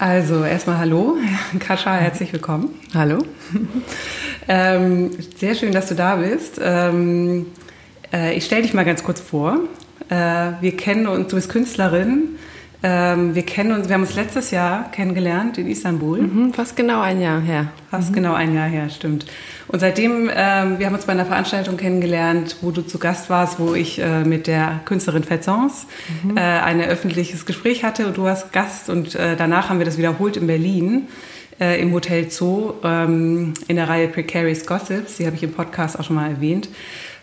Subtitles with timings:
[0.00, 1.18] Also erstmal hallo,
[1.58, 2.70] Kascha, herzlich willkommen.
[2.94, 3.18] Hallo.
[4.48, 6.58] ähm, sehr schön, dass du da bist.
[6.58, 7.44] Ähm,
[8.10, 9.58] äh, ich stelle dich mal ganz kurz vor.
[10.08, 12.38] Äh, wir kennen uns, du bist Künstlerin.
[12.82, 16.22] Ähm, wir kennen uns, wir haben uns letztes Jahr kennengelernt in Istanbul.
[16.22, 17.72] Mhm, fast genau ein Jahr her.
[17.90, 18.14] Fast mhm.
[18.14, 19.26] genau ein Jahr her, stimmt.
[19.68, 23.60] Und seitdem, ähm, wir haben uns bei einer Veranstaltung kennengelernt, wo du zu Gast warst,
[23.60, 25.86] wo ich äh, mit der Künstlerin Fetzons
[26.24, 26.36] mhm.
[26.36, 29.98] äh, ein öffentliches Gespräch hatte und du warst Gast und äh, danach haben wir das
[29.98, 31.08] wiederholt in Berlin
[31.60, 35.18] äh, im Hotel Zoo ähm, in der Reihe Precarious Gossips.
[35.18, 36.68] Die habe ich im Podcast auch schon mal erwähnt.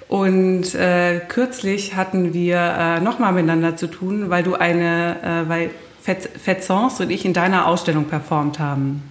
[0.07, 5.69] Und äh, kürzlich hatten wir äh, nochmal miteinander zu tun, weil du eine, äh, weil
[6.01, 9.03] Fetzons und ich in deiner Ausstellung performt haben.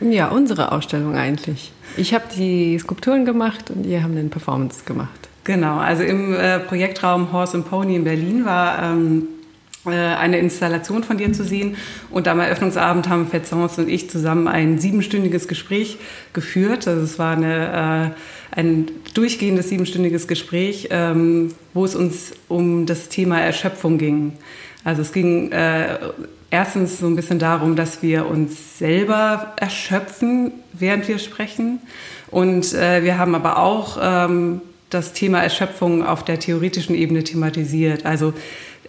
[0.00, 1.72] Ja, unsere Ausstellung eigentlich.
[1.96, 5.28] Ich habe die Skulpturen gemacht und ihr habt eine Performance gemacht.
[5.44, 9.35] Genau, also im äh, Projektraum Horse and Pony in Berlin war ähm, äh,
[9.94, 11.76] eine Installation von dir zu sehen.
[12.10, 15.98] Und am Eröffnungsabend haben Fetzons und ich zusammen ein siebenstündiges Gespräch
[16.32, 16.88] geführt.
[16.88, 18.14] Also es war eine,
[18.54, 24.32] äh, ein durchgehendes siebenstündiges Gespräch, ähm, wo es uns um das Thema Erschöpfung ging.
[24.84, 25.98] Also es ging äh,
[26.50, 31.80] erstens so ein bisschen darum, dass wir uns selber erschöpfen, während wir sprechen.
[32.30, 38.06] Und äh, wir haben aber auch ähm, das Thema Erschöpfung auf der theoretischen Ebene thematisiert.
[38.06, 38.32] Also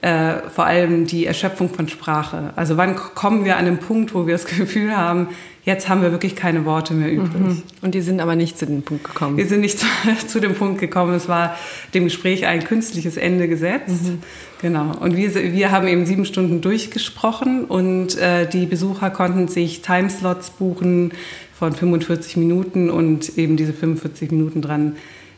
[0.01, 2.51] äh, vor allem die Erschöpfung von Sprache.
[2.55, 5.29] Also wann kommen wir an den Punkt, wo wir das Gefühl haben,
[5.63, 7.41] jetzt haben wir wirklich keine Worte mehr übrig.
[7.41, 7.63] Mhm.
[7.81, 9.37] Und die sind aber nicht zu dem Punkt gekommen.
[9.37, 9.85] Wir sind nicht zu,
[10.27, 11.13] zu dem Punkt gekommen.
[11.13, 11.55] Es war
[11.93, 14.05] dem Gespräch ein künstliches Ende gesetzt.
[14.05, 14.19] Mhm.
[14.61, 14.93] Genau.
[14.99, 20.51] Und wir, wir haben eben sieben Stunden durchgesprochen und äh, die Besucher konnten sich Timeslots
[20.51, 21.11] buchen
[21.53, 24.95] von 45 Minuten und eben diese 45 Minuten dran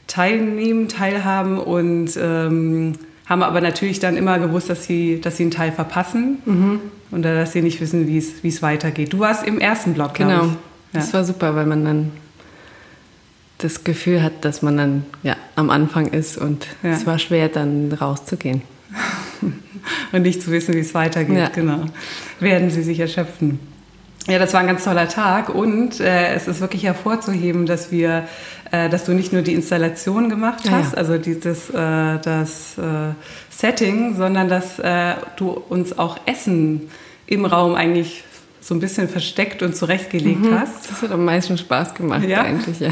[0.08, 2.94] teilnehmen, teilhaben und ähm,
[3.30, 6.80] haben aber natürlich dann immer gewusst, dass sie, dass sie einen Teil verpassen mhm.
[7.12, 9.14] und dass sie nicht wissen, wie es, weitergeht.
[9.14, 10.46] Du warst im ersten Block, Genau.
[10.46, 10.52] Ich.
[10.92, 11.02] Ja.
[11.02, 12.12] Das war super, weil man dann
[13.60, 16.90] das Gefühl hat, dass man dann ja, am Anfang ist und ja.
[16.90, 18.64] es war schwer, dann rauszugehen.
[20.12, 21.50] und nicht zu wissen, wie es weitergeht, ja.
[21.50, 21.86] genau.
[22.40, 23.60] Werden sie sich erschöpfen.
[24.30, 28.28] Ja, das war ein ganz toller Tag und äh, es ist wirklich hervorzuheben, dass wir,
[28.72, 30.98] äh, dass du nicht nur die Installation gemacht hast, ja.
[30.98, 33.14] also dieses äh, das äh,
[33.50, 36.90] Setting, sondern dass äh, du uns auch Essen
[37.26, 38.24] im Raum eigentlich
[38.62, 40.60] so ein bisschen versteckt und zurechtgelegt mhm.
[40.60, 40.92] hast.
[40.92, 42.42] Das hat am meisten Spaß gemacht ja?
[42.42, 42.90] eigentlich, ja.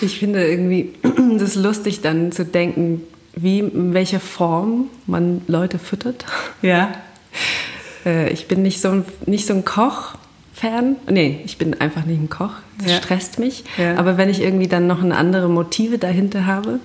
[0.00, 0.92] Ich finde irgendwie
[1.38, 3.02] das lustig, dann zu denken,
[3.34, 6.24] wie in welcher Form man Leute füttert.
[6.62, 6.92] Ja.
[8.04, 10.14] Äh, ich bin nicht so ein, nicht so ein Koch.
[10.52, 10.96] Fan.
[11.08, 12.52] Nee, ich bin einfach nicht ein Koch.
[12.78, 12.98] Das ja.
[12.98, 13.64] stresst mich.
[13.78, 13.96] Ja.
[13.96, 16.80] Aber wenn ich irgendwie dann noch eine andere Motive dahinter habe,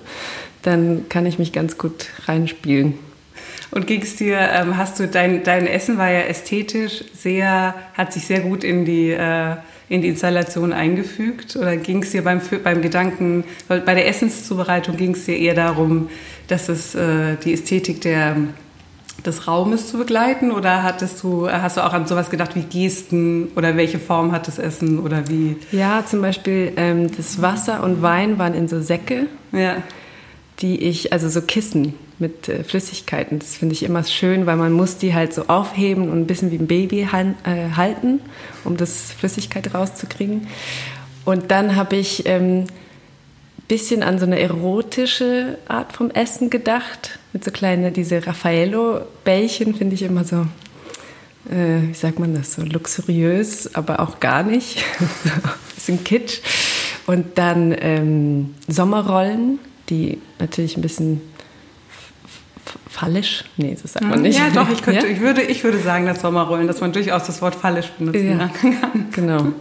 [0.62, 2.94] dann kann ich mich ganz gut reinspielen.
[3.70, 8.12] Und ging es dir, ähm, hast du dein, dein Essen war ja ästhetisch sehr, hat
[8.12, 9.56] sich sehr gut in die, äh,
[9.88, 11.56] in die Installation eingefügt?
[11.56, 16.08] Oder ging es dir beim, beim Gedanken, bei der Essenszubereitung ging es dir eher darum,
[16.48, 18.36] dass es äh, die Ästhetik der
[19.24, 23.48] des Raumes zu begleiten oder hattest du, hast du auch an sowas gedacht wie Gesten
[23.56, 25.56] oder welche Form hat das Essen oder wie?
[25.72, 29.82] Ja, zum Beispiel ähm, das Wasser und Wein waren in so Säcke, ja.
[30.60, 33.38] die ich, also so Kissen mit äh, Flüssigkeiten.
[33.38, 36.50] Das finde ich immer schön, weil man muss die halt so aufheben und ein bisschen
[36.50, 38.20] wie ein Baby han, äh, halten,
[38.64, 40.46] um das Flüssigkeit rauszukriegen.
[41.24, 42.66] Und dann habe ich ähm,
[43.68, 47.18] bisschen an so eine erotische Art vom Essen gedacht.
[47.36, 50.46] Mit so kleine, diese Raffaello-Bällchen finde ich immer so,
[51.50, 54.78] äh, wie sagt man das, so luxuriös, aber auch gar nicht.
[54.98, 55.42] so ein
[55.74, 56.40] bisschen kitsch.
[57.06, 59.58] Und dann ähm, Sommerrollen,
[59.90, 61.20] die natürlich ein bisschen
[62.88, 64.38] fallisch, nee, das sagt man nicht.
[64.38, 65.12] Ja, doch, ich, könnte, ja?
[65.12, 68.48] ich, würde, ich würde sagen, dass Sommerrollen, dass man durchaus das Wort fallisch benutzen ja.
[68.48, 69.08] kann.
[69.12, 69.52] Genau.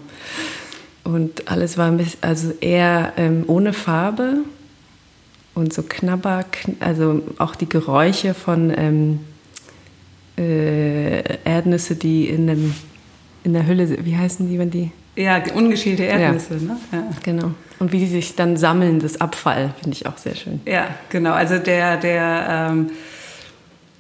[1.04, 4.46] Und alles war ein bisschen, also eher ähm, ohne Farbe
[5.56, 9.20] und so knabber, kn also auch die Geräusche von ähm,
[10.38, 12.76] äh, Erdnüsse, die in, dem,
[13.44, 14.92] in der Hülle, wie heißen die, wenn die?
[15.16, 16.62] Ja, ungeschälte Erdnüsse, ja.
[16.62, 16.78] ne?
[16.92, 17.04] Ja.
[17.24, 17.52] Genau.
[17.80, 20.60] Und wie die sich dann sammeln, das Abfall, finde ich auch sehr schön.
[20.66, 21.32] Ja, genau.
[21.32, 22.92] Also der, der ähm,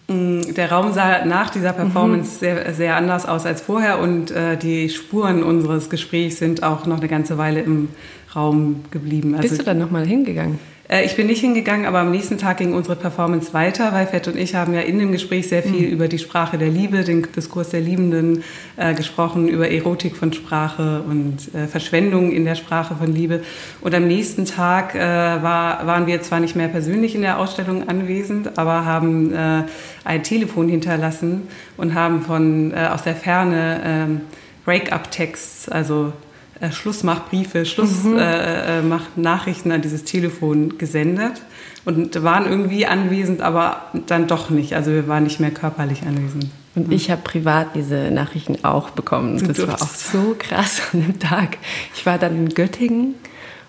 [0.08, 2.40] Mm, der Raum sah nach dieser Performance mhm.
[2.40, 6.98] sehr, sehr anders aus als vorher und äh, die Spuren unseres Gesprächs sind auch noch
[6.98, 7.90] eine ganze Weile im
[8.36, 9.34] Raum geblieben.
[9.34, 10.60] Also, Bist du dann nochmal hingegangen?
[10.88, 14.28] Äh, ich bin nicht hingegangen, aber am nächsten Tag ging unsere Performance weiter, weil Fett
[14.28, 15.94] und ich haben ja in dem Gespräch sehr viel mhm.
[15.94, 18.44] über die Sprache der Liebe, den Diskurs der Liebenden
[18.78, 23.42] äh, gesprochen, über Erotik von Sprache und äh, Verschwendung in der Sprache von Liebe.
[23.82, 27.88] Und am nächsten Tag äh, war, waren wir zwar nicht mehr persönlich in der Ausstellung
[27.88, 29.64] anwesend, aber haben äh,
[30.04, 31.48] ein Telefon hinterlassen
[31.78, 34.22] und haben von äh, aus der Ferne ähm,
[34.66, 36.14] Break-up-Texts, also
[36.60, 39.72] äh, Schlussmachbriefe, Schlussmachnachrichten mhm.
[39.72, 41.42] äh, äh an dieses Telefon gesendet
[41.84, 44.76] und waren irgendwie anwesend, aber dann doch nicht.
[44.76, 46.48] Also wir waren nicht mehr körperlich anwesend.
[46.76, 49.42] Und ich habe privat diese Nachrichten auch bekommen.
[49.48, 51.58] Das war auch so krass an dem Tag.
[51.96, 53.16] Ich war dann in Göttingen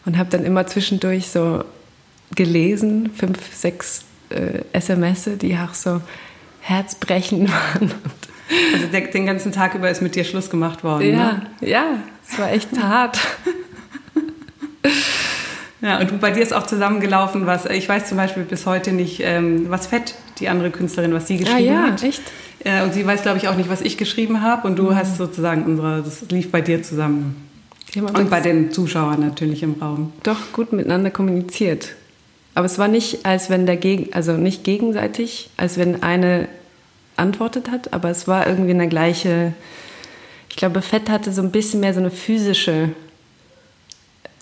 [0.04, 1.64] und habe dann immer zwischendurch so
[2.34, 6.00] gelesen, fünf, sechs äh, SMS, die auch so
[6.60, 7.92] herzbrechend waren.
[8.72, 11.12] Also der, den ganzen Tag über ist mit dir Schluss gemacht worden.
[11.12, 11.43] Ja, ne?
[11.60, 11.84] ja,
[12.28, 13.19] es war echt hart.
[15.82, 19.20] Ja, und bei dir ist auch zusammengelaufen, was ich weiß zum Beispiel bis heute nicht,
[19.22, 22.02] ähm, was Fett, die andere Künstlerin, was sie geschrieben ah, ja, hat.
[22.02, 22.22] Echt?
[22.64, 24.66] Äh, und sie weiß, glaube ich, auch nicht, was ich geschrieben habe.
[24.66, 24.96] Und du mhm.
[24.96, 27.37] hast sozusagen unsere, das lief bei dir zusammen.
[27.94, 30.12] Und bei den Zuschauern natürlich im Raum.
[30.22, 31.94] Doch gut miteinander kommuniziert.
[32.54, 36.49] Aber es war nicht, als wenn der Gegen, also nicht gegenseitig, als wenn eine
[37.16, 39.52] antwortet hat, aber es war irgendwie eine gleiche.
[40.48, 42.90] Ich glaube, Fett hatte so ein bisschen mehr so eine physische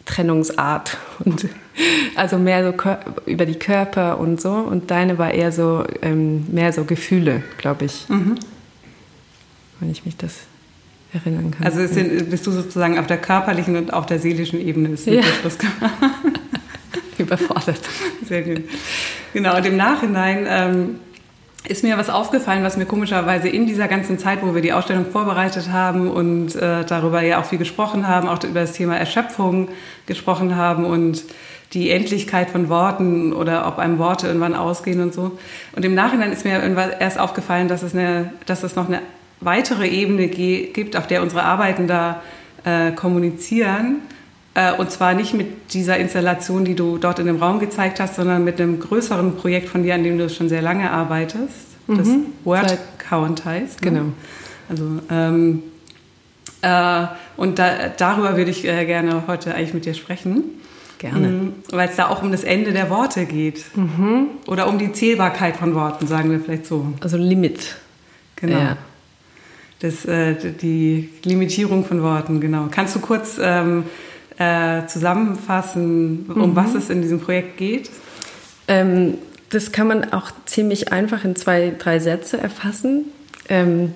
[0.05, 1.49] Trennungsart und
[2.15, 6.73] also mehr so über die Körper und so und deine war eher so ähm, mehr
[6.73, 8.37] so Gefühle, glaube ich, mhm.
[9.81, 10.41] wenn ich mich das
[11.12, 11.67] erinnern kann.
[11.67, 15.23] Also sind, bist du sozusagen auf der körperlichen und auf der seelischen Ebene ist ja.
[15.23, 15.56] Schluss.
[17.19, 17.79] Überfordert.
[18.26, 18.65] Sehr gut.
[19.32, 21.00] Genau, und im Nachhinein ähm,
[21.66, 25.06] ist mir was aufgefallen, was mir komischerweise in dieser ganzen Zeit, wo wir die Ausstellung
[25.06, 29.69] vorbereitet haben und äh, darüber ja auch viel gesprochen haben, auch über das Thema Erschöpfung
[30.06, 31.25] gesprochen haben und
[31.72, 35.38] die Endlichkeit von Worten oder ob einem Worte irgendwann ausgehen und so.
[35.75, 36.61] Und im Nachhinein ist mir
[37.00, 39.00] erst aufgefallen, dass es, eine, dass es noch eine
[39.40, 42.22] weitere Ebene gibt, auf der unsere Arbeiten da
[42.64, 44.02] äh, kommunizieren
[44.79, 48.45] und zwar nicht mit dieser Installation, die du dort in dem Raum gezeigt hast, sondern
[48.45, 51.99] mit einem größeren Projekt von dir, an dem du schon sehr lange arbeitest, mhm.
[51.99, 52.09] das
[52.45, 53.85] Word Count heißt.
[53.85, 53.91] Ne?
[53.91, 54.05] Genau.
[54.69, 55.62] Also, ähm,
[56.62, 57.06] äh,
[57.37, 60.45] und da, darüber würde ich äh, gerne heute eigentlich mit dir sprechen.
[60.99, 61.29] Gerne.
[61.29, 63.65] Mhm, Weil es da auch um das Ende der Worte geht.
[63.77, 64.29] Mhm.
[64.47, 66.87] Oder um die Zählbarkeit von Worten, sagen wir vielleicht so.
[67.00, 67.77] Also Limit.
[68.37, 68.59] Genau.
[68.59, 68.77] Ja.
[69.81, 72.69] Das, äh, die Limitierung von Worten, genau.
[72.71, 73.85] Kannst du kurz ähm,
[74.39, 76.57] äh, zusammenfassen, um mhm.
[76.57, 77.91] was es in diesem Projekt geht?
[78.69, 79.19] Ähm,
[79.51, 83.07] das kann man auch ziemlich einfach in zwei, drei Sätze erfassen.
[83.49, 83.93] Ähm,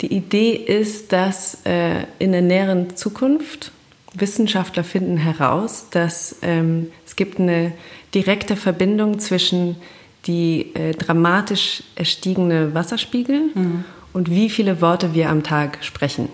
[0.00, 3.72] die Idee ist, dass äh, in der näheren Zukunft
[4.14, 7.72] Wissenschaftler finden heraus, dass ähm, es gibt eine
[8.14, 9.76] direkte Verbindung zwischen
[10.26, 13.84] die äh, dramatisch erstiegene Wasserspiegel mhm.
[14.12, 16.28] und wie viele Worte wir am Tag sprechen.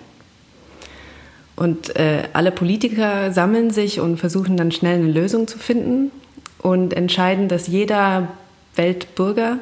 [1.59, 6.13] Und äh, alle Politiker sammeln sich und versuchen dann schnell eine Lösung zu finden
[6.59, 8.29] und entscheiden, dass jeder
[8.77, 9.59] Weltbürger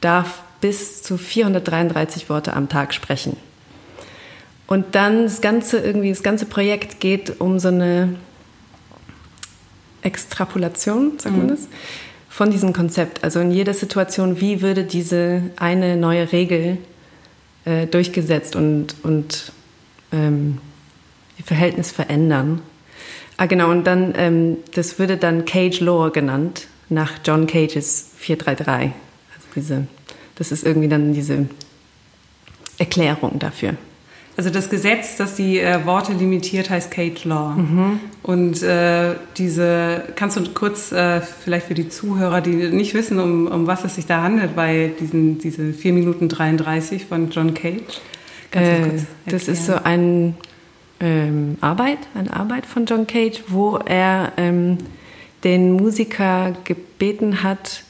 [0.00, 3.36] darf bis zu 433 Worte am Tag sprechen.
[4.66, 8.16] Und dann das ganze irgendwie das ganze Projekt geht um so eine
[10.02, 11.50] Extrapolation, sagt man mhm.
[11.50, 11.68] das,
[12.28, 13.22] von diesem Konzept.
[13.22, 16.78] Also in jeder Situation, wie würde diese eine neue Regel
[17.64, 19.52] äh, durchgesetzt und und
[20.10, 20.58] ähm,
[21.38, 22.62] ihr Verhältnis verändern.
[23.36, 28.92] Ah, genau, und dann, ähm, das würde dann Cage Law genannt, nach John Cages 433.
[29.34, 29.86] Also diese,
[30.36, 31.46] das ist irgendwie dann diese
[32.78, 33.74] Erklärung dafür.
[34.38, 37.54] Also das Gesetz, das die äh, Worte limitiert, heißt Cage Law.
[37.54, 38.00] Mhm.
[38.22, 43.46] Und äh, diese, kannst du kurz äh, vielleicht für die Zuhörer, die nicht wissen, um,
[43.46, 47.80] um was es sich da handelt, bei diesen diese 4 Minuten 33 von John Cage?
[48.50, 48.88] Äh,
[49.26, 50.34] das ist so ein
[51.00, 54.78] ähm, Arbeit, eine Arbeit von John Cage, wo er ähm,
[55.44, 57.82] den Musiker gebeten hat,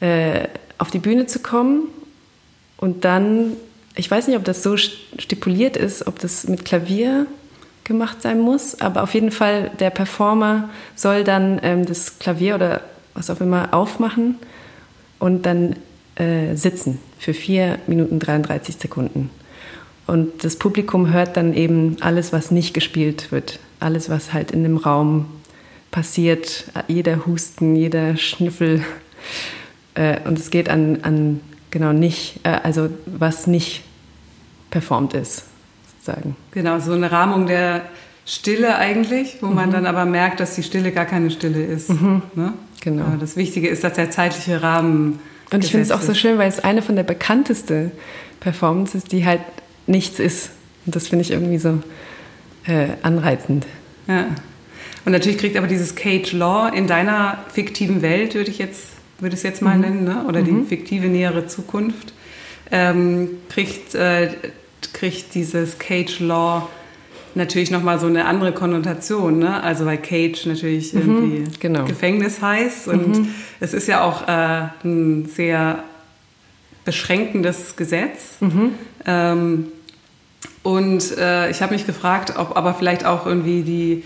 [0.00, 1.88] äh, auf die Bühne zu kommen
[2.76, 3.52] und dann,
[3.94, 7.26] ich weiß nicht, ob das so stipuliert ist, ob das mit Klavier
[7.84, 12.82] gemacht sein muss, aber auf jeden Fall der Performer soll dann ähm, das Klavier oder
[13.14, 14.36] was auch immer aufmachen
[15.18, 15.76] und dann
[16.16, 19.30] äh, sitzen für 4 Minuten 33 Sekunden.
[20.06, 24.62] Und das Publikum hört dann eben alles, was nicht gespielt wird, alles, was halt in
[24.62, 25.26] dem Raum
[25.90, 28.84] passiert, jeder Husten, jeder Schnüffel.
[29.94, 33.82] Äh, und es geht an, an genau nicht, äh, also was nicht
[34.70, 35.44] performt ist,
[35.90, 36.36] sozusagen.
[36.52, 37.82] Genau, so eine Rahmung der,
[38.26, 39.54] Stille eigentlich, wo mhm.
[39.54, 41.88] man dann aber merkt, dass die Stille gar keine Stille ist.
[41.88, 42.22] Mhm.
[42.34, 42.52] Ne?
[42.80, 43.04] Genau.
[43.04, 45.20] Aber das Wichtige ist, dass der zeitliche Rahmen.
[45.52, 47.92] Und ich finde es auch so schön, weil es eine von der bekanntesten
[48.40, 49.40] Performances, die halt
[49.86, 50.50] nichts ist.
[50.84, 51.80] Und das finde ich irgendwie so
[52.66, 53.66] äh, anreizend.
[54.06, 54.26] Ja.
[55.04, 58.88] Und natürlich kriegt aber dieses Cage Law in deiner fiktiven Welt, würde ich jetzt,
[59.20, 59.80] würde es jetzt mal mhm.
[59.80, 60.24] nennen, ne?
[60.28, 60.66] oder die mhm.
[60.66, 62.12] fiktive nähere Zukunft,
[62.70, 64.30] ähm, kriegt, äh,
[64.92, 66.68] kriegt dieses Cage Law
[67.36, 69.38] natürlich nochmal so eine andere Konnotation.
[69.38, 69.62] Ne?
[69.62, 71.84] Also weil Cage natürlich mhm, irgendwie genau.
[71.84, 73.28] Gefängnis heißt und mhm.
[73.60, 75.84] es ist ja auch äh, ein sehr
[76.84, 78.38] beschränkendes Gesetz.
[78.40, 78.72] Mhm.
[79.04, 79.66] Ähm,
[80.66, 84.02] und äh, ich habe mich gefragt, ob aber vielleicht auch irgendwie die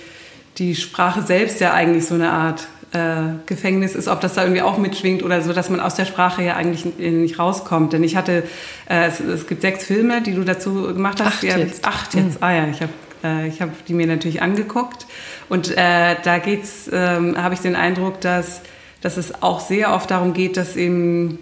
[0.58, 4.60] die Sprache selbst ja eigentlich so eine Art äh, Gefängnis ist, ob das da irgendwie
[4.60, 7.94] auch mitschwingt oder so, dass man aus der Sprache ja eigentlich nicht rauskommt.
[7.94, 8.42] Denn ich hatte,
[8.90, 11.36] äh, es, es, gibt sechs Filme, die du dazu gemacht hast.
[11.36, 11.86] Acht ja, jetzt.
[11.86, 12.42] Acht jetzt.
[12.42, 12.44] Mhm.
[12.44, 12.92] Ah ja, ich habe
[13.24, 15.06] äh, ich hab die mir natürlich angeguckt.
[15.48, 18.60] Und äh, da geht's, ähm, habe ich den Eindruck, dass,
[19.00, 21.38] dass es auch sehr oft darum geht, dass eben,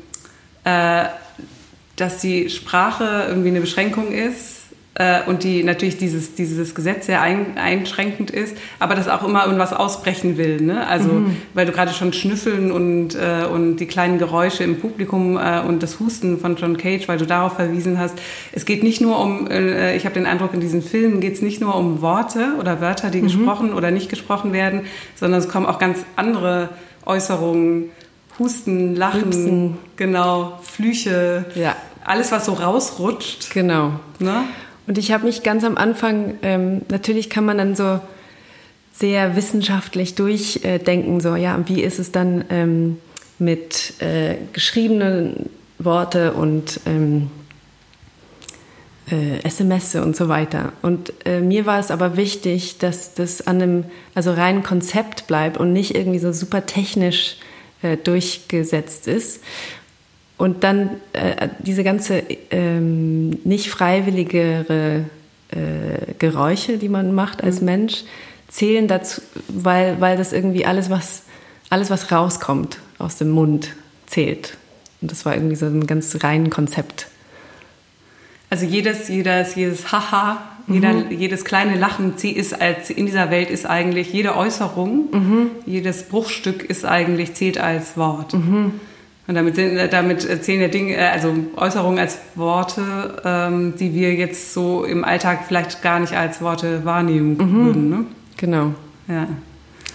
[0.62, 1.06] äh,
[1.96, 4.57] dass die Sprache irgendwie eine Beschränkung ist
[4.99, 9.45] äh, und die natürlich dieses, dieses Gesetz sehr ein, einschränkend ist, aber das auch immer
[9.45, 10.61] irgendwas ausbrechen will.
[10.61, 10.87] Ne?
[10.87, 11.37] Also, mhm.
[11.55, 15.83] weil du gerade schon Schnüffeln und, äh, und die kleinen Geräusche im Publikum äh, und
[15.83, 18.19] das Husten von John Cage, weil du darauf verwiesen hast.
[18.52, 21.43] Es geht nicht nur um, äh, ich habe den Eindruck, in diesen Filmen geht es
[21.43, 23.25] nicht nur um Worte oder Wörter, die mhm.
[23.25, 24.83] gesprochen oder nicht gesprochen werden,
[25.14, 26.71] sondern es kommen auch ganz andere
[27.07, 27.90] Äußerungen.
[28.38, 29.78] Husten, Lachen, Rübsen.
[29.97, 31.75] genau, Flüche, ja.
[32.05, 33.50] alles, was so rausrutscht.
[33.52, 33.95] Genau.
[34.21, 34.45] Ne?
[34.88, 38.00] Und ich habe mich ganz am Anfang, ähm, natürlich kann man dann so
[38.90, 42.97] sehr wissenschaftlich durchdenken, so ja, wie ist es dann ähm,
[43.38, 47.30] mit äh, geschriebenen Worte und ähm,
[49.11, 50.73] äh, SMS und so weiter.
[50.80, 55.59] Und äh, mir war es aber wichtig, dass das an einem also reinen Konzept bleibt
[55.59, 57.37] und nicht irgendwie so super technisch
[57.83, 59.42] äh, durchgesetzt ist.
[60.38, 65.04] Und dann äh, diese ganze ähm, nicht freiwilligere
[65.50, 67.66] äh, Geräusche, die man macht als mhm.
[67.66, 68.04] Mensch,
[68.49, 71.25] zählen dazu, weil, weil das irgendwie alles was,
[71.71, 73.75] alles, was rauskommt aus dem Mund,
[74.07, 74.57] zählt.
[75.00, 77.09] Und das war irgendwie so ein ganz reines Konzept.
[78.50, 80.75] Also jedes, jedes, jedes Haha, mhm.
[80.75, 85.50] jeder, jedes kleine Lachen ist als in dieser Welt ist eigentlich jede Äußerung, mhm.
[85.66, 88.35] jedes Bruchstück ist eigentlich zählt als Wort.
[88.35, 88.80] Mhm.
[89.28, 89.58] Und damit,
[89.92, 95.04] damit zählen ja Dinge, äh, also Äußerungen als Worte, ähm, die wir jetzt so im
[95.04, 97.52] Alltag vielleicht gar nicht als Worte wahrnehmen mhm.
[97.52, 97.90] würden.
[97.90, 98.04] Ne?
[98.38, 98.75] Genau.
[99.06, 99.28] Ja.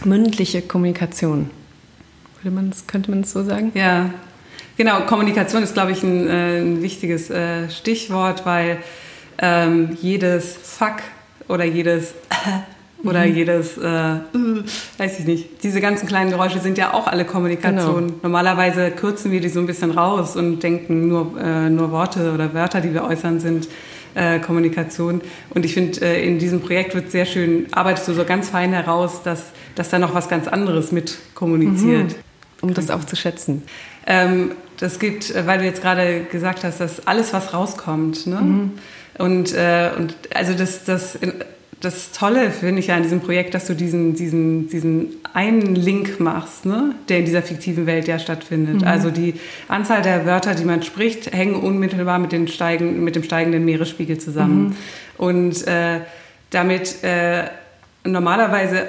[0.06, 1.50] Mündliche Kommunikation.
[2.44, 3.72] Würde man das, könnte man das so sagen?
[3.74, 4.12] Ja.
[4.78, 8.78] Genau, Kommunikation ist, glaube ich, ein, äh, ein wichtiges äh, Stichwort, weil
[9.40, 10.98] ähm, jedes Fuck
[11.48, 12.13] oder jedes
[13.04, 13.36] oder mhm.
[13.36, 13.82] jedes, äh,
[14.98, 15.64] weiß ich nicht.
[15.64, 18.08] Diese ganzen kleinen Geräusche sind ja auch alle Kommunikation.
[18.08, 18.20] Genau.
[18.24, 22.54] Normalerweise kürzen wir die so ein bisschen raus und denken nur, äh, nur Worte oder
[22.54, 23.68] Wörter, die wir äußern, sind
[24.16, 25.22] äh, Kommunikation.
[25.50, 28.72] Und ich finde, äh, in diesem Projekt wird sehr schön, arbeitest du so ganz fein
[28.72, 29.46] heraus, dass,
[29.76, 32.10] dass da noch was ganz anderes mit kommuniziert.
[32.10, 32.16] Mhm.
[32.62, 33.64] Um das auch zu schätzen.
[34.08, 38.42] Ähm, das gibt, äh, weil du jetzt gerade gesagt hast, dass alles, was rauskommt, ne?
[38.42, 38.72] Mhm.
[39.18, 41.20] Und, äh, und also das, das
[41.84, 46.18] das Tolle finde ich ja an diesem Projekt, dass du diesen, diesen, diesen einen Link
[46.18, 48.82] machst, ne, der in dieser fiktiven Welt ja stattfindet.
[48.82, 48.88] Mhm.
[48.88, 49.34] Also die
[49.68, 54.18] Anzahl der Wörter, die man spricht, hängen unmittelbar mit, den steigen, mit dem steigenden Meeresspiegel
[54.18, 54.70] zusammen.
[54.70, 54.75] Mhm.
[55.18, 56.00] Und äh,
[56.52, 57.50] damit äh,
[58.06, 58.86] normalerweise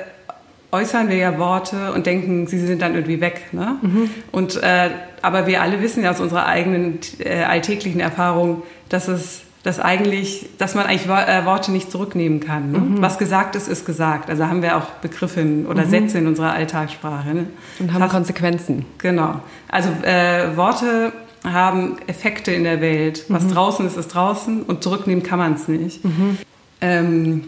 [0.71, 3.53] äußern wir ja Worte und denken, sie sind dann irgendwie weg.
[3.53, 3.77] Ne?
[3.83, 4.11] Mhm.
[4.31, 9.43] Und, äh, aber wir alle wissen ja aus unserer eigenen äh, alltäglichen Erfahrung, dass es
[9.65, 12.71] dass eigentlich, dass man eigentlich äh, Worte nicht zurücknehmen kann.
[12.71, 12.79] Ne?
[12.79, 13.03] Mhm.
[13.03, 14.29] Was gesagt ist, ist gesagt.
[14.29, 15.91] Also haben wir auch Begriffe oder mhm.
[15.91, 17.35] Sätze in unserer Alltagssprache.
[17.35, 17.47] Ne?
[17.81, 18.85] Und haben das, Konsequenzen.
[18.99, 19.41] Genau.
[19.69, 21.13] Also äh, Worte
[21.45, 23.25] haben Effekte in der Welt.
[23.29, 23.53] Was mhm.
[23.53, 26.05] draußen ist, ist draußen und zurücknehmen kann man es nicht.
[26.05, 26.39] Mhm.
[26.83, 27.45] Ähm,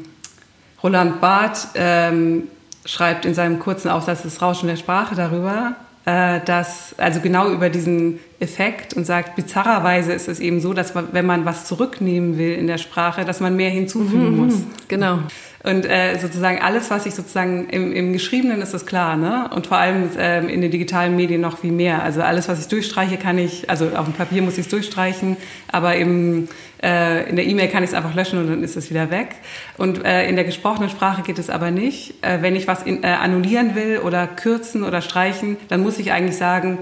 [0.82, 2.44] Roland Barth ähm,
[2.86, 5.74] schreibt in seinem kurzen Aufsatz Das Rauschen der Sprache darüber,
[6.06, 10.94] äh, dass, also genau über diesen Effekt und sagt, bizarrerweise ist es eben so, dass
[10.94, 14.54] man, wenn man was zurücknehmen will in der Sprache, dass man mehr hinzufügen mhm, muss.
[14.88, 15.18] Genau.
[15.66, 19.50] Und äh, sozusagen alles, was ich sozusagen im, im Geschriebenen ist das klar, ne?
[19.52, 22.04] Und vor allem ähm, in den digitalen Medien noch viel mehr.
[22.04, 25.36] Also alles, was ich durchstreiche, kann ich, also auf dem Papier muss ich es durchstreichen,
[25.72, 26.46] aber im,
[26.80, 29.34] äh, in der E-Mail kann ich es einfach löschen und dann ist es wieder weg.
[29.76, 32.14] Und äh, in der gesprochenen Sprache geht es aber nicht.
[32.22, 36.12] Äh, wenn ich was in, äh, annullieren will oder kürzen oder streichen, dann muss ich
[36.12, 36.78] eigentlich sagen,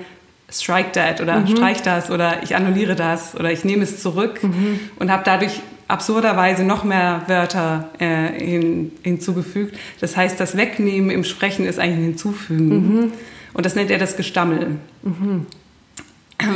[0.51, 1.47] strike that oder mhm.
[1.47, 4.79] streich das oder ich annulliere das oder ich nehme es zurück mhm.
[4.99, 9.79] und habe dadurch absurderweise noch mehr Wörter äh, hin, hinzugefügt.
[10.01, 12.69] Das heißt, das Wegnehmen im Sprechen ist eigentlich ein Hinzufügen.
[12.69, 13.13] Mhm.
[13.53, 14.79] Und das nennt er das Gestammel.
[15.03, 15.47] Mhm.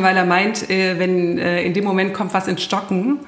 [0.01, 3.21] Weil er meint, äh, wenn äh, in dem Moment kommt was ins Stocken,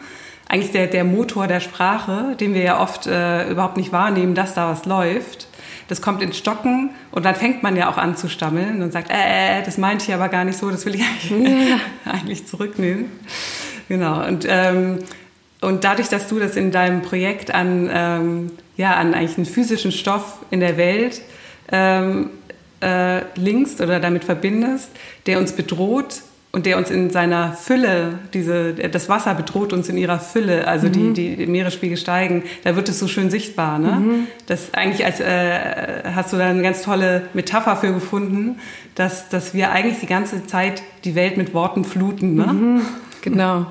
[0.49, 4.55] eigentlich der, der Motor der Sprache, den wir ja oft äh, überhaupt nicht wahrnehmen, dass
[4.55, 5.47] da was läuft,
[5.87, 9.11] das kommt ins Stocken und dann fängt man ja auch an zu stammeln und sagt,
[9.11, 11.79] äh, äh das meinte ich aber gar nicht so, das will ich eigentlich, ja.
[12.05, 13.07] eigentlich zurücknehmen.
[13.89, 14.27] Genau.
[14.27, 14.99] Und, ähm,
[15.61, 19.93] und dadurch, dass du das in deinem Projekt an, ähm, ja, an eigentlich einen physischen
[19.93, 21.21] Stoff in der Welt
[21.71, 22.31] ähm,
[22.81, 24.91] äh, linkst oder damit verbindest,
[25.27, 29.97] der uns bedroht, und der uns in seiner Fülle, diese, das Wasser bedroht uns in
[29.97, 31.15] ihrer Fülle, also mhm.
[31.15, 33.79] die, die Meeresspiegel steigen, da wird es so schön sichtbar.
[33.79, 33.93] Ne?
[33.93, 34.27] Mhm.
[34.47, 38.59] Das eigentlich als äh, hast du da eine ganz tolle Metapher für gefunden,
[38.97, 42.35] dass, dass wir eigentlich die ganze Zeit die Welt mit Worten fluten.
[42.35, 42.47] Ne?
[42.47, 42.83] Mhm.
[43.23, 43.67] Genau.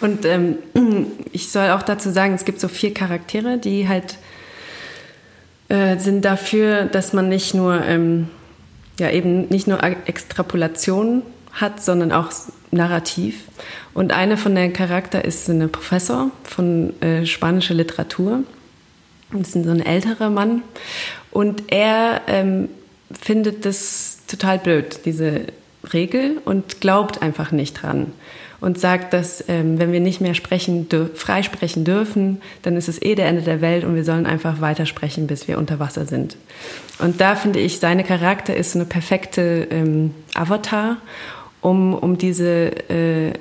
[0.00, 0.58] Und ähm,
[1.32, 4.18] ich soll auch dazu sagen, es gibt so vier Charaktere, die halt
[5.68, 8.28] äh, sind dafür, dass man nicht nur ähm,
[8.98, 11.22] ja eben nicht nur Extrapolation
[11.52, 12.30] hat, sondern auch
[12.70, 13.44] narrativ.
[13.94, 18.42] Und eine von den Charakter ist ein Professor von äh, spanischer Literatur.
[19.32, 20.62] Das ist so ein älterer Mann.
[21.30, 22.68] Und er ähm,
[23.10, 25.46] findet das total blöd, diese
[25.92, 28.12] Regel, und glaubt einfach nicht dran.
[28.64, 33.02] Und sagt, dass ähm, wenn wir nicht mehr sprechen, frei sprechen dürfen, dann ist es
[33.02, 36.38] eh der Ende der Welt und wir sollen einfach weitersprechen, bis wir unter Wasser sind.
[36.98, 40.96] Und da finde ich, seine Charakter ist so eine perfekte ähm, Avatar
[41.64, 43.32] um, um diese äh,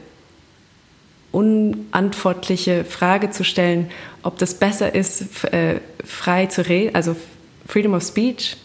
[1.33, 3.91] unantwortliche Frage zu stellen,
[4.23, 7.17] ob das besser ist, äh, frei zu reden, also
[7.67, 8.55] Freedom of Speech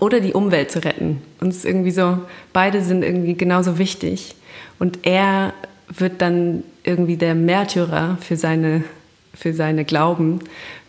[0.00, 1.20] oder die Umwelt zu retten.
[1.42, 2.18] Ist irgendwie so,
[2.54, 4.34] beide sind irgendwie genauso wichtig.
[4.82, 5.52] Und er
[5.88, 8.82] wird dann irgendwie der Märtyrer für seine,
[9.32, 10.40] für seine Glauben,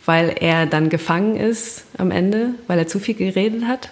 [0.03, 3.91] weil er dann gefangen ist am Ende, weil er zu viel geredet hat.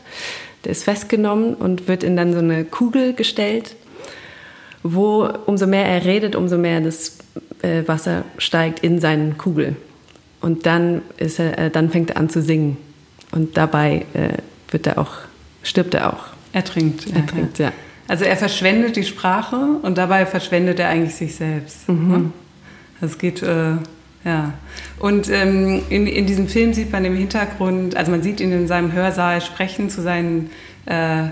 [0.66, 3.76] Der ist festgenommen und wird in dann so eine Kugel gestellt
[4.84, 7.20] wo umso mehr er redet, umso mehr das
[7.62, 9.76] äh, Wasser steigt in seinen Kugel.
[10.40, 12.78] Und dann, ist er, äh, dann fängt er an zu singen.
[13.32, 14.40] Und dabei äh,
[14.72, 15.12] wird er auch,
[15.62, 16.26] stirbt er auch.
[16.52, 17.06] Er trinkt.
[17.14, 17.72] Er trinkt, ja.
[18.12, 21.88] Also er verschwendet die Sprache und dabei verschwendet er eigentlich sich selbst.
[21.88, 22.10] Mhm.
[22.10, 22.32] Ne?
[23.00, 23.76] Das geht, äh,
[24.26, 24.54] ja.
[25.00, 28.68] Und ähm, in, in diesem Film sieht man im Hintergrund, also man sieht ihn in
[28.68, 30.50] seinem Hörsaal sprechen zu seinen
[30.88, 31.28] äh,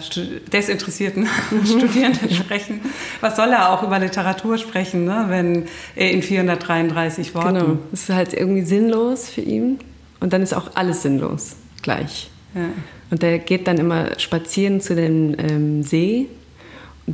[0.53, 1.27] desinteressierten
[1.65, 2.79] Studierenden sprechen.
[3.19, 5.25] Was soll er auch über Literatur sprechen, ne?
[5.27, 5.65] wenn
[5.97, 7.55] er in 433 Worten.
[7.55, 9.79] Genau, es ist halt irgendwie sinnlos für ihn
[10.21, 12.29] und dann ist auch alles sinnlos gleich.
[12.55, 12.69] Ja.
[13.11, 16.29] Und er geht dann immer spazieren zu dem ähm, See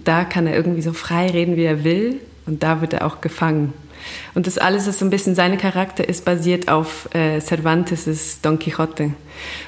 [0.03, 3.21] da kann er irgendwie so frei reden, wie er will und da wird er auch
[3.21, 3.73] gefangen.
[4.33, 8.59] Und das alles ist so ein bisschen, seine Charakter ist basiert auf äh, Cervantes' Don
[8.59, 9.11] Quixote.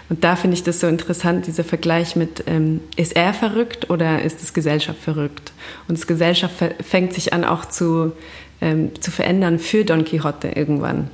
[0.09, 4.21] Und da finde ich das so interessant, dieser Vergleich mit, ähm, ist er verrückt oder
[4.21, 5.53] ist das Gesellschaft verrückt?
[5.87, 8.11] Und das Gesellschaft fängt sich an auch zu,
[8.61, 11.09] ähm, zu verändern für Don Quixote irgendwann.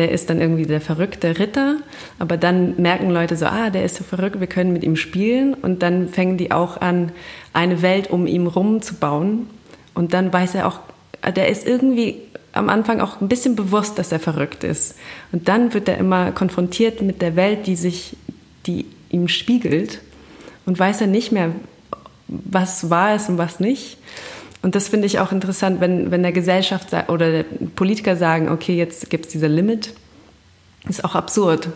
[0.00, 1.76] Der ist dann irgendwie der verrückte Ritter,
[2.18, 5.52] aber dann merken Leute so, ah, der ist so verrückt, wir können mit ihm spielen.
[5.52, 7.12] Und dann fängen die auch an,
[7.52, 9.50] eine Welt um ihn rum zu bauen.
[9.92, 10.80] Und dann weiß er auch,
[11.36, 12.16] der ist irgendwie
[12.52, 14.94] am Anfang auch ein bisschen bewusst, dass er verrückt ist.
[15.32, 18.16] Und dann wird er immer konfrontiert mit der Welt, die sich,
[18.64, 20.00] die ihm spiegelt
[20.64, 21.52] und weiß er nicht mehr,
[22.26, 23.98] was wahr ist und was nicht.
[24.62, 27.44] Und das finde ich auch interessant, wenn, wenn der Gesellschaft oder der
[27.76, 29.94] Politiker sagen, okay, jetzt gibt es dieser Limit,
[30.88, 31.68] ist auch absurd.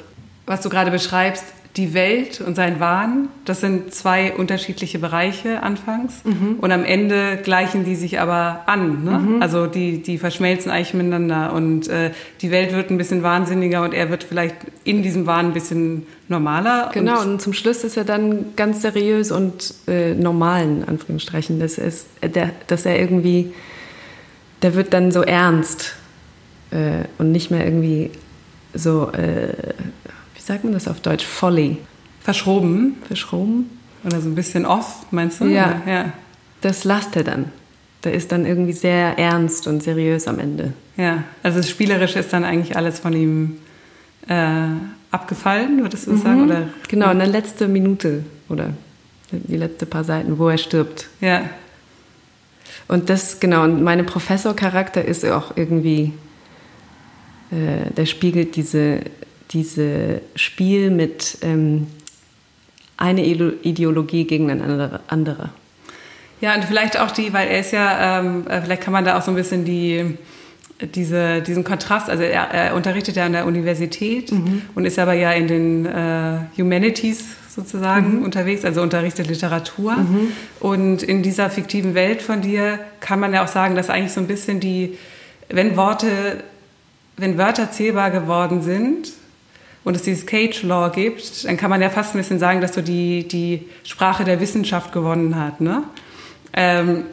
[0.46, 1.44] Was du gerade beschreibst,
[1.76, 6.24] die Welt und sein Wahn, das sind zwei unterschiedliche Bereiche anfangs.
[6.24, 6.58] Mhm.
[6.60, 9.02] Und am Ende gleichen die sich aber an.
[9.02, 9.18] Ne?
[9.18, 9.42] Mhm.
[9.42, 11.52] Also die, die verschmelzen eigentlich miteinander.
[11.52, 15.46] Und äh, die Welt wird ein bisschen wahnsinniger und er wird vielleicht in diesem Wahn
[15.46, 16.90] ein bisschen normaler.
[16.94, 21.58] Genau, und, und zum Schluss ist er dann ganz seriös und äh, normal, in Anführungsstrichen.
[21.58, 23.52] Das ist, der, dass er irgendwie,
[24.62, 25.96] der wird dann so ernst
[26.70, 28.10] äh, und nicht mehr irgendwie
[28.74, 29.52] so äh,
[30.46, 31.24] sagt man das auf Deutsch?
[31.24, 31.78] Folly.
[32.20, 32.96] Verschroben.
[33.06, 33.70] Verschroben.
[34.04, 35.46] Oder so ein bisschen off, meinst du?
[35.46, 35.82] Ja.
[35.86, 36.12] ja.
[36.60, 37.46] Das lasst er dann.
[38.04, 40.74] Der ist dann irgendwie sehr ernst und seriös am Ende.
[40.96, 43.58] Ja, also das Spielerische ist dann eigentlich alles von ihm
[44.28, 44.66] äh,
[45.10, 46.22] abgefallen, würdest du mhm.
[46.22, 46.44] sagen?
[46.44, 46.68] Oder?
[46.88, 48.70] Genau, in der letzten Minute oder
[49.30, 51.08] die letzten paar Seiten, wo er stirbt.
[51.20, 51.48] Ja.
[52.88, 56.12] Und das, genau, und meine Professorcharakter ist auch irgendwie,
[57.50, 59.00] äh, der spiegelt diese
[59.50, 61.86] diese Spiel mit ähm,
[62.96, 65.50] eine Ideologie gegen eine andere.
[66.40, 69.18] Ja, und vielleicht auch die, weil er ist ja, ähm, äh, vielleicht kann man da
[69.18, 70.16] auch so ein bisschen die
[70.80, 74.62] diese, diesen Kontrast, also er, er, unterrichtet ja an der Universität mhm.
[74.74, 78.24] und ist aber ja in den äh, Humanities sozusagen mhm.
[78.24, 79.94] unterwegs, also unterrichtet Literatur.
[79.96, 80.32] Mhm.
[80.60, 84.20] Und in dieser fiktiven Welt von dir kann man ja auch sagen, dass eigentlich so
[84.20, 84.98] ein bisschen die,
[85.48, 86.42] wenn Worte,
[87.16, 89.12] wenn Wörter zählbar geworden sind
[89.84, 92.74] und es dieses Cage Law gibt, dann kann man ja fast ein bisschen sagen, dass
[92.74, 95.60] so die, die Sprache der Wissenschaft gewonnen hat.
[95.60, 95.84] Ne?
[96.54, 97.04] Ähm,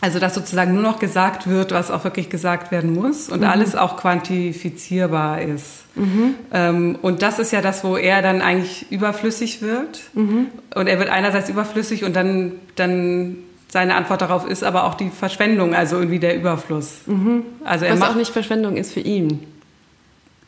[0.00, 3.46] also dass sozusagen nur noch gesagt wird, was auch wirklich gesagt werden muss und mhm.
[3.46, 5.84] alles auch quantifizierbar ist.
[5.94, 6.34] Mhm.
[6.52, 10.00] Ähm, und das ist ja das, wo er dann eigentlich überflüssig wird.
[10.14, 10.48] Mhm.
[10.74, 15.10] Und er wird einerseits überflüssig und dann, dann seine Antwort darauf ist aber auch die
[15.10, 16.98] Verschwendung, also irgendwie der Überfluss.
[17.06, 17.44] Mhm.
[17.64, 19.40] Also er was macht, auch nicht Verschwendung ist für ihn.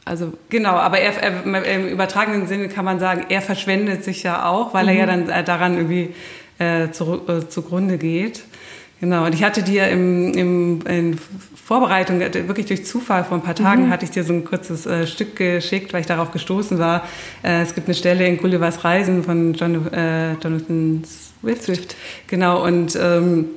[0.09, 4.49] Also genau, aber er, er, im übertragenen Sinne kann man sagen, er verschwendet sich ja
[4.49, 5.27] auch, weil er ja mhm.
[5.27, 6.15] dann äh, daran irgendwie
[6.59, 8.45] äh, zu, äh, zugrunde geht.
[9.01, 11.19] Genau, und ich hatte dir im, im, in
[11.55, 13.91] Vorbereitung, äh, wirklich durch Zufall vor ein paar Tagen, mhm.
[13.91, 17.07] hatte ich dir so ein kurzes äh, Stück geschickt, weil ich darauf gestoßen war.
[17.45, 21.63] Äh, es gibt eine Stelle in Gullivers Reisen von John, äh, Jonathan Swift.
[21.63, 21.97] Swift.
[22.27, 23.51] Genau, und ähm,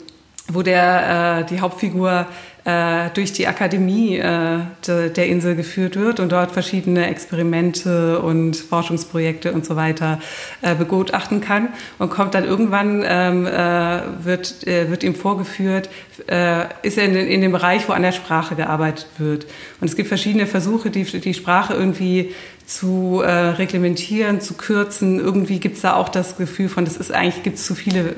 [0.53, 2.27] wo der, äh, die Hauptfigur
[2.63, 8.55] äh, durch die Akademie äh, de, der Insel geführt wird und dort verschiedene Experimente und
[8.55, 10.19] Forschungsprojekte und so weiter
[10.61, 15.89] äh, begutachten kann und kommt dann irgendwann, ähm, äh, wird, äh, wird ihm vorgeführt,
[16.27, 19.45] äh, ist er in, in dem Bereich, wo an der Sprache gearbeitet wird.
[19.79, 22.35] Und es gibt verschiedene Versuche, die, die Sprache irgendwie
[22.67, 25.19] zu äh, reglementieren, zu kürzen.
[25.19, 28.15] Irgendwie gibt es da auch das Gefühl von, das ist eigentlich, gibt es zu viele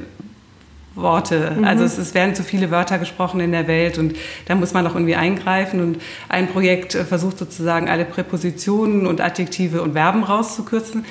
[0.95, 1.53] Worte.
[1.57, 1.63] Mhm.
[1.63, 4.85] Also es, es, werden zu viele Wörter gesprochen in der Welt und da muss man
[4.85, 5.81] auch irgendwie eingreifen.
[5.81, 5.97] Und
[6.29, 11.05] ein Projekt äh, versucht sozusagen alle Präpositionen und Adjektive und Verben rauszukürzen,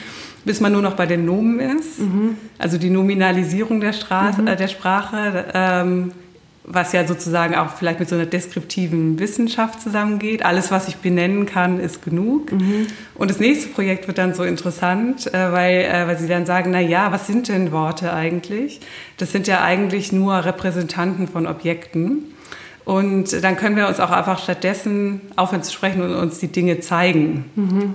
[0.44, 1.98] bis man nur noch bei den Nomen ist.
[1.98, 2.36] Mhm.
[2.58, 4.48] Also die Nominalisierung der, Straße, mhm.
[4.48, 5.46] äh, der Sprache.
[5.52, 6.12] Ähm,
[6.64, 10.44] was ja sozusagen auch vielleicht mit so einer deskriptiven Wissenschaft zusammengeht.
[10.44, 12.52] Alles, was ich benennen kann, ist genug.
[12.52, 12.86] Mhm.
[13.14, 16.70] Und das nächste Projekt wird dann so interessant, äh, weil, äh, weil sie dann sagen,
[16.70, 18.80] na ja, was sind denn Worte eigentlich?
[19.16, 22.32] Das sind ja eigentlich nur Repräsentanten von Objekten.
[22.84, 26.80] Und dann können wir uns auch einfach stattdessen aufhören zu sprechen und uns die Dinge
[26.80, 27.44] zeigen.
[27.56, 27.94] Mhm.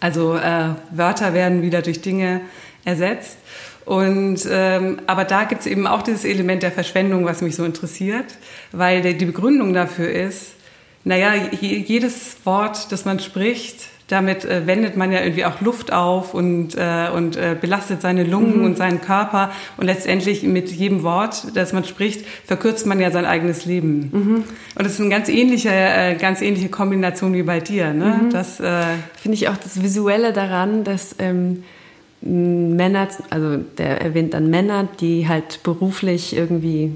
[0.00, 2.42] Also äh, Wörter werden wieder durch Dinge
[2.84, 3.38] ersetzt.
[3.84, 7.64] Und ähm, aber da gibt es eben auch dieses Element der Verschwendung, was mich so
[7.64, 8.26] interessiert,
[8.72, 10.52] weil der, die Begründung dafür ist,
[11.04, 16.34] naja, jedes Wort, das man spricht, damit äh, wendet man ja irgendwie auch Luft auf
[16.34, 18.64] und, äh, und äh, belastet seine Lungen mhm.
[18.64, 19.50] und seinen Körper.
[19.76, 24.10] Und letztendlich mit jedem Wort, das man spricht, verkürzt man ja sein eigenes Leben.
[24.12, 24.34] Mhm.
[24.74, 27.94] Und das ist eine ganz ähnliche, äh, ganz ähnliche Kombination wie bei dir.
[27.94, 28.20] Ne?
[28.24, 28.30] Mhm.
[28.30, 28.82] Das äh,
[29.20, 31.64] finde ich auch das Visuelle daran, dass ähm,
[32.24, 36.92] Männer, also der erwähnt dann Männer, die halt beruflich irgendwie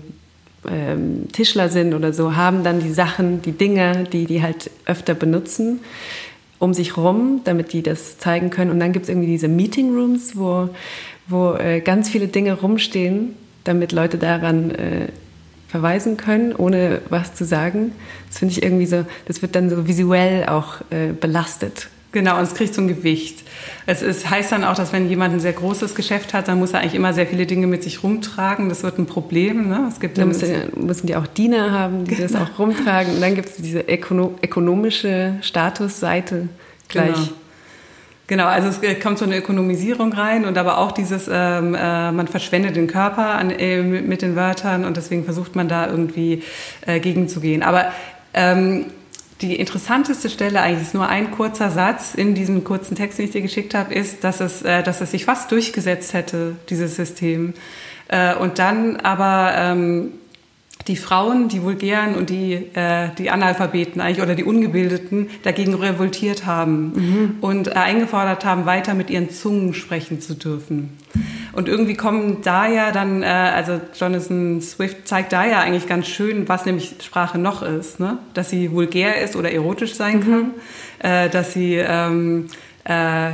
[0.67, 5.15] ähm, Tischler sind oder so, haben dann die Sachen, die Dinge, die die halt öfter
[5.15, 5.81] benutzen,
[6.59, 8.71] um sich rum, damit die das zeigen können.
[8.71, 10.71] Und dann gibt es irgendwie diese Meeting Rooms, wo,
[11.27, 15.09] wo äh, ganz viele Dinge rumstehen, damit Leute daran äh,
[15.69, 17.93] verweisen können, ohne was zu sagen.
[18.29, 21.91] Das finde ich irgendwie so, das wird dann so visuell auch äh, belastet.
[22.11, 23.45] Genau, und es kriegt so ein Gewicht.
[23.85, 26.73] Es ist, heißt dann auch, dass wenn jemand ein sehr großes Geschäft hat, dann muss
[26.73, 28.71] er eigentlich immer sehr viele Dinge mit sich rumtragen.
[28.71, 29.69] Das wird ein Problem.
[29.69, 29.87] Ne?
[29.91, 32.29] Es gibt dann müssen, müssen die auch Diener haben, die genau.
[32.29, 33.15] das auch rumtragen.
[33.15, 36.49] Und dann gibt es diese ökono ökonomische Statusseite
[36.89, 37.15] gleich.
[37.15, 37.29] Genau.
[38.27, 42.29] Genau, also es kommt so eine Ökonomisierung rein und aber auch dieses, ähm, äh, man
[42.29, 46.43] verschwendet den Körper an, äh, mit den Wörtern und deswegen versucht man da irgendwie
[46.87, 47.63] äh, gegenzugehen.
[47.63, 47.87] Aber
[48.35, 48.85] ähm,
[49.41, 53.33] die interessanteste Stelle, eigentlich ist nur ein kurzer Satz in diesem kurzen Text, den ich
[53.33, 57.55] dir geschickt habe, ist, dass es, äh, dass es sich fast durchgesetzt hätte, dieses System.
[58.09, 60.13] Äh, und dann aber ähm,
[60.89, 66.47] die Frauen, die Vulgären und die, äh, die Analphabeten eigentlich oder die Ungebildeten dagegen revoltiert
[66.47, 67.37] haben mhm.
[67.43, 70.97] und äh, eingefordert haben, weiter mit ihren Zungen sprechen zu dürfen.
[71.53, 76.09] Und irgendwie kommen da ja dann, äh, also Jonathan Swift zeigt da ja eigentlich ganz
[76.09, 78.19] schön, was nämlich Sprache noch ist, ne?
[78.33, 80.51] dass sie vulgär ist oder erotisch sein kann, mhm.
[81.01, 82.49] äh, dass sie ähm,
[82.85, 83.33] äh,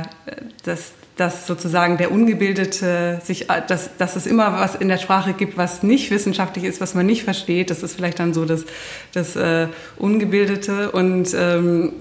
[0.63, 5.57] dass dass sozusagen der Ungebildete sich, dass, dass es immer was in der Sprache gibt,
[5.57, 7.69] was nicht wissenschaftlich ist, was man nicht versteht.
[7.69, 8.65] Das ist vielleicht dann so das,
[9.13, 11.93] das äh, Ungebildete und ähm,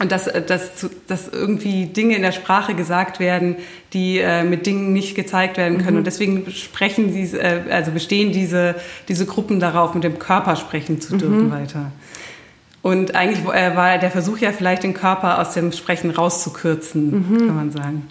[0.00, 3.56] und dass, dass, dass irgendwie Dinge in der Sprache gesagt werden,
[3.92, 5.90] die äh, mit Dingen nicht gezeigt werden können.
[5.90, 5.98] Mhm.
[5.98, 8.76] Und deswegen sprechen diese, äh, also bestehen diese,
[9.08, 11.52] diese Gruppen darauf, mit dem Körper sprechen zu dürfen mhm.
[11.52, 11.92] weiter.
[12.80, 17.46] Und eigentlich äh, war der Versuch ja vielleicht, den Körper aus dem Sprechen rauszukürzen, mhm.
[17.46, 18.08] kann man sagen.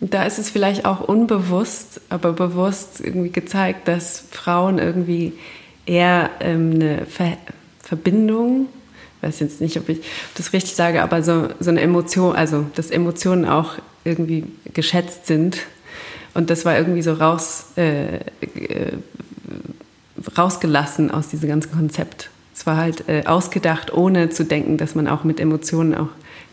[0.00, 5.32] Da ist es vielleicht auch unbewusst, aber bewusst irgendwie gezeigt, dass Frauen irgendwie
[5.86, 7.36] eher ähm, eine Ver
[7.82, 8.68] Verbindung
[9.20, 10.00] weiß jetzt nicht, ob ich
[10.34, 15.58] das richtig sage, aber so, so eine Emotion, also dass Emotionen auch irgendwie geschätzt sind.
[16.34, 18.92] Und das war irgendwie so raus, äh, äh,
[20.36, 22.30] rausgelassen aus diesem ganzen Konzept.
[22.54, 26.08] Es war halt äh, ausgedacht, ohne zu denken, dass man auch mit Emotionen auch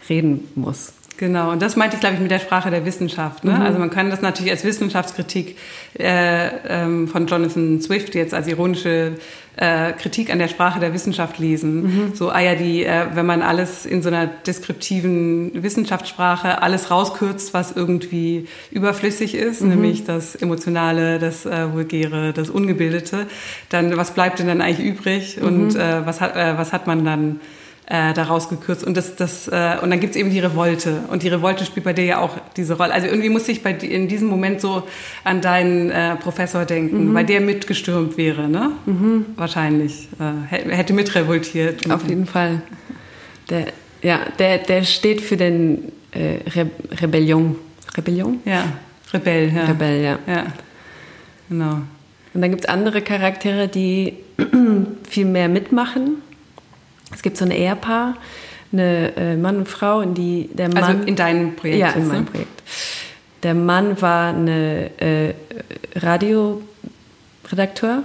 [0.09, 0.93] reden muss.
[1.17, 3.43] Genau, und das meinte ich, glaube ich, mit der Sprache der Wissenschaft.
[3.43, 3.53] Ne?
[3.53, 3.61] Mhm.
[3.61, 5.57] Also man kann das natürlich als Wissenschaftskritik
[5.97, 9.13] äh, ähm, von Jonathan Swift jetzt als ironische
[9.55, 11.83] äh, Kritik an der Sprache der Wissenschaft lesen.
[11.83, 12.15] Mhm.
[12.15, 17.53] So, ah ja, die, äh, wenn man alles in so einer deskriptiven Wissenschaftssprache alles rauskürzt,
[17.53, 19.69] was irgendwie überflüssig ist, mhm.
[19.69, 23.27] nämlich das Emotionale, das äh, Vulgäre, das Ungebildete,
[23.69, 25.79] dann was bleibt denn dann eigentlich übrig und mhm.
[25.79, 27.39] äh, was, hat, äh, was hat man dann
[27.87, 28.83] äh, daraus gekürzt.
[28.83, 31.01] Und, das, das, äh, und dann gibt's eben die Revolte.
[31.09, 32.93] Und die Revolte spielt bei dir ja auch diese Rolle.
[32.93, 34.83] Also irgendwie musste ich bei, in diesem Moment so
[35.23, 37.13] an deinen äh, Professor denken, mhm.
[37.13, 38.71] bei der mitgestürmt wäre, ne?
[38.85, 39.25] Mhm.
[39.35, 40.07] Wahrscheinlich.
[40.19, 41.89] Äh, hätte mitrevoltiert.
[41.91, 42.61] Auf jeden Fall.
[43.49, 43.67] Der,
[44.01, 46.69] ja, der, der steht für den äh, Re
[47.01, 47.55] Rebellion.
[47.95, 48.39] Rebellion?
[48.45, 48.65] Ja,
[49.13, 49.65] Rebell, ja.
[49.65, 50.19] Rebell, ja.
[50.27, 50.45] ja.
[51.49, 51.81] Genau.
[52.33, 54.13] Und dann gibt's andere Charaktere, die
[55.09, 56.23] viel mehr mitmachen
[57.13, 58.15] es gibt so ein Ehepaar,
[58.71, 60.95] eine äh, Mann und Frau, in die der also Mann.
[60.95, 61.79] Also in deinem Projekt?
[61.79, 62.63] Ja, in meinem Projekt.
[63.43, 65.33] Der Mann war eine äh,
[65.95, 68.03] Radioredakteur,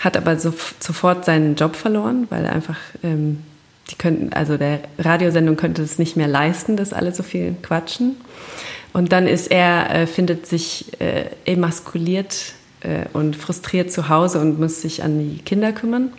[0.00, 3.42] hat aber so, sofort seinen Job verloren, weil er einfach ähm,
[3.90, 8.16] die könnten, also der Radiosendung könnte es nicht mehr leisten, dass alle so viel quatschen.
[8.92, 14.58] Und dann ist er, äh, findet sich äh, emaskuliert äh, und frustriert zu Hause und
[14.58, 16.12] muss sich an die Kinder kümmern.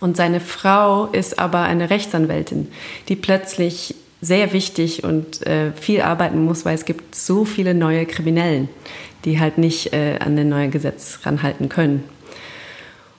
[0.00, 2.68] Und seine Frau ist aber eine Rechtsanwältin,
[3.08, 8.06] die plötzlich sehr wichtig und äh, viel arbeiten muss, weil es gibt so viele neue
[8.06, 8.68] Kriminellen,
[9.24, 12.04] die halt nicht äh, an den neuen Gesetz ranhalten können.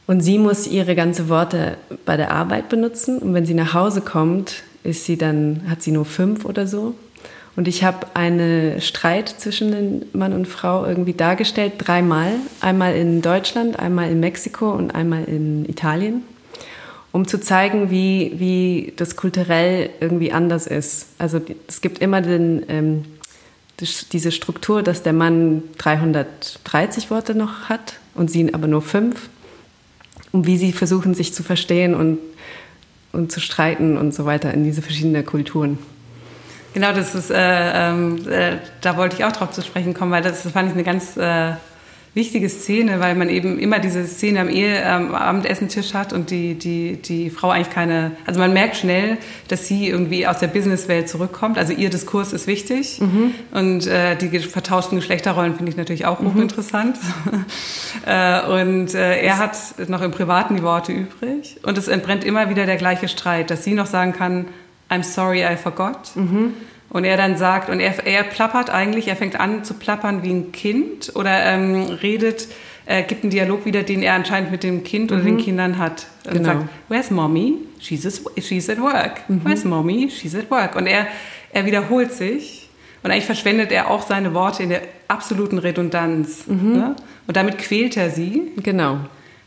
[0.08, 3.20] Und sie muss ihre ganze Worte bei der Arbeit benutzen.
[3.20, 6.96] Und wenn sie nach Hause kommt, ist sie dann, hat sie nur fünf oder so.
[7.56, 12.34] Und ich habe einen Streit zwischen den Mann und Frau irgendwie dargestellt, dreimal.
[12.60, 16.24] Einmal in Deutschland, einmal in Mexiko und einmal in Italien
[17.12, 21.08] um zu zeigen, wie, wie das kulturell irgendwie anders ist.
[21.18, 23.06] Also es gibt immer den, ähm,
[24.12, 29.30] diese Struktur, dass der Mann 330 Worte noch hat und sie aber nur fünf.
[30.32, 32.20] Und wie sie versuchen, sich zu verstehen und,
[33.12, 35.78] und zu streiten und so weiter in diese verschiedenen Kulturen.
[36.74, 40.22] Genau, das ist, äh, ähm, äh, da wollte ich auch drauf zu sprechen kommen, weil
[40.22, 41.54] das, das fand ich eine ganz äh,
[42.14, 46.56] wichtige Szene, weil man eben immer diese Szene am Ehe, am Abendessentisch hat und die,
[46.56, 51.08] die, die Frau eigentlich keine, also man merkt schnell, dass sie irgendwie aus der Businesswelt
[51.08, 51.58] zurückkommt.
[51.58, 53.34] Also ihr Diskurs ist wichtig mhm.
[53.52, 56.34] und äh, die vertauschten Geschlechterrollen finde ich natürlich auch mhm.
[56.34, 56.98] hochinteressant.
[58.06, 62.50] äh, und äh, er hat noch im Privaten die Worte übrig und es entbrennt immer
[62.50, 64.48] wieder der gleiche Streit, dass sie noch sagen kann,
[64.90, 66.14] I'm sorry I forgot.
[66.16, 66.54] Mhm.
[66.92, 70.32] Und er dann sagt, und er, er plappert eigentlich, er fängt an zu plappern wie
[70.32, 72.50] ein Kind oder ähm, redet,
[72.86, 75.40] äh, gibt einen Dialog wieder, den er anscheinend mit dem Kind oder den mhm.
[75.40, 76.08] Kindern hat.
[76.26, 76.46] Und genau.
[76.46, 77.56] sagt, where's mommy?
[77.80, 79.28] She's, at, she's at work.
[79.30, 79.42] Mhm.
[79.46, 80.10] Where's mommy?
[80.10, 80.76] She's at work.
[80.76, 81.08] Und er,
[81.54, 82.70] er wiederholt sich
[83.04, 86.46] und eigentlich verschwendet er auch seine Worte in der absoluten Redundanz.
[86.48, 86.74] Mhm.
[86.74, 86.96] Ne?
[87.26, 88.52] Und damit quält er sie.
[88.58, 89.00] Genau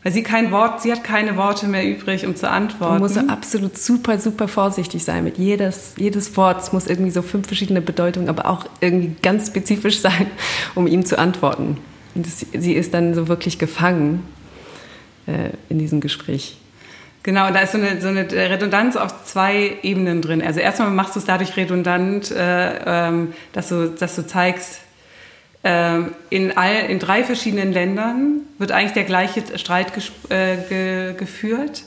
[0.05, 2.93] weil sie kein Wort, sie hat keine Worte mehr übrig, um zu antworten.
[2.93, 6.61] Man muss absolut super, super vorsichtig sein mit jedes, jedes Wort.
[6.61, 10.27] Es muss irgendwie so fünf verschiedene Bedeutungen, aber auch irgendwie ganz spezifisch sein,
[10.75, 11.79] um ihm zu antworten.
[12.13, 14.21] Und das, sie ist dann so wirklich gefangen
[15.25, 16.59] äh, in diesem Gespräch.
[17.23, 20.43] Genau, da ist so eine, so eine Redundanz auf zwei Ebenen drin.
[20.43, 24.81] Also erstmal machst du es dadurch redundant, äh, ähm, dass, du, dass du zeigst,
[26.29, 29.87] in, all, in drei verschiedenen Ländern wird eigentlich der gleiche Streit
[30.29, 31.83] äh, ge, geführt.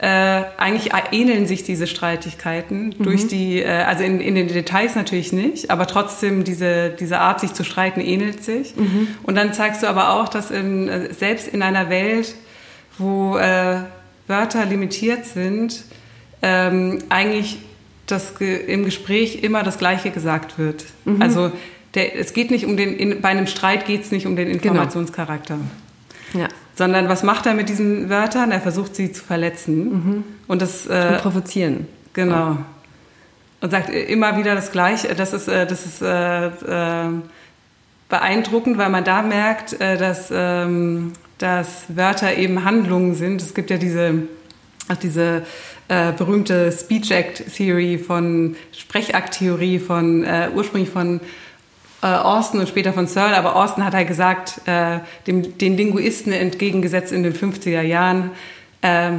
[0.00, 3.02] Äh, eigentlich ähneln sich diese Streitigkeiten mhm.
[3.02, 7.40] durch die, äh, also in, in, den Details natürlich nicht, aber trotzdem diese, diese Art,
[7.40, 8.76] sich zu streiten, ähnelt sich.
[8.76, 9.08] Mhm.
[9.24, 12.34] Und dann zeigst du aber auch, dass in, äh, selbst in einer Welt,
[12.96, 13.80] wo äh,
[14.28, 15.82] Wörter limitiert sind,
[16.42, 17.58] ähm, eigentlich
[18.06, 20.84] das, im Gespräch immer das Gleiche gesagt wird.
[21.04, 21.20] Mhm.
[21.20, 21.50] Also
[21.94, 24.48] der, es geht nicht um den, in, bei einem Streit geht es nicht um den
[24.48, 24.74] genau.
[24.74, 25.58] Informationscharakter.
[26.32, 26.44] Genau.
[26.44, 26.48] Ja.
[26.74, 28.52] Sondern was macht er mit diesen Wörtern?
[28.52, 29.84] Er versucht sie zu verletzen.
[29.84, 30.24] Mhm.
[30.46, 30.86] Und das.
[30.86, 31.86] Äh, und provozieren.
[32.12, 32.52] Genau.
[32.52, 32.56] Oh.
[33.60, 35.14] Und sagt immer wieder das Gleiche.
[35.14, 37.10] Das ist, äh, das ist äh, äh,
[38.08, 43.42] beeindruckend, weil man da merkt, äh, dass, ähm, dass Wörter eben Handlungen sind.
[43.42, 44.28] Es gibt ja diese,
[44.88, 45.42] auch diese
[45.88, 51.20] äh, berühmte Speech Act Theory von Sprechakt-Theorie von äh, ursprünglich von
[52.02, 56.32] äh, Austin und später von Searle, aber Austin hat halt gesagt, äh, dem, den Linguisten
[56.32, 58.30] entgegengesetzt in den 50er Jahren,
[58.82, 59.12] äh,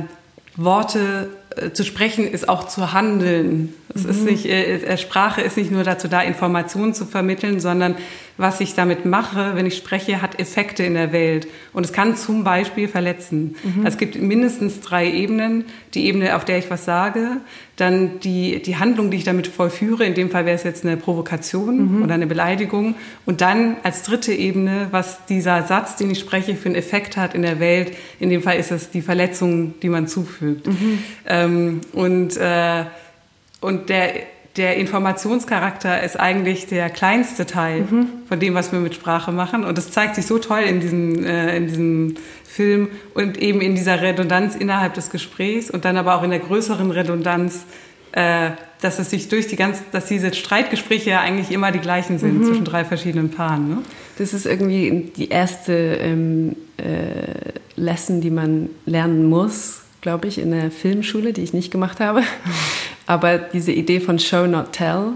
[0.55, 3.73] Worte äh, zu sprechen ist auch zu handeln.
[3.93, 4.09] Es mhm.
[4.09, 7.95] ist nicht, äh, Sprache ist nicht nur dazu da, Informationen zu vermitteln, sondern
[8.37, 11.47] was ich damit mache, wenn ich spreche, hat Effekte in der Welt.
[11.73, 13.55] Und es kann zum Beispiel verletzen.
[13.63, 13.85] Mhm.
[13.85, 15.65] Also es gibt mindestens drei Ebenen.
[15.93, 17.37] Die Ebene, auf der ich was sage,
[17.75, 20.05] dann die, die Handlung, die ich damit vollführe.
[20.05, 22.03] In dem Fall wäre es jetzt eine Provokation mhm.
[22.03, 22.95] oder eine Beleidigung.
[23.25, 27.33] Und dann als dritte Ebene, was dieser Satz, den ich spreche, für einen Effekt hat
[27.33, 27.91] in der Welt.
[28.21, 30.67] In dem Fall ist es die Verletzung, die man zufügt.
[30.67, 30.99] Mhm.
[31.27, 32.85] Ähm, und, äh,
[33.61, 34.13] und der
[34.57, 38.07] der Informationscharakter ist eigentlich der kleinste Teil mhm.
[38.27, 39.63] von dem, was wir mit Sprache machen.
[39.63, 43.75] Und das zeigt sich so toll in diesem, äh, in diesem Film und eben in
[43.75, 47.63] dieser Redundanz innerhalb des Gesprächs und dann aber auch in der größeren Redundanz,
[48.11, 52.17] äh, dass es sich durch die ganze, dass diese Streitgespräche ja eigentlich immer die gleichen
[52.17, 52.43] sind mhm.
[52.45, 53.69] zwischen drei verschiedenen Paaren.
[53.69, 53.77] Ne?
[54.17, 60.51] Das ist irgendwie die erste ähm, äh, Lesson, die man lernen muss, glaube ich, in
[60.51, 62.23] der Filmschule, die ich nicht gemacht habe.
[63.05, 65.13] Aber diese Idee von Show, not tell,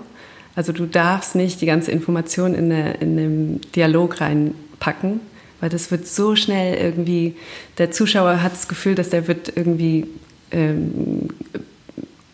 [0.55, 5.19] also du darfst nicht die ganze Information in, eine, in einen Dialog reinpacken,
[5.59, 7.35] weil das wird so schnell irgendwie,
[7.77, 10.07] der Zuschauer hat das Gefühl, dass der wird irgendwie
[10.51, 11.29] ähm,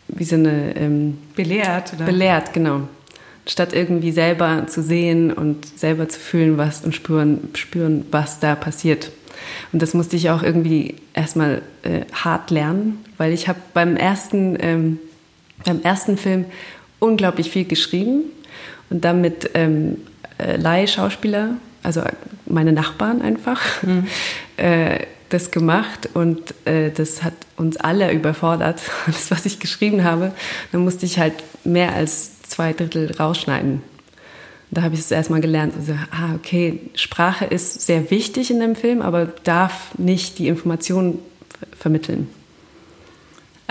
[0.07, 0.75] wie so eine...
[0.75, 2.05] Ähm, belehrt, oder?
[2.05, 2.81] Belehrt, genau.
[3.45, 8.55] Statt irgendwie selber zu sehen und selber zu fühlen was und spüren, spüren was da
[8.55, 9.11] passiert.
[9.71, 14.57] Und das musste ich auch irgendwie erstmal äh, hart lernen, weil ich habe beim ersten
[14.59, 14.99] ähm,
[15.65, 16.45] beim ersten Film
[16.99, 18.23] unglaublich viel geschrieben
[18.89, 19.97] und dann mit ähm,
[20.37, 22.01] äh, Leihschauspieler, also
[22.45, 24.07] meine Nachbarn einfach, mhm.
[24.57, 30.31] äh, das gemacht und äh, das hat uns alle überfordert, das, was ich geschrieben habe.
[30.71, 33.83] Dann musste ich halt mehr als zwei Drittel rausschneiden.
[34.71, 35.73] Da habe ich es erstmal gelernt.
[35.75, 41.19] Also, ah, okay, Sprache ist sehr wichtig in dem Film, aber darf nicht die Information
[41.77, 42.29] vermitteln.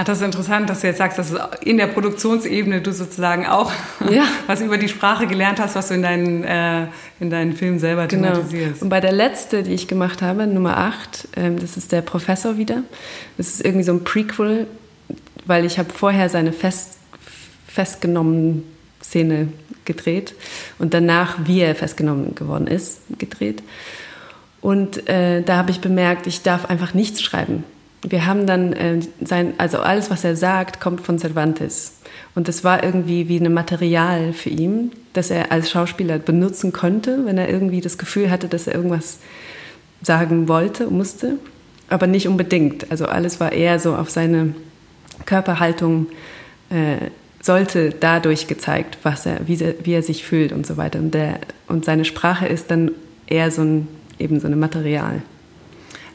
[0.00, 3.72] Ach, das ist interessant, dass du jetzt sagst, dass in der Produktionsebene du sozusagen auch
[4.10, 4.24] ja.
[4.46, 6.86] was über die Sprache gelernt hast, was du in deinen, äh,
[7.18, 8.28] in deinen Filmen selber genau.
[8.34, 8.82] thematisierst.
[8.82, 12.56] Und bei der letzte, die ich gemacht habe, Nummer 8, ähm, das ist der Professor
[12.56, 12.84] wieder.
[13.38, 14.68] Das ist irgendwie so ein Prequel,
[15.46, 16.98] weil ich habe vorher seine fest,
[17.66, 18.62] festgenommene
[19.08, 19.48] Szene
[19.84, 20.34] gedreht
[20.78, 23.62] und danach, wie er festgenommen geworden ist, gedreht.
[24.60, 27.64] Und äh, da habe ich bemerkt, ich darf einfach nichts schreiben
[28.02, 31.94] wir haben dann äh, sein, also alles, was er sagt, kommt von Cervantes.
[32.34, 37.24] Und das war irgendwie wie ein Material für ihn, das er als Schauspieler benutzen konnte,
[37.26, 39.18] wenn er irgendwie das Gefühl hatte, dass er irgendwas
[40.02, 41.38] sagen wollte, musste,
[41.88, 42.90] aber nicht unbedingt.
[42.90, 44.54] Also alles war eher so auf seine
[45.24, 46.06] Körperhaltung,
[46.70, 47.10] äh,
[47.48, 50.98] sollte dadurch gezeigt, was er, wie, er, wie er sich fühlt und so weiter.
[50.98, 52.90] Und, der, und seine Sprache ist dann
[53.26, 55.22] eher so ein, eben so ein Material.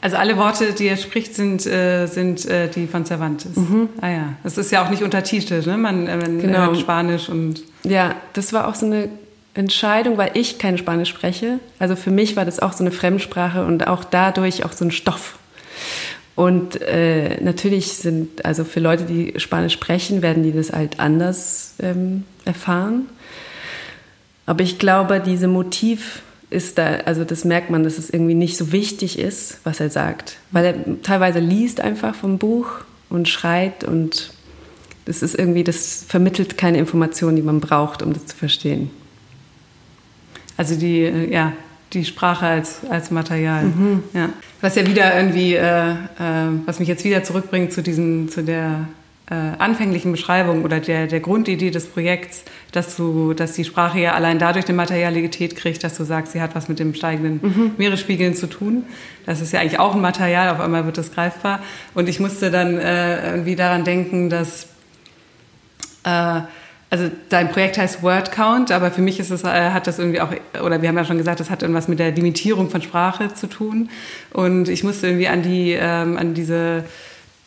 [0.00, 3.56] Also alle Worte, die er spricht, sind, äh, sind äh, die von Cervantes.
[3.56, 3.88] Mhm.
[4.00, 5.76] Ah ja, das ist ja auch nicht untertitelt, ne?
[5.76, 6.66] Man, äh, man genau.
[6.66, 7.64] hört Spanisch und...
[7.82, 9.08] Ja, das war auch so eine
[9.54, 11.58] Entscheidung, weil ich kein Spanisch spreche.
[11.80, 14.92] Also für mich war das auch so eine Fremdsprache und auch dadurch auch so ein
[14.92, 15.36] Stoff.
[16.36, 21.74] Und äh, natürlich sind, also für Leute, die Spanisch sprechen, werden die das halt anders
[21.80, 23.06] ähm, erfahren.
[24.46, 28.56] Aber ich glaube, diese Motiv ist da, also das merkt man, dass es irgendwie nicht
[28.56, 30.36] so wichtig ist, was er sagt.
[30.50, 32.68] Weil er teilweise liest einfach vom Buch
[33.10, 34.30] und schreit und
[35.04, 38.90] das ist irgendwie, das vermittelt keine Informationen, die man braucht, um das zu verstehen.
[40.56, 41.52] Also die, äh, ja,
[41.92, 43.64] die Sprache als, als Material.
[43.64, 44.02] Mhm.
[44.14, 44.30] Ja.
[44.64, 45.94] Was ja wieder irgendwie, äh, äh,
[46.64, 48.88] was mich jetzt wieder zurückbringt zu diesem, zu der
[49.28, 54.14] äh, anfänglichen Beschreibung oder der, der Grundidee des Projekts, dass du, dass die Sprache ja
[54.14, 57.72] allein dadurch eine Materialität kriegt, dass du sagst, sie hat was mit dem steigenden mhm.
[57.76, 58.84] Meeresspiegeln zu tun.
[59.26, 61.60] Das ist ja eigentlich auch ein Material, auf einmal wird das greifbar.
[61.92, 64.68] Und ich musste dann äh, irgendwie daran denken, dass
[66.04, 66.40] äh,
[66.94, 70.20] also dein Projekt heißt Word Count, aber für mich ist es, äh, hat das irgendwie
[70.20, 70.28] auch,
[70.62, 73.48] oder wir haben ja schon gesagt, das hat irgendwas mit der Limitierung von Sprache zu
[73.48, 73.90] tun.
[74.32, 76.84] Und ich musste irgendwie an die, ähm, an diese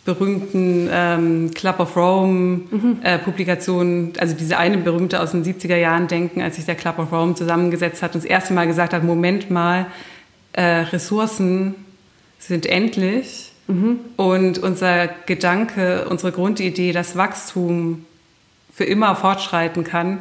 [0.03, 2.97] berühmten ähm, Club of Rome mhm.
[3.03, 6.99] äh, Publikationen, also diese eine berühmte aus den 70er Jahren denken, als sich der Club
[6.99, 9.85] of Rome zusammengesetzt hat und das erste Mal gesagt hat, Moment mal,
[10.51, 11.73] äh, Ressourcen
[12.37, 13.99] sind endlich mhm.
[14.17, 18.06] und unser Gedanke, unsere Grundidee, dass Wachstum
[18.77, 20.19] für immer fortschreiten kann,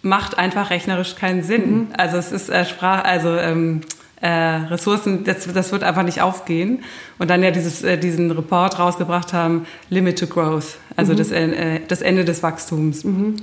[0.00, 1.70] macht einfach rechnerisch keinen Sinn.
[1.70, 1.88] Mhm.
[1.96, 3.82] Also es ist äh, Sprach, also ähm,
[4.22, 6.84] äh, Ressourcen, das, das wird einfach nicht aufgehen.
[7.18, 11.16] Und dann ja dieses, äh, diesen Report rausgebracht haben, Limit to Growth, also mhm.
[11.18, 13.04] das, äh, das Ende des Wachstums.
[13.04, 13.36] Mhm.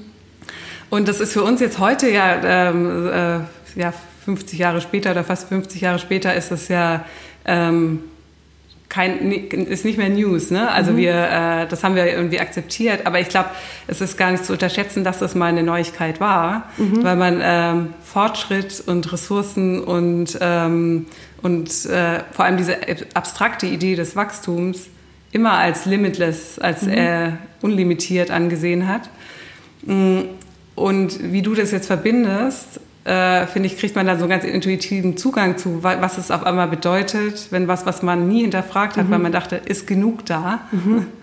[0.89, 3.93] Und das ist für uns jetzt heute ja, ähm, äh, ja
[4.25, 7.05] 50 Jahre später oder fast 50 Jahre später ist es ja
[7.45, 7.99] ähm,
[8.89, 10.69] kein, ist nicht mehr News, ne?
[10.71, 10.97] Also mhm.
[10.97, 13.05] wir, äh, das haben wir irgendwie akzeptiert.
[13.05, 13.49] Aber ich glaube,
[13.87, 17.03] es ist gar nicht zu unterschätzen, dass das mal eine Neuigkeit war, mhm.
[17.03, 21.05] weil man ähm, Fortschritt und Ressourcen und ähm,
[21.41, 22.77] und äh, vor allem diese
[23.13, 24.87] abstrakte Idee des Wachstums
[25.31, 26.91] immer als limitless, als mhm.
[26.91, 27.31] äh,
[27.61, 29.09] unlimitiert angesehen hat.
[29.83, 30.21] Mm,
[30.75, 32.79] und wie du das jetzt verbindest,
[33.09, 36.45] äh, finde ich, kriegt man da so einen ganz intuitiven Zugang zu, was es auf
[36.45, 39.11] einmal bedeutet, wenn was, was man nie hinterfragt hat, mhm.
[39.11, 40.61] weil man dachte, ist genug da.
[40.71, 41.07] Mhm.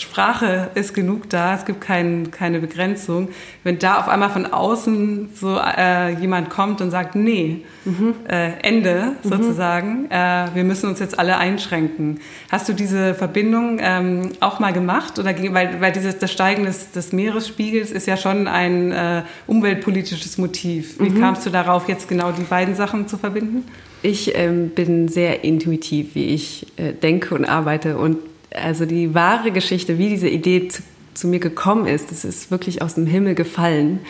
[0.00, 3.28] Sprache ist genug da, es gibt kein, keine Begrenzung.
[3.64, 8.14] Wenn da auf einmal von außen so äh, jemand kommt und sagt, nee, mhm.
[8.26, 9.28] äh, Ende mhm.
[9.28, 12.20] sozusagen, äh, wir müssen uns jetzt alle einschränken.
[12.50, 15.18] Hast du diese Verbindung ähm, auch mal gemacht?
[15.18, 20.38] Oder weil, weil dieses, das Steigen des, des Meeresspiegels ist ja schon ein äh, umweltpolitisches
[20.38, 20.98] Motiv.
[20.98, 21.20] Wie mhm.
[21.20, 23.64] kamst du darauf, jetzt genau die beiden Sachen zu verbinden?
[24.02, 28.16] Ich ähm, bin sehr intuitiv, wie ich äh, denke und arbeite und
[28.54, 30.82] also die wahre Geschichte, wie diese Idee zu,
[31.14, 34.00] zu mir gekommen ist, das ist wirklich aus dem Himmel gefallen.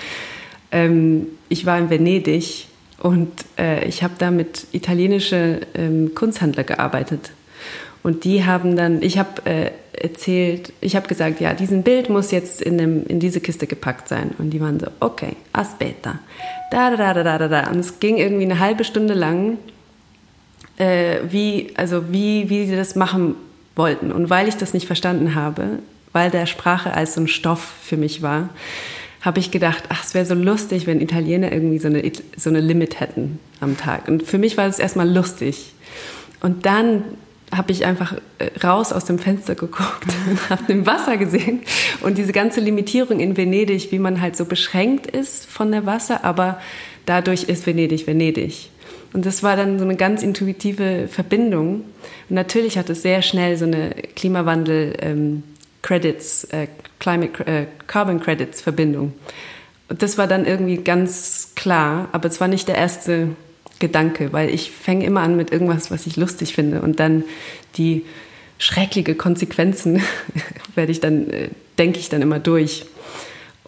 [0.73, 2.67] Ähm, ich war in Venedig
[2.99, 7.33] und äh, ich habe da mit italienischen ähm, Kunsthändlern gearbeitet.
[8.03, 12.31] Und die haben dann, ich habe äh, erzählt, ich habe gesagt, ja, diesen Bild muss
[12.31, 14.31] jetzt in, dem, in diese Kiste gepackt sein.
[14.39, 16.19] Und die waren so, okay, aspetta.
[16.71, 17.71] Da, da, da, da, da, da.
[17.71, 19.59] Und es ging irgendwie eine halbe Stunde lang,
[20.79, 23.35] äh, wie, also wie, wie sie das machen
[23.81, 24.13] wollten.
[24.13, 25.79] Und weil ich das nicht verstanden habe,
[26.13, 28.51] weil der Sprache als so ein Stoff für mich war,
[29.23, 32.03] habe ich gedacht, ach, es wäre so lustig, wenn Italiener irgendwie so eine,
[32.37, 34.07] so eine Limit hätten am Tag.
[34.07, 35.73] Und für mich war das erstmal lustig.
[36.43, 37.05] Und dann
[37.51, 41.61] habe ich einfach äh, raus aus dem Fenster geguckt und habe im Wasser gesehen
[42.03, 46.23] und diese ganze Limitierung in Venedig, wie man halt so beschränkt ist von der Wasser,
[46.25, 46.61] aber
[47.07, 48.71] dadurch ist Venedig Venedig.
[49.13, 51.85] Und das war dann so eine ganz intuitive Verbindung.
[52.29, 59.15] Und natürlich hat es sehr schnell so eine Klimawandel-Credits, ähm, äh, Climate, äh, Carbon Credits-Verbindung.
[59.89, 63.31] Und das war dann irgendwie ganz klar, aber es war nicht der erste
[63.81, 66.83] Gedanke, weil ich fange immer an mit irgendwas, was ich lustig finde.
[66.83, 67.25] Und dann
[67.77, 68.05] die
[68.59, 70.03] schreckliche Konsequenzen
[70.77, 71.49] werde ich dann, äh,
[71.79, 72.87] denke ich dann immer durch.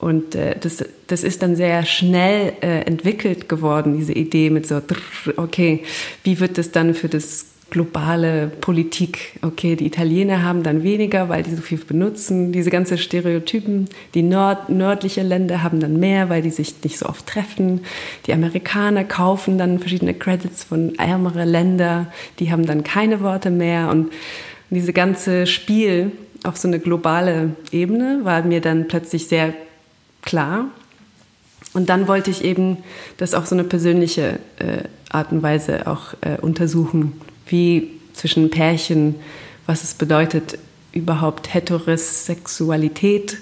[0.02, 4.82] Und äh, das, das ist dann sehr schnell äh, entwickelt geworden, diese Idee mit so,
[5.36, 5.84] okay,
[6.24, 9.38] wie wird das dann für das globale Politik?
[9.42, 12.50] Okay, die Italiener haben dann weniger, weil die so viel benutzen.
[12.50, 13.88] Diese ganzen Stereotypen.
[14.14, 17.82] Die Nord nördliche Länder haben dann mehr, weil die sich nicht so oft treffen.
[18.26, 22.08] Die Amerikaner kaufen dann verschiedene Credits von ärmeren Ländern.
[22.40, 23.88] Die haben dann keine Worte mehr.
[23.88, 24.12] Und
[24.70, 26.10] diese ganze Spiel
[26.42, 29.54] auf so eine globale Ebene war mir dann plötzlich sehr
[30.22, 30.66] klar.
[31.74, 32.78] Und dann wollte ich eben
[33.16, 39.16] das auf so eine persönliche äh, Art und Weise auch äh, untersuchen, wie zwischen Pärchen,
[39.66, 40.58] was es bedeutet,
[40.92, 43.38] überhaupt Heterosexualität.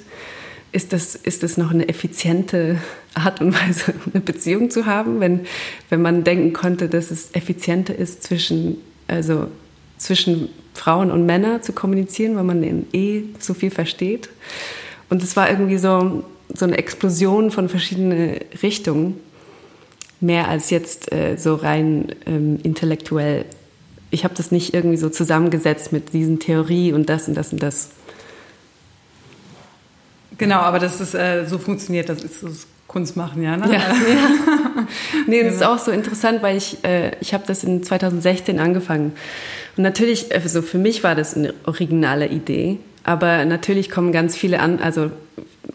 [0.73, 2.79] Ist das, ist das noch eine effiziente
[3.15, 5.41] Art und Weise, eine Beziehung zu haben, wenn,
[5.89, 8.77] wenn man denken konnte, dass es effizienter ist, zwischen,
[9.09, 9.49] also
[9.99, 14.29] zwischen Frauen und Männern zu kommunizieren, weil man eh so viel versteht?
[15.09, 16.23] Und es war irgendwie so,
[16.55, 19.21] so eine Explosion von verschiedenen Richtungen,
[20.21, 23.47] mehr als jetzt äh, so rein ähm, intellektuell.
[24.11, 27.63] Ich habe das nicht irgendwie so zusammengesetzt mit diesen Theorie und das und das und
[27.63, 27.91] das.
[30.37, 33.57] Genau, aber das ist äh, so funktioniert, das ist das Kunst machen, ja.
[33.57, 33.67] Ne?
[33.67, 34.87] ja, ja.
[35.27, 39.13] nee, das ist auch so interessant, weil ich äh, ich habe das in 2016 angefangen
[39.77, 44.61] und natürlich, also für mich war das eine originale Idee, aber natürlich kommen ganz viele
[44.61, 45.11] an, also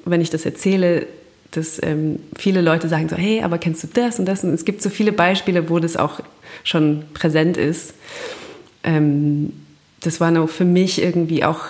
[0.04, 1.08] wenn ich das erzähle,
[1.52, 4.44] dass ähm, viele Leute sagen so, hey, aber kennst du das und das?
[4.44, 6.20] Und es gibt so viele Beispiele, wo das auch
[6.64, 7.94] schon präsent ist.
[8.84, 9.54] Ähm,
[10.02, 11.62] das war noch für mich irgendwie auch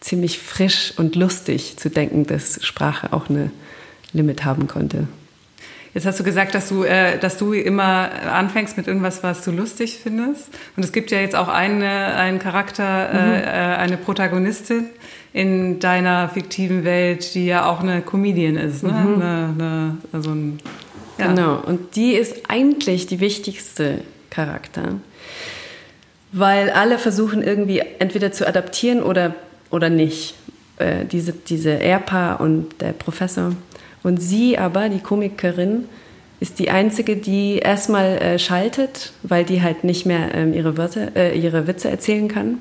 [0.00, 3.50] ziemlich frisch und lustig zu denken, dass Sprache auch eine
[4.12, 5.08] Limit haben konnte.
[5.94, 9.52] Jetzt hast du gesagt, dass du, äh, dass du immer anfängst mit irgendwas, was du
[9.52, 10.48] lustig findest.
[10.76, 13.44] Und es gibt ja jetzt auch eine, einen Charakter, äh, mhm.
[13.44, 14.86] äh, eine Protagonistin
[15.34, 18.84] in deiner fiktiven Welt, die ja auch eine Comedian ist.
[18.84, 18.92] Ne?
[18.92, 19.14] Mhm.
[19.20, 20.60] Eine, eine, also ein,
[21.18, 21.26] ja.
[21.26, 21.56] Genau.
[21.56, 23.98] Und die ist eigentlich die wichtigste
[24.30, 24.94] Charakter,
[26.32, 29.34] weil alle versuchen irgendwie entweder zu adaptieren oder,
[29.70, 30.34] oder nicht.
[30.78, 33.52] Äh, diese, diese Ehepaar und der Professor.
[34.04, 35.86] Und sie aber, die Komikerin,
[36.40, 41.14] ist die einzige, die erstmal äh, schaltet, weil die halt nicht mehr ähm, ihre, Wörter,
[41.16, 42.58] äh, ihre Witze erzählen kann.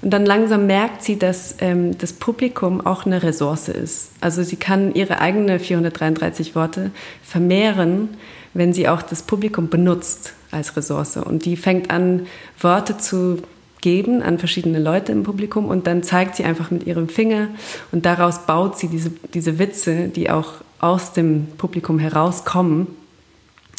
[0.00, 4.10] Und dann langsam merkt sie, dass ähm, das Publikum auch eine Ressource ist.
[4.20, 6.92] Also sie kann ihre eigenen 433 Worte
[7.22, 8.10] vermehren,
[8.54, 11.16] wenn sie auch das Publikum benutzt als Ressource.
[11.16, 12.26] Und die fängt an,
[12.60, 13.38] Worte zu
[13.80, 17.48] geben an verschiedene Leute im Publikum und dann zeigt sie einfach mit ihrem Finger
[17.92, 22.88] und daraus baut sie diese, diese Witze, die auch aus dem Publikum herauskommen.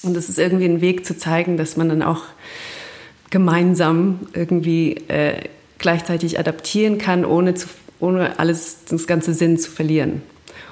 [0.03, 2.23] Und es ist irgendwie ein Weg zu zeigen, dass man dann auch
[3.29, 5.43] gemeinsam irgendwie äh,
[5.79, 7.67] gleichzeitig adaptieren kann, ohne, zu,
[7.99, 10.21] ohne alles, das ganze Sinn zu verlieren.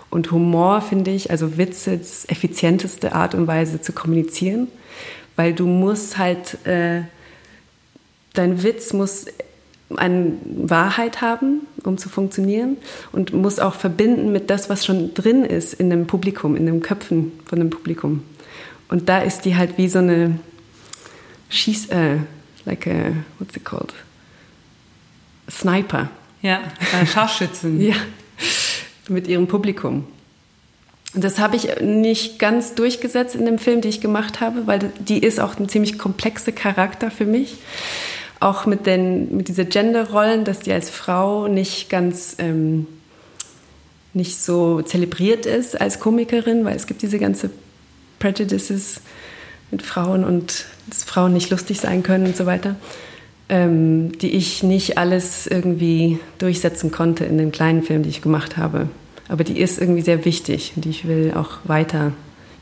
[0.10, 4.68] Und Humor, finde ich, also Witze, das effizienteste Art und Weise zu kommunizieren,
[5.36, 6.66] weil du musst halt...
[6.66, 7.02] Äh,
[8.38, 9.26] dein Witz muss
[9.96, 12.78] eine Wahrheit haben, um zu funktionieren
[13.12, 16.82] und muss auch verbinden mit das, was schon drin ist in dem Publikum, in den
[16.82, 18.24] Köpfen von dem Publikum.
[18.90, 20.40] Und da ist die halt wie so eine
[21.50, 22.18] Schieß, äh,
[22.66, 23.94] like a, what's it called?
[25.50, 26.10] Sniper.
[26.42, 26.62] Ja,
[27.06, 27.82] Scharfschützen.
[27.88, 27.96] ja,
[29.08, 30.06] mit ihrem Publikum.
[31.14, 35.20] Das habe ich nicht ganz durchgesetzt in dem Film, den ich gemacht habe, weil die
[35.20, 37.58] ist auch ein ziemlich komplexer Charakter für mich
[38.40, 42.88] auch mit, den, mit dieser Genderrollen, dass die als Frau nicht ganz ähm,
[44.14, 47.50] nicht so zelebriert ist als Komikerin, weil es gibt diese ganze
[48.20, 49.02] Prejudices
[49.72, 52.76] mit Frauen und dass Frauen nicht lustig sein können und so weiter,
[53.50, 58.58] ähm, die ich nicht alles irgendwie durchsetzen konnte in den kleinen Filmen, die ich gemacht
[58.58, 58.90] habe.
[59.30, 62.14] Aber die ist irgendwie sehr wichtig und ich will auch weiter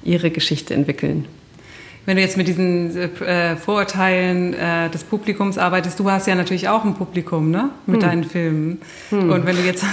[0.03, 1.25] ihre Geschichte entwickeln
[2.05, 6.69] wenn du jetzt mit diesen äh, Vorurteilen äh, des Publikums arbeitest, du hast ja natürlich
[6.69, 7.69] auch ein Publikum, ne?
[7.87, 8.09] Mit hm.
[8.09, 8.81] deinen Filmen.
[9.09, 9.31] Hm.
[9.31, 9.83] Und wenn du jetzt,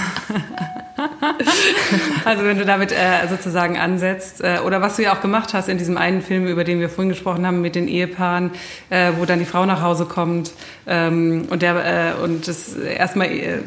[2.24, 5.68] also wenn du damit äh, sozusagen ansetzt, äh, oder was du ja auch gemacht hast
[5.68, 8.50] in diesem einen Film, über den wir vorhin gesprochen haben, mit den Ehepaaren,
[8.90, 10.52] äh, wo dann die Frau nach Hause kommt
[10.86, 13.58] ähm, und der äh, und das erstmal äh,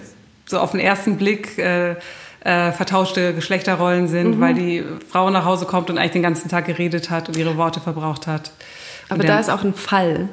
[0.45, 1.57] so auf den ersten Blick
[2.45, 4.39] äh, vertauschte Geschlechterrollen sind, mhm.
[4.39, 7.57] weil die Frau nach Hause kommt und eigentlich den ganzen Tag geredet hat und ihre
[7.57, 8.51] Worte verbraucht hat.
[9.09, 10.29] Aber da ist auch ein Fall,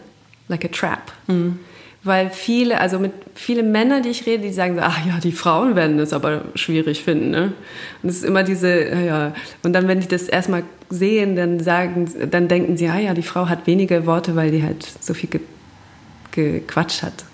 [0.49, 1.13] like a trap.
[1.27, 1.59] Mhm.
[2.05, 5.33] Weil viele, also mit viele Männer, die ich rede, die sagen so, ach ja, die
[5.33, 7.31] Frauen werden das aber schwierig finden.
[7.31, 7.53] Ne?
[8.03, 9.33] Und es ist immer diese, ja,
[9.63, 13.23] und dann, wenn die das erstmal sehen, dann sagen, dann denken sie, ah ja, die
[13.23, 15.41] Frau hat weniger Worte, weil die halt so viel ge
[16.33, 17.25] gequatscht hat.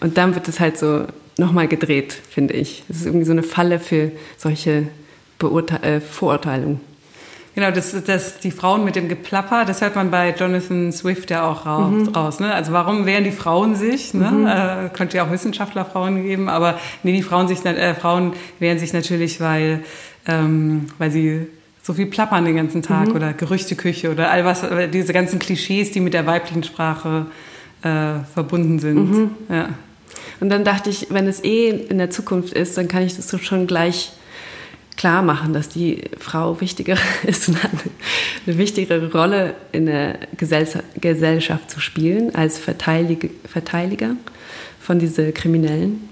[0.00, 1.06] Und dann wird es halt so
[1.38, 2.84] nochmal gedreht, finde ich.
[2.88, 4.88] Es ist irgendwie so eine Falle für solche
[5.38, 6.80] Beurte äh, Vorurteilungen.
[7.56, 11.50] Genau, das, das, die Frauen mit dem Geplapper, das hört man bei Jonathan Swift ja
[11.50, 11.90] auch raus.
[11.90, 12.08] Mhm.
[12.08, 12.52] raus ne?
[12.52, 14.12] Also warum wehren die Frauen sich?
[14.12, 14.30] Ne?
[14.30, 14.46] Mhm.
[14.46, 18.92] Äh, könnte ja auch Wissenschaftlerfrauen geben, aber nee, die Frauen, sich, äh, Frauen wehren sich
[18.92, 19.82] natürlich, weil,
[20.28, 21.46] ähm, weil sie
[21.82, 23.16] so viel plappern den ganzen Tag mhm.
[23.16, 24.62] oder Gerüchteküche oder all was,
[24.92, 27.24] diese ganzen Klischees, die mit der weiblichen Sprache
[27.80, 29.12] äh, verbunden sind.
[29.12, 29.30] Mhm.
[29.48, 29.68] Ja.
[30.40, 33.34] Und dann dachte ich, wenn es eh in der Zukunft ist, dann kann ich das
[33.42, 34.12] schon gleich
[34.96, 37.58] klar machen, dass die Frau wichtiger ist und
[38.46, 44.16] eine wichtigere Rolle in der Gesellschaft zu spielen als Verteidiger
[44.80, 46.08] von diesen Kriminellen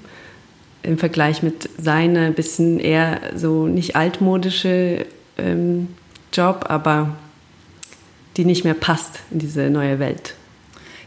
[0.82, 5.06] im Vergleich mit seiner bisschen eher so nicht altmodische
[5.38, 5.88] ähm,
[6.32, 7.16] Job, aber
[8.36, 10.34] die nicht mehr passt in diese neue Welt.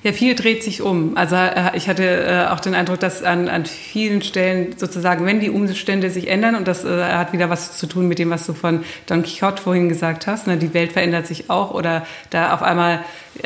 [0.07, 1.17] Ja, viel dreht sich um.
[1.17, 5.41] Also äh, ich hatte äh, auch den Eindruck, dass an, an vielen Stellen sozusagen, wenn
[5.41, 8.45] die Umstände sich ändern, und das äh, hat wieder was zu tun mit dem, was
[8.45, 12.53] du von Don Quixote vorhin gesagt hast, ne, die Welt verändert sich auch oder da
[12.53, 13.03] auf einmal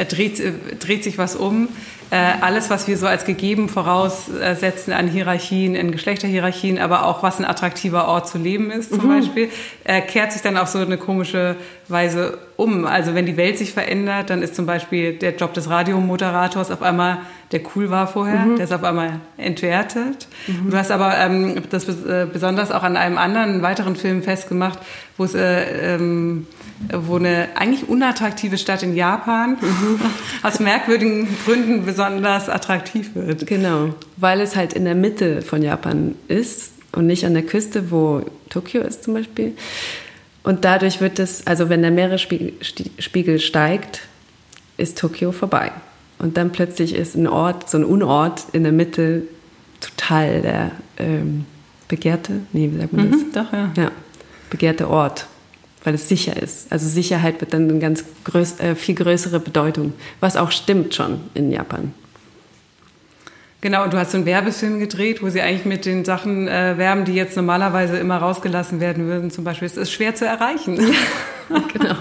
[0.09, 0.41] dreht,
[0.79, 1.69] dreht sich was um,
[2.11, 7.39] äh, alles, was wir so als gegeben voraussetzen an Hierarchien, in Geschlechterhierarchien, aber auch was
[7.39, 9.19] ein attraktiver Ort zu leben ist zum mhm.
[9.19, 9.49] Beispiel,
[9.85, 11.55] äh, kehrt sich dann auf so eine komische
[11.87, 12.85] Weise um.
[12.85, 16.81] Also wenn die Welt sich verändert, dann ist zum Beispiel der Job des Radiomoderators auf
[16.81, 17.19] einmal,
[17.51, 18.55] der cool war vorher, mhm.
[18.55, 20.27] der ist auf einmal entwertet.
[20.47, 20.71] Mhm.
[20.71, 24.79] Du hast aber ähm, das äh, besonders auch an einem anderen weiteren Film festgemacht,
[25.17, 26.47] wo es äh, ähm,
[26.91, 29.99] wo eine eigentlich unattraktive Stadt in Japan mhm.
[30.43, 33.45] aus merkwürdigen Gründen besonders attraktiv wird.
[33.45, 37.91] Genau, weil es halt in der Mitte von Japan ist und nicht an der Küste,
[37.91, 39.53] wo Tokio ist zum Beispiel.
[40.43, 44.01] Und dadurch wird es, also wenn der Meeresspiegel steigt,
[44.77, 45.71] ist Tokio vorbei.
[46.21, 49.23] Und dann plötzlich ist ein Ort, so ein Unort in der Mitte
[49.79, 51.45] total der ähm,
[51.87, 53.21] begehrte, nee, wie sagt man das?
[53.21, 53.71] Mhm, doch, ja.
[53.75, 53.91] Ja,
[54.49, 55.27] begehrte Ort
[55.83, 56.71] weil es sicher ist.
[56.71, 61.21] Also Sicherheit wird dann eine ganz größ äh, viel größere Bedeutung, was auch stimmt schon
[61.33, 61.93] in Japan.
[63.61, 66.79] Genau, und du hast so einen Werbefilm gedreht, wo sie eigentlich mit den Sachen äh,
[66.79, 69.29] werben, die jetzt normalerweise immer rausgelassen werden würden.
[69.29, 70.81] Zum Beispiel, es ist schwer zu erreichen.
[70.81, 71.95] Ja, genau.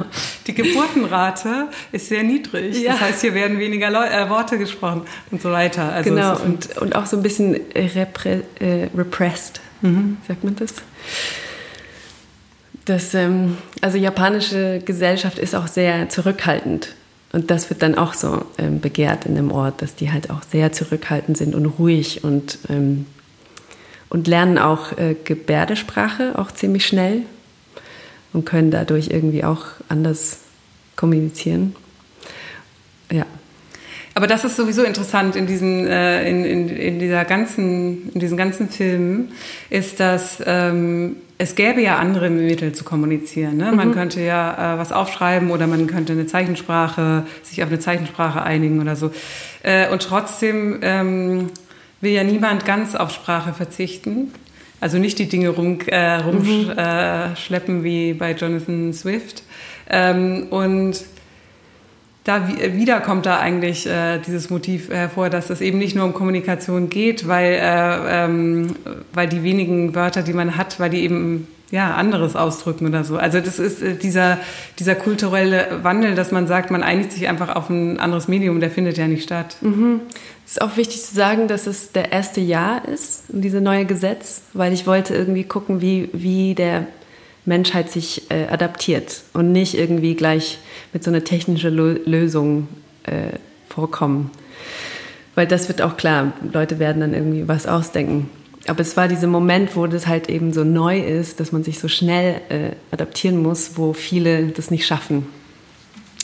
[0.46, 2.80] Die Geburtenrate ist sehr niedrig.
[2.80, 2.92] Ja.
[2.92, 5.92] Das heißt, hier werden weniger Leu äh, Worte gesprochen und so weiter.
[5.92, 10.16] Also genau, und, und auch so ein bisschen repre äh, repressed, mhm.
[10.26, 10.76] sagt man das?
[12.86, 16.94] Das, ähm, also japanische Gesellschaft ist auch sehr zurückhaltend
[17.32, 20.42] Und das wird dann auch so ähm, begehrt in dem Ort, dass die halt auch
[20.42, 23.06] sehr zurückhaltend sind und ruhig und, ähm,
[24.08, 27.22] und lernen auch äh, Gebärdesprache auch ziemlich schnell
[28.32, 30.40] und können dadurch irgendwie auch anders
[30.96, 31.76] kommunizieren.
[33.10, 33.26] Ja.
[34.14, 38.36] Aber das ist sowieso interessant in diesen, äh, in, in, in, dieser ganzen, in diesen
[38.36, 39.32] ganzen Filmen,
[39.70, 43.56] ist, dass ähm, es gäbe ja andere Mittel zu kommunizieren.
[43.56, 43.72] Ne?
[43.72, 43.92] Man mhm.
[43.94, 48.80] könnte ja äh, was aufschreiben oder man könnte eine Zeichensprache, sich auf eine Zeichensprache einigen
[48.80, 49.10] oder so.
[49.62, 51.46] Äh, und trotzdem ähm,
[52.02, 54.32] will ja niemand ganz auf Sprache verzichten.
[54.80, 57.84] Also nicht die Dinge rum, äh, rumschleppen mhm.
[57.84, 59.42] wie bei Jonathan Swift.
[59.88, 61.04] Ähm, und
[62.24, 66.12] da wieder kommt da eigentlich äh, dieses Motiv hervor, dass es eben nicht nur um
[66.12, 68.76] Kommunikation geht, weil, äh, ähm,
[69.14, 73.16] weil die wenigen Wörter, die man hat, weil die eben ja anderes ausdrücken oder so.
[73.16, 74.38] Also das ist äh, dieser,
[74.78, 78.70] dieser kulturelle Wandel, dass man sagt, man einigt sich einfach auf ein anderes Medium, der
[78.70, 79.56] findet ja nicht statt.
[79.60, 80.00] Mhm.
[80.44, 84.42] Es ist auch wichtig zu sagen, dass es der erste Jahr ist, diese neue Gesetz,
[84.52, 86.86] weil ich wollte irgendwie gucken, wie, wie der
[87.44, 90.58] Menschheit sich äh, adaptiert und nicht irgendwie gleich
[90.92, 92.68] mit so einer technischen Lösung
[93.04, 93.38] äh,
[93.68, 94.30] vorkommen.
[95.34, 98.28] Weil das wird auch klar, Leute werden dann irgendwie was ausdenken.
[98.66, 101.78] Aber es war dieser Moment, wo das halt eben so neu ist, dass man sich
[101.78, 105.26] so schnell äh, adaptieren muss, wo viele das nicht schaffen.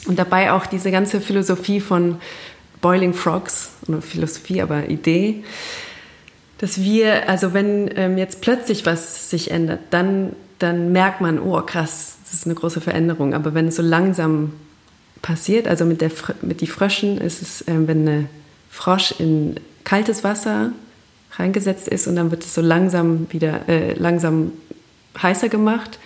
[0.07, 2.17] Und dabei auch diese ganze Philosophie von
[2.81, 5.45] Boiling Frogs, oder Philosophie, aber Idee,
[6.59, 11.61] dass wir, also wenn ähm, jetzt plötzlich was sich ändert, dann dann merkt man, oh
[11.63, 13.35] krass, das ist eine große Veränderung.
[13.35, 14.53] Aber wenn es so langsam
[15.23, 16.11] passiert, also mit, der,
[16.43, 18.29] mit die Fröschen ist es, äh, wenn eine
[18.71, 20.73] Frosch in kaltes Wasser
[21.33, 24.53] reingesetzt ist und dann wird es so langsam wieder äh, langsam
[25.23, 25.99] heißer gemacht,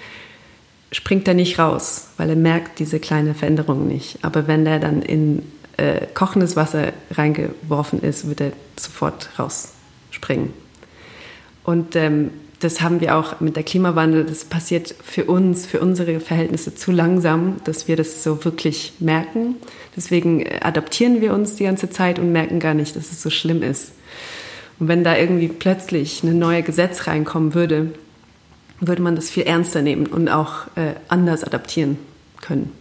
[0.93, 4.19] springt er nicht raus, weil er merkt diese kleine Veränderung nicht.
[4.23, 5.43] Aber wenn der dann in
[5.77, 10.53] äh, kochendes Wasser reingeworfen ist, wird er sofort rausspringen.
[11.65, 12.31] Und ähm,
[12.61, 14.25] das haben wir auch mit der Klimawandel.
[14.25, 19.57] Das passiert für uns, für unsere Verhältnisse zu langsam, dass wir das so wirklich merken.
[19.97, 23.63] Deswegen adaptieren wir uns die ganze Zeit und merken gar nicht, dass es so schlimm
[23.63, 23.93] ist.
[24.79, 27.93] Und wenn da irgendwie plötzlich ein neues Gesetz reinkommen würde,
[28.79, 31.99] würde man das viel ernster nehmen und auch äh, anders adaptieren
[32.43, 32.73] können.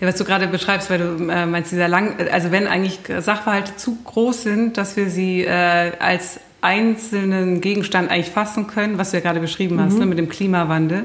[0.00, 3.74] Ja, was du gerade beschreibst, weil du äh, meinst, dieser lang, also wenn eigentlich Sachverhalte
[3.76, 9.18] zu groß sind, dass wir sie äh, als einzelnen Gegenstand eigentlich fassen können, was du
[9.18, 9.80] ja gerade beschrieben mhm.
[9.80, 11.04] hast, ne, mit dem Klimawandel.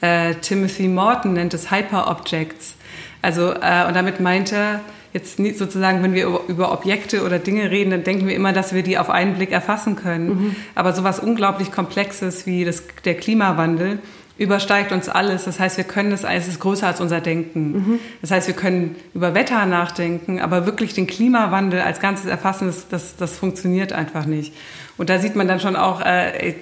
[0.00, 2.74] Äh, Timothy Morton nennt es Hyperobjects.
[3.22, 4.80] Also, äh, und damit meint er,
[5.12, 8.52] jetzt nicht sozusagen, wenn wir über, über, Objekte oder Dinge reden, dann denken wir immer,
[8.52, 10.28] dass wir die auf einen Blick erfassen können.
[10.28, 10.56] Mhm.
[10.74, 13.98] Aber sowas unglaublich Komplexes wie das, der Klimawandel
[14.38, 15.44] übersteigt uns alles.
[15.44, 17.72] Das heißt, wir können das, es ist größer als unser Denken.
[17.72, 17.98] Mhm.
[18.20, 22.88] Das heißt, wir können über Wetter nachdenken, aber wirklich den Klimawandel als Ganzes erfassen, das,
[22.88, 24.54] das, das funktioniert einfach nicht.
[24.96, 26.54] Und da sieht man dann schon auch äh,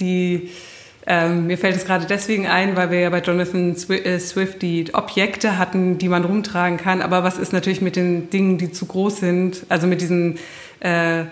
[0.00, 0.50] die,
[1.06, 4.92] ähm, mir fällt es gerade deswegen ein, weil wir ja bei Jonathan äh, Swift die
[4.92, 7.02] Objekte hatten, die man rumtragen kann.
[7.02, 9.64] Aber was ist natürlich mit den Dingen, die zu groß sind?
[9.68, 10.38] Also mit diesen
[10.80, 11.24] äh,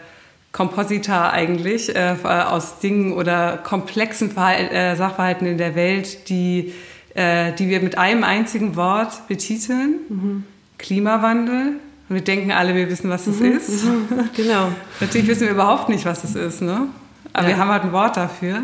[0.55, 6.73] Komposita eigentlich äh, aus Dingen oder komplexen Verhal äh, Sachverhalten in der Welt, die,
[7.15, 9.97] äh, die wir mit einem einzigen Wort betiteln.
[10.09, 10.45] Mhm.
[10.79, 11.73] Klimawandel.
[12.09, 13.53] Und wir denken alle, wir wissen, was es mhm.
[13.57, 13.85] ist.
[13.85, 14.31] Mhm.
[14.37, 14.69] Genau.
[15.01, 16.63] Natürlich wissen wir überhaupt nicht, was es ist.
[16.63, 16.87] Ne?
[17.33, 17.57] Aber ja.
[17.57, 18.63] wir haben halt ein Wort dafür.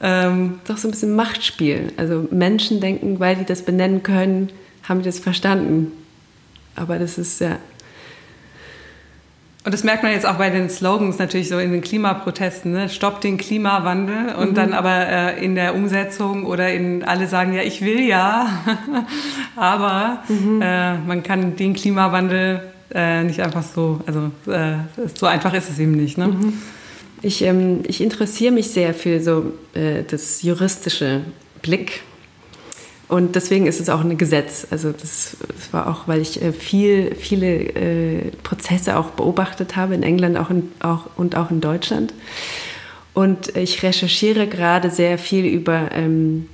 [0.00, 1.92] Ähm, Doch so ein bisschen Machtspiel.
[1.96, 4.50] Also Menschen denken, weil die das benennen können,
[4.88, 5.90] haben die das verstanden.
[6.76, 7.58] Aber das ist ja
[9.62, 12.88] und das merkt man jetzt auch bei den Slogans natürlich so in den Klimaprotesten, ne?
[12.88, 14.54] Stopp den Klimawandel und mhm.
[14.54, 18.48] dann aber äh, in der Umsetzung oder in alle sagen ja, ich will ja,
[19.56, 20.62] aber mhm.
[20.62, 22.62] äh, man kann den Klimawandel
[22.94, 24.78] äh, nicht einfach so, also äh,
[25.14, 26.16] so einfach ist es eben nicht.
[26.16, 26.28] Ne?
[26.28, 26.54] Mhm.
[27.20, 31.20] Ich, ähm, ich interessiere mich sehr für so äh, das juristische
[31.60, 32.02] Blick
[33.10, 34.68] und deswegen ist es auch ein Gesetz.
[34.70, 39.94] Also das, das war auch, weil ich äh, viel, viele äh, Prozesse auch beobachtet habe
[39.94, 42.14] in England auch in, auch, und auch in Deutschland.
[43.12, 46.46] Und ich recherchiere gerade sehr viel über ähm,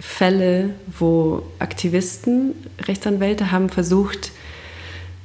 [0.00, 2.54] Fälle, wo Aktivisten,
[2.88, 4.32] Rechtsanwälte haben versucht,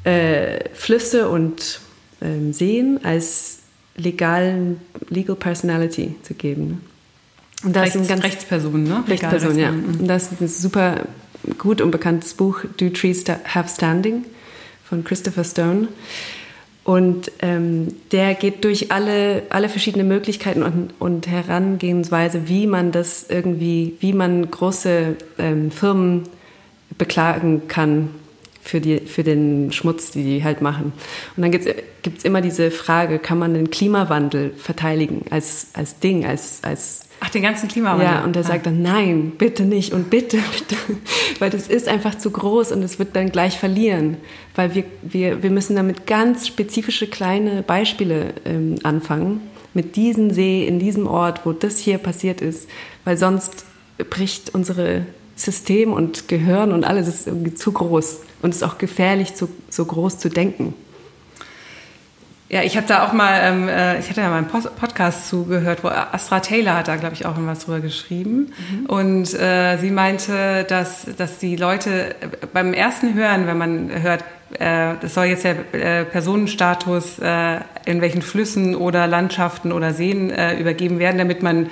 [0.04, 1.80] äh, Flüsse und
[2.22, 3.60] ähm, Seen als
[3.96, 6.82] legalen Legal Personality zu geben.
[7.64, 9.04] Und das Rechts, sind ganz Rechtspersonen, ne?
[9.08, 9.70] Rechtspersonen, ja.
[9.70, 11.08] Und das ist ein super
[11.58, 14.26] gut und bekanntes Buch, Do Trees Have Standing
[14.84, 15.88] von Christopher Stone.
[16.84, 23.26] Und ähm, der geht durch alle, alle verschiedenen Möglichkeiten und, und Herangehensweise, wie man das
[23.28, 26.24] irgendwie, wie man große ähm, Firmen
[26.98, 28.12] beklagen kann
[28.62, 30.94] für, die, für den Schmutz, die die halt machen.
[31.36, 36.26] Und dann gibt es immer diese Frage, kann man den Klimawandel verteidigen als, als Ding,
[36.26, 37.07] als, als
[37.38, 38.08] den ganzen Klimawandel.
[38.08, 38.46] Ja, und er ah.
[38.46, 40.76] sagt dann, nein, bitte nicht und bitte, bitte.
[41.40, 44.18] Weil das ist einfach zu groß und es wird dann gleich verlieren.
[44.56, 49.42] Weil wir, wir, wir müssen damit ganz spezifische kleine Beispiele ähm, anfangen.
[49.74, 52.68] Mit diesem See, in diesem Ort, wo das hier passiert ist.
[53.06, 53.66] Weil sonst
[54.10, 58.22] bricht unsere System und Gehirn und alles ist irgendwie zu groß.
[58.42, 60.74] Und es ist auch gefährlich, zu, so groß zu denken.
[62.50, 65.84] Ja, ich habe da auch mal, ähm, äh, ich hatte ja mal einen Podcast zugehört,
[65.84, 68.54] wo Astra Taylor hat da, glaube ich, auch was drüber geschrieben.
[68.72, 68.86] Mhm.
[68.86, 72.16] Und äh, sie meinte, dass, dass die Leute
[72.54, 74.24] beim ersten Hören, wenn man hört,
[74.60, 80.30] äh, das soll jetzt der äh, Personenstatus äh, in welchen Flüssen oder Landschaften oder Seen
[80.30, 81.70] äh, übergeben werden, damit man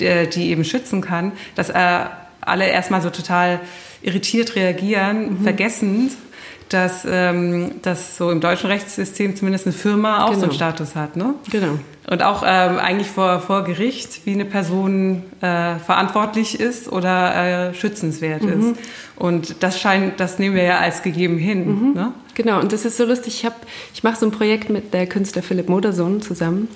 [0.00, 2.00] die, die eben schützen kann, dass äh,
[2.40, 3.60] alle erstmal so total
[4.02, 5.42] irritiert reagieren, mhm.
[5.44, 6.12] vergessend,
[6.68, 10.38] dass, ähm, dass so im deutschen Rechtssystem zumindest eine Firma auch genau.
[10.38, 10.54] so einen genau.
[10.54, 11.16] Status hat.
[11.16, 11.34] Ne?
[11.50, 11.78] Genau.
[12.08, 17.74] Und auch ähm, eigentlich vor, vor Gericht, wie eine Person äh, verantwortlich ist oder äh,
[17.74, 18.60] schützenswert mhm.
[18.60, 18.80] ist.
[19.16, 21.66] Und das scheint, das nehmen wir ja als gegeben hin.
[21.66, 21.94] Mhm.
[21.94, 22.12] Ne?
[22.34, 23.44] Genau, und das ist so lustig.
[23.44, 23.50] Ich,
[23.94, 26.68] ich mache so ein Projekt mit der Künstler Philipp Modersohn zusammen.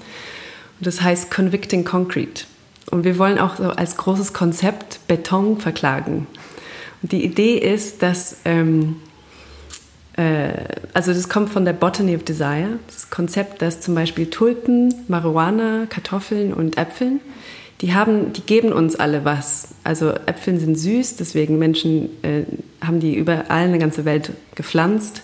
[0.79, 2.45] Und das heißt Convicting Concrete.
[2.91, 6.27] Und wir wollen auch so als großes Konzept Beton verklagen.
[7.03, 9.10] Und die Idee ist, dass ähm, äh,
[10.17, 15.87] also das kommt von der Botany of Desire, das Konzept, dass zum Beispiel Tulpen, Marihuana,
[15.89, 17.21] Kartoffeln und Äpfeln,
[17.81, 19.69] die, haben, die geben uns alle was.
[19.85, 22.43] Also Äpfeln sind süß, deswegen Menschen äh,
[22.85, 25.23] haben die überall in der ganzen Welt gepflanzt.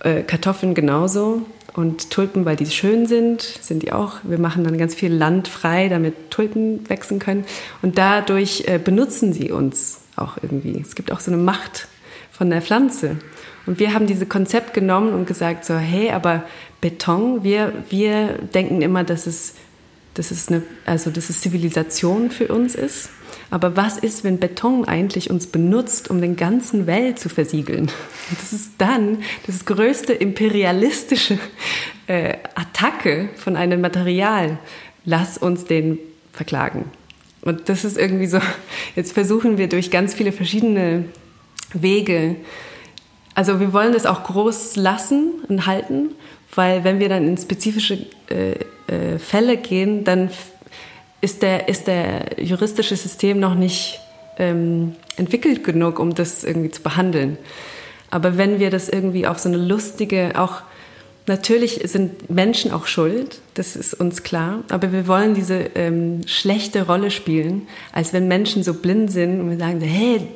[0.00, 1.42] Äh, Kartoffeln genauso.
[1.72, 4.16] Und Tulpen, weil die schön sind, sind die auch.
[4.24, 7.44] Wir machen dann ganz viel Land frei, damit Tulpen wachsen können.
[7.80, 10.78] Und dadurch äh, benutzen sie uns auch irgendwie.
[10.80, 11.86] Es gibt auch so eine Macht
[12.30, 13.16] von der Pflanze.
[13.66, 16.44] Und wir haben dieses Konzept genommen und gesagt so, hey, aber
[16.80, 19.54] Beton, wir, wir denken immer, dass es,
[20.14, 23.10] dass es eine, also dass es Zivilisation für uns ist.
[23.50, 27.90] Aber was ist, wenn Beton eigentlich uns benutzt, um den ganzen Welt zu versiegeln?
[28.30, 31.38] Das ist dann das größte imperialistische
[32.06, 34.58] äh, Attacke von einem Material.
[35.04, 35.98] Lass uns den
[36.32, 36.84] verklagen.
[37.42, 38.38] Und das ist irgendwie so,
[38.96, 41.04] jetzt versuchen wir durch ganz viele verschiedene
[41.72, 42.36] Wege
[43.34, 46.10] also wir wollen das auch groß lassen und halten,
[46.54, 48.52] weil wenn wir dann in spezifische äh,
[48.86, 50.30] äh, Fälle gehen, dann
[51.20, 54.00] ist der, ist der juristische System noch nicht
[54.38, 57.38] ähm, entwickelt genug, um das irgendwie zu behandeln.
[58.10, 60.62] Aber wenn wir das irgendwie auf so eine lustige, auch
[61.26, 66.86] natürlich sind Menschen auch schuld, das ist uns klar, aber wir wollen diese ähm, schlechte
[66.86, 70.26] Rolle spielen, als wenn Menschen so blind sind und wir sagen, hey,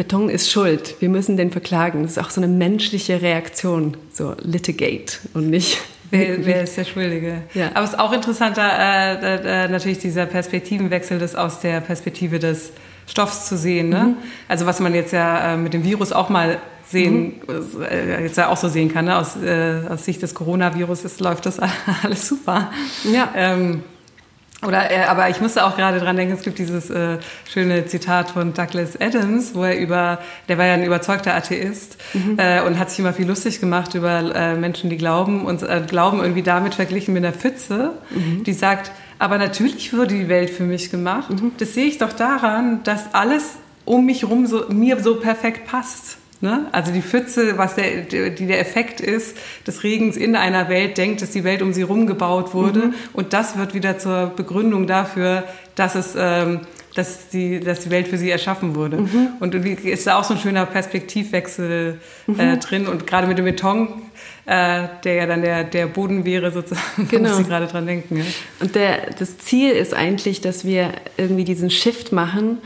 [0.00, 2.04] Beton ist schuld, wir müssen den verklagen.
[2.04, 5.76] Das ist auch so eine menschliche Reaktion, so litigate und nicht.
[6.10, 7.42] Wer, wer ist der Schuldige?
[7.52, 7.72] Ja.
[7.74, 12.72] Aber es ist auch interessanter, äh, äh, natürlich dieser Perspektivenwechsel, das aus der Perspektive des
[13.06, 13.90] Stoffs zu sehen.
[13.90, 13.98] Ne?
[13.98, 14.16] Mhm.
[14.48, 17.82] Also was man jetzt ja äh, mit dem Virus auch mal sehen, mhm.
[17.82, 19.18] Äh, jetzt ja auch so sehen kann, ne?
[19.18, 21.58] aus, äh, aus Sicht des Coronavirus läuft das
[22.02, 22.72] alles super.
[23.04, 23.28] Ja.
[23.36, 23.82] Ähm,
[24.66, 27.18] oder, äh, aber ich musste auch gerade dran denken, es gibt dieses äh,
[27.50, 32.38] schöne Zitat von Douglas Adams, wo er über, der war ja ein überzeugter Atheist mhm.
[32.38, 35.82] äh, und hat sich immer viel lustig gemacht über äh, Menschen, die glauben und äh,
[35.86, 38.44] Glauben irgendwie damit verglichen mit einer Pfütze, mhm.
[38.44, 41.30] die sagt, aber natürlich wurde die Welt für mich gemacht.
[41.30, 41.52] Mhm.
[41.58, 46.18] Das sehe ich doch daran, dass alles um mich rum so, mir so perfekt passt.
[46.40, 46.66] Ne?
[46.72, 49.36] Also die Pfütze, was der, die der Effekt ist
[49.66, 52.86] des Regens in einer Welt, denkt, dass die Welt um sie herum gebaut wurde.
[52.86, 52.94] Mhm.
[53.12, 56.14] Und das wird wieder zur Begründung dafür, dass es...
[56.16, 56.60] Ähm,
[56.94, 58.98] dass die, dass die Welt für sie erschaffen wurde.
[58.98, 59.28] Mhm.
[59.38, 62.60] Und ist da auch so ein schöner Perspektivwechsel äh, mhm.
[62.60, 62.86] drin.
[62.88, 64.02] Und gerade mit dem Beton,
[64.46, 67.30] äh, der ja dann der, der Boden wäre, sozusagen, genau.
[67.30, 68.16] muss ich gerade dran denken.
[68.16, 68.24] Ja.
[68.58, 72.58] Und der, das Ziel ist eigentlich, dass wir irgendwie diesen Shift machen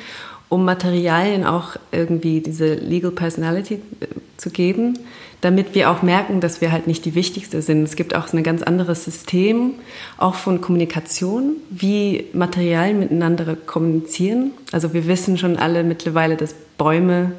[0.48, 4.98] um Materialien auch irgendwie diese Legal Personality äh, zu geben,
[5.40, 7.82] damit wir auch merken, dass wir halt nicht die Wichtigste sind.
[7.82, 9.74] Es gibt auch ein ganz anderes System,
[10.16, 14.52] auch von Kommunikation, wie Materialien miteinander kommunizieren.
[14.72, 17.32] Also wir wissen schon alle mittlerweile, dass Bäume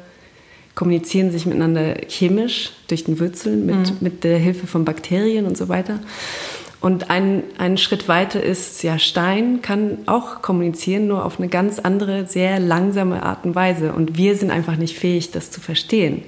[0.76, 3.96] kommunizieren sich miteinander chemisch durch den Wurzeln mit, mhm.
[4.00, 5.98] mit der Hilfe von Bakterien und so weiter.
[6.86, 11.80] Und ein, ein Schritt weiter ist, ja, Stein kann auch kommunizieren, nur auf eine ganz
[11.80, 13.92] andere, sehr langsame Art und Weise.
[13.92, 16.22] Und wir sind einfach nicht fähig, das zu verstehen.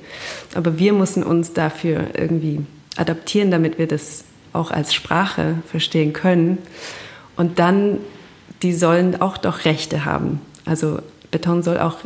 [0.56, 2.62] Aber wir müssen uns dafür irgendwie
[2.96, 6.58] adaptieren, damit wir das auch als Sprache verstehen können.
[7.36, 7.98] Und dann,
[8.62, 10.40] die sollen auch doch Rechte haben.
[10.64, 10.98] Also
[11.30, 11.98] Beton soll auch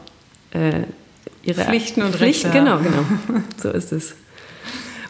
[0.51, 0.83] äh,
[1.43, 2.59] ihre Pflichten und Pflichten, Rechte.
[2.59, 3.43] Genau, genau.
[3.57, 4.15] So ist es.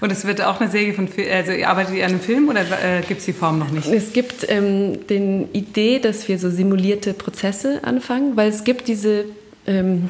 [0.03, 3.03] Und es wird auch eine Serie von, also arbeitet ihr an einem Film oder äh,
[3.07, 3.87] gibt es die Form noch nicht?
[3.87, 9.27] Es gibt ähm, die Idee, dass wir so simulierte Prozesse anfangen, weil es gibt diese
[9.65, 10.09] ähm,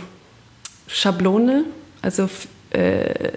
[0.87, 1.65] Schablone,
[2.01, 2.31] also
[2.71, 3.33] äh,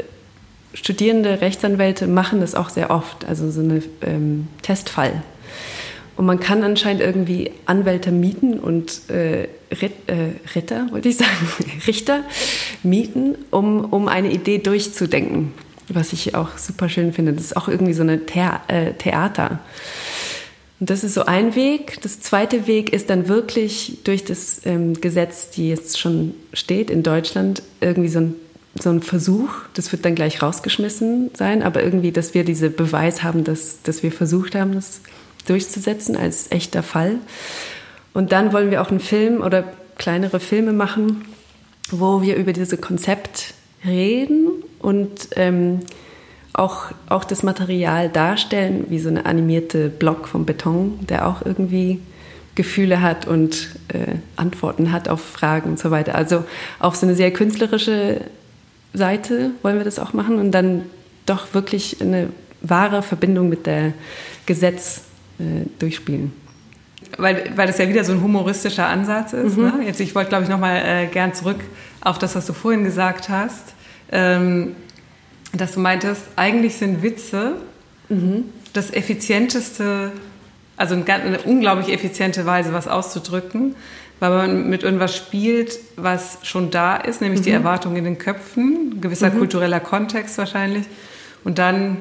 [0.74, 5.24] studierende Rechtsanwälte machen das auch sehr oft, also so eine ähm, Testfall.
[6.16, 9.50] Und man kann anscheinend irgendwie Anwälte mieten und äh,
[9.82, 11.50] Ritt, äh, Ritter, wollte ich sagen,
[11.86, 12.24] Richter
[12.82, 15.52] mieten, um, um eine Idee durchzudenken
[15.90, 17.34] was ich auch super schön finde.
[17.34, 19.60] Das ist auch irgendwie so eine Thea äh, Theater.
[20.80, 22.02] Und das ist so ein Weg.
[22.02, 27.02] Das zweite Weg ist dann wirklich durch das ähm, Gesetz, die jetzt schon steht in
[27.02, 28.36] Deutschland, irgendwie so ein,
[28.82, 29.50] so ein Versuch.
[29.74, 34.04] Das wird dann gleich rausgeschmissen sein, aber irgendwie, dass wir diese Beweis haben, dass, dass
[34.04, 35.02] wir versucht haben, das
[35.48, 37.20] durchzusetzen als echter Fall.
[38.14, 39.64] Und dann wollen wir auch einen Film oder
[39.98, 41.26] kleinere Filme machen,
[41.90, 43.54] wo wir über dieses Konzept
[43.86, 44.48] reden
[44.86, 45.80] und ähm,
[46.54, 52.00] auch, auch das Material darstellen, wie so eine animierte Block vom Beton, der auch irgendwie
[52.54, 56.14] Gefühle hat und äh, Antworten hat auf Fragen und so weiter.
[56.14, 56.46] Also
[56.80, 58.22] auch so eine sehr künstlerische
[58.94, 60.84] Seite wollen wir das auch machen und dann
[61.26, 62.30] doch wirklich eine
[62.62, 63.94] wahre Verbindung mit der
[64.46, 65.02] Gesetz
[65.40, 66.32] äh, durchspielen.
[67.18, 69.58] Weil, weil das ja wieder so ein humoristischer Ansatz ist.
[69.58, 69.64] Mhm.
[69.64, 69.74] Ne?
[69.88, 71.60] Jetzt, ich wollte, glaube ich, nochmal äh, gern zurück
[72.02, 73.75] auf das, was du vorhin gesagt hast
[74.12, 74.76] ähm,
[75.54, 77.56] dass du meintest, eigentlich sind Witze
[78.10, 78.46] mhm.
[78.74, 80.12] das effizienteste,
[80.78, 83.76] also eine unglaublich effiziente Weise, was auszudrücken,
[84.20, 87.46] weil man mit irgendwas spielt, was schon da ist, nämlich mhm.
[87.46, 89.40] die Erwartung in den Köpfen, gewisser mhm.
[89.40, 90.86] kultureller Kontext wahrscheinlich.
[91.44, 91.98] Und dann,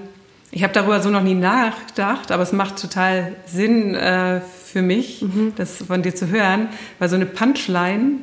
[0.51, 5.23] ich habe darüber so noch nie nachgedacht, aber es macht total Sinn äh, für mich,
[5.23, 5.53] mhm.
[5.57, 8.21] das von dir zu hören, weil so eine Punchline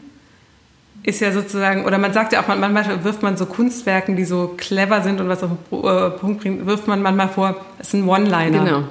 [1.04, 4.54] ist ja sozusagen, oder man sagt ja auch, manchmal wirft man so Kunstwerken, die so
[4.56, 7.93] clever sind und was auf den äh, Punkt bringt, wirft man manchmal vor, es ist
[7.95, 8.64] ein One-Liner.
[8.64, 8.84] Genau.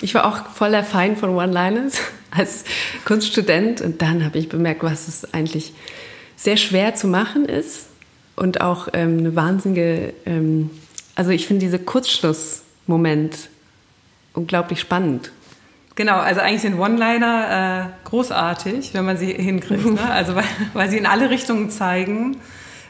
[0.00, 2.64] Ich war auch voller Feind von One-Liners als
[3.04, 5.72] Kunststudent und dann habe ich bemerkt, was es eigentlich
[6.36, 7.86] sehr schwer zu machen ist
[8.34, 10.70] und auch ähm, eine wahnsinnige, ähm,
[11.14, 13.48] also ich finde diese Kurzschlussmoment
[14.34, 15.30] unglaublich spannend.
[15.96, 19.86] Genau, also eigentlich sind One-Liner äh, großartig, wenn man sie hinkriegt.
[19.86, 20.10] Ne?
[20.10, 20.44] Also weil,
[20.74, 22.36] weil sie in alle Richtungen zeigen.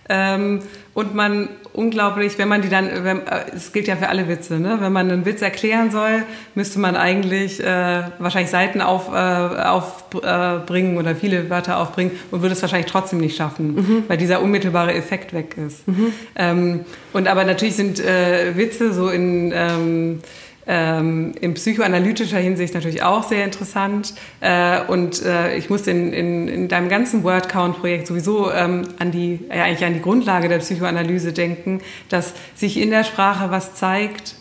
[0.09, 0.61] Ähm,
[0.95, 4.59] und man unglaublich, wenn man die dann, wenn, äh, es gilt ja für alle Witze,
[4.59, 4.79] ne?
[4.81, 6.23] wenn man einen Witz erklären soll,
[6.55, 12.43] müsste man eigentlich äh, wahrscheinlich Seiten auf, äh, aufbringen äh, oder viele Wörter aufbringen und
[12.43, 14.05] würde es wahrscheinlich trotzdem nicht schaffen, mhm.
[14.09, 15.87] weil dieser unmittelbare Effekt weg ist.
[15.87, 16.13] Mhm.
[16.35, 20.21] Ähm, und aber natürlich sind äh, Witze so in ähm,
[20.67, 24.15] ähm, in psychoanalytischer Hinsicht natürlich auch sehr interessant.
[24.41, 29.41] Äh, und äh, ich musste in, in, in deinem ganzen Wordcount-Projekt sowieso ähm, an die,
[29.49, 34.35] ja, eigentlich an die Grundlage der Psychoanalyse denken, dass sich in der Sprache was zeigt,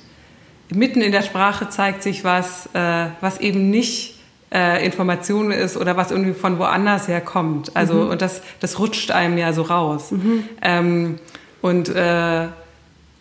[0.73, 4.19] mitten in der Sprache zeigt sich was, äh, was eben nicht
[4.51, 7.75] äh, Information ist oder was irgendwie von woanders herkommt.
[7.75, 8.09] Also, mhm.
[8.09, 10.11] und das, das rutscht einem ja so raus.
[10.11, 10.43] Mhm.
[10.61, 11.19] Ähm,
[11.61, 12.47] und äh,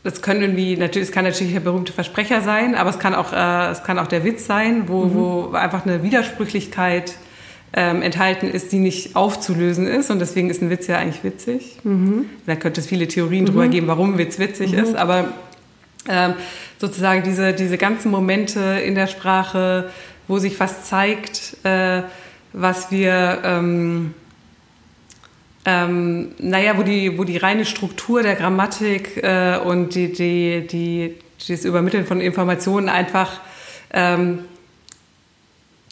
[0.05, 3.33] das können irgendwie, natürlich, es kann natürlich der berühmte Versprecher sein, aber es kann auch,
[3.33, 5.15] äh, es kann auch der Witz sein, wo, mhm.
[5.15, 7.15] wo einfach eine Widersprüchlichkeit
[7.73, 10.11] ähm, enthalten ist, die nicht aufzulösen ist.
[10.11, 11.79] Und deswegen ist ein Witz ja eigentlich witzig.
[11.85, 12.27] Mhm.
[12.47, 13.49] Da könnte es viele Theorien mhm.
[13.49, 14.79] drüber geben, warum ein Witz witzig mhm.
[14.79, 14.95] ist.
[14.95, 15.33] Aber
[16.07, 16.35] ähm,
[16.79, 19.89] sozusagen diese, diese ganzen Momente in der Sprache,
[20.29, 22.03] wo sich was zeigt, äh,
[22.53, 24.15] was wir ähm,
[25.65, 31.15] ähm, naja, wo die, wo die reine Struktur der Grammatik äh, und die, die, die,
[31.49, 33.41] das Übermitteln von Informationen einfach
[33.93, 34.41] ähm,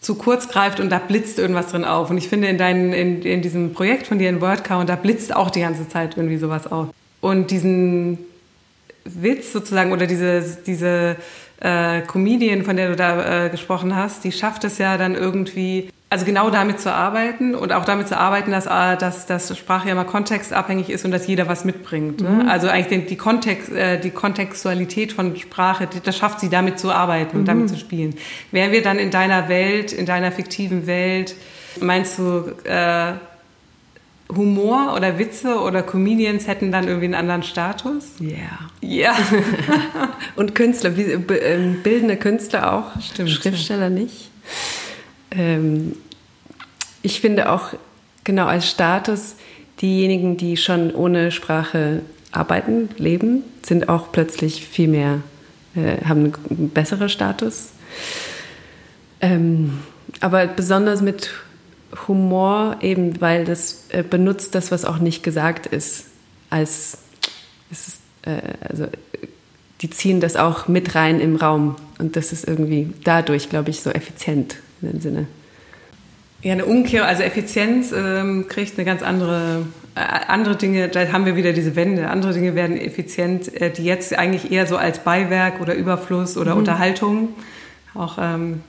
[0.01, 2.11] zu kurz greift und da blitzt irgendwas drin auf.
[2.11, 5.35] Und ich finde, in, deinen, in, in diesem Projekt von dir in WordCount, da blitzt
[5.35, 6.89] auch die ganze Zeit irgendwie sowas auf.
[7.21, 8.19] Und diesen
[9.05, 11.17] Witz sozusagen oder diese, diese
[11.61, 15.89] äh, Comedian, von der du da äh, gesprochen hast, die schafft es ja dann irgendwie
[16.13, 19.89] also genau damit zu arbeiten und auch damit zu arbeiten, dass, äh, dass, dass Sprache
[19.89, 22.21] ja mal kontextabhängig ist und dass jeder was mitbringt.
[22.21, 22.29] Ne?
[22.29, 22.49] Mhm.
[22.51, 27.39] Also eigentlich die, Kontext, äh, die Kontextualität von Sprache, das schafft sie damit zu arbeiten
[27.39, 27.47] und mhm.
[27.47, 28.15] damit zu spielen.
[28.51, 31.35] Wären wir dann in deiner Welt, in deiner fiktiven Welt,
[31.81, 33.15] meinst du, äh,
[34.37, 38.05] Humor oder Witze oder Comedians hätten dann irgendwie einen anderen Status?
[38.19, 38.29] Ja.
[38.83, 39.15] Yeah.
[39.15, 39.17] Ja.
[40.37, 43.91] und Künstler, wie, äh, bildende Künstler auch, Stimmt, Schriftsteller ja.
[43.91, 44.31] nicht.
[45.37, 45.97] Ähm,
[47.03, 47.71] ich finde auch
[48.25, 49.37] genau als Status,
[49.81, 55.23] diejenigen, die schon ohne Sprache arbeiten, leben, sind auch plötzlich viel mehr,
[55.75, 57.71] äh, haben einen besseren Status.
[59.21, 59.79] Ähm,
[60.21, 61.31] aber besonders mit
[62.09, 66.07] Humor, eben weil das äh, benutzt das, was auch nicht gesagt ist.
[66.49, 66.99] als,
[67.71, 68.87] ist, äh, also
[69.81, 71.77] die ziehen das auch mit rein im Raum.
[71.99, 75.27] Und das ist irgendwie dadurch, glaube ich, so effizient in dem Sinne.
[76.43, 79.65] Ja, eine Umkehr, also Effizienz ähm, kriegt eine ganz andere,
[79.95, 83.85] äh, andere Dinge, da haben wir wieder diese Wände, andere Dinge werden effizient, äh, die
[83.85, 86.59] jetzt eigentlich eher so als Beiwerk oder Überfluss oder mhm.
[86.59, 87.29] Unterhaltung,
[87.95, 88.63] auch, ähm,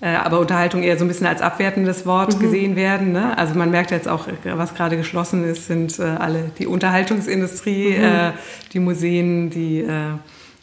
[0.00, 2.40] äh, aber Unterhaltung eher so ein bisschen als abwertendes Wort mhm.
[2.40, 3.12] gesehen werden.
[3.12, 3.38] Ne?
[3.38, 8.04] Also man merkt jetzt auch, was gerade geschlossen ist, sind äh, alle die Unterhaltungsindustrie, mhm.
[8.04, 8.32] äh,
[8.72, 10.14] die Museen, die äh,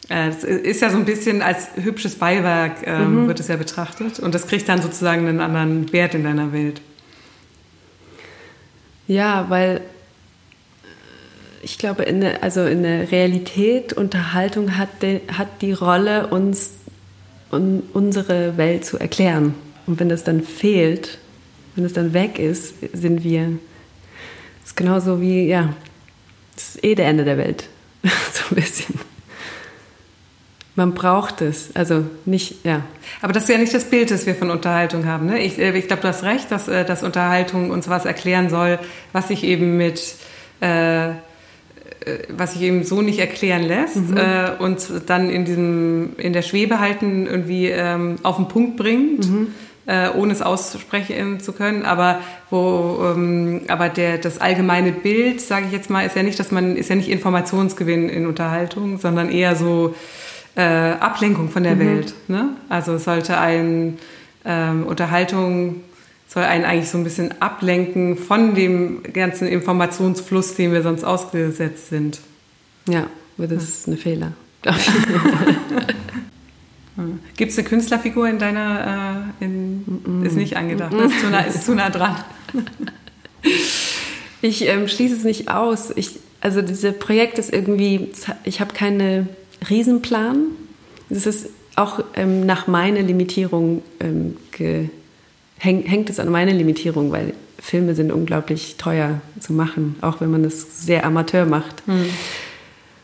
[0.08, 3.28] es ist ja so ein bisschen als hübsches Beiwerk ähm, mhm.
[3.28, 6.80] wird es ja betrachtet und das kriegt dann sozusagen einen anderen Wert in deiner Welt.
[9.06, 9.82] Ja, weil
[11.62, 16.72] ich glaube, in der, also in der Realität, Unterhaltung hat, de, hat die Rolle, uns
[17.50, 19.54] un, unsere Welt zu erklären.
[19.86, 21.18] Und wenn das dann fehlt,
[21.74, 23.58] wenn es dann weg ist, sind wir,
[24.60, 25.74] das ist genauso wie, ja,
[26.54, 27.68] das ist eh der Ende der Welt.
[28.02, 28.94] so ein bisschen.
[30.78, 32.82] Man braucht es, also nicht, ja.
[33.20, 35.26] Aber das ist ja nicht das Bild, das wir von Unterhaltung haben.
[35.26, 35.40] Ne?
[35.40, 38.78] Ich, äh, ich glaube, du hast recht, dass, äh, dass Unterhaltung uns was erklären soll,
[39.12, 40.14] was sich eben mit,
[40.62, 41.14] äh, äh,
[42.28, 44.18] was sich eben so nicht erklären lässt mhm.
[44.18, 49.28] äh, und dann in diesem, in der Schwebe halten, irgendwie ähm, auf den Punkt bringt.
[49.28, 49.48] Mhm.
[49.86, 52.20] Äh, ohne es aussprechen zu können, aber
[52.50, 56.50] wo, ähm, aber der, das allgemeine Bild, sage ich jetzt mal, ist ja nicht, dass
[56.50, 59.94] man, ist ja nicht Informationsgewinn in Unterhaltung, sondern eher so,
[60.58, 61.80] äh, Ablenkung von der mhm.
[61.80, 62.14] Welt.
[62.26, 62.50] Ne?
[62.68, 63.96] Also sollte ein
[64.44, 65.82] ähm, Unterhaltung
[66.26, 71.88] soll einen eigentlich so ein bisschen ablenken von dem ganzen Informationsfluss, dem wir sonst ausgesetzt
[71.88, 72.20] sind.
[72.86, 73.06] Ja,
[73.38, 74.32] das ist ein Fehler.
[77.36, 80.26] Gibt es eine Künstlerfigur in deiner, äh, in, mm -mm.
[80.26, 82.16] ist nicht angedacht, das ist zu nah, ist zu nah dran.
[84.42, 85.92] ich ähm, schließe es nicht aus.
[85.94, 88.10] Ich, also dieses Projekt ist irgendwie,
[88.44, 89.28] ich habe keine
[89.68, 90.46] Riesenplan.
[91.08, 94.36] Das ist auch ähm, nach meiner Limitierung ähm,
[95.58, 100.30] häng, hängt es an meiner Limitierung, weil Filme sind unglaublich teuer zu machen, auch wenn
[100.30, 101.86] man es sehr amateur macht.
[101.86, 102.06] Mhm.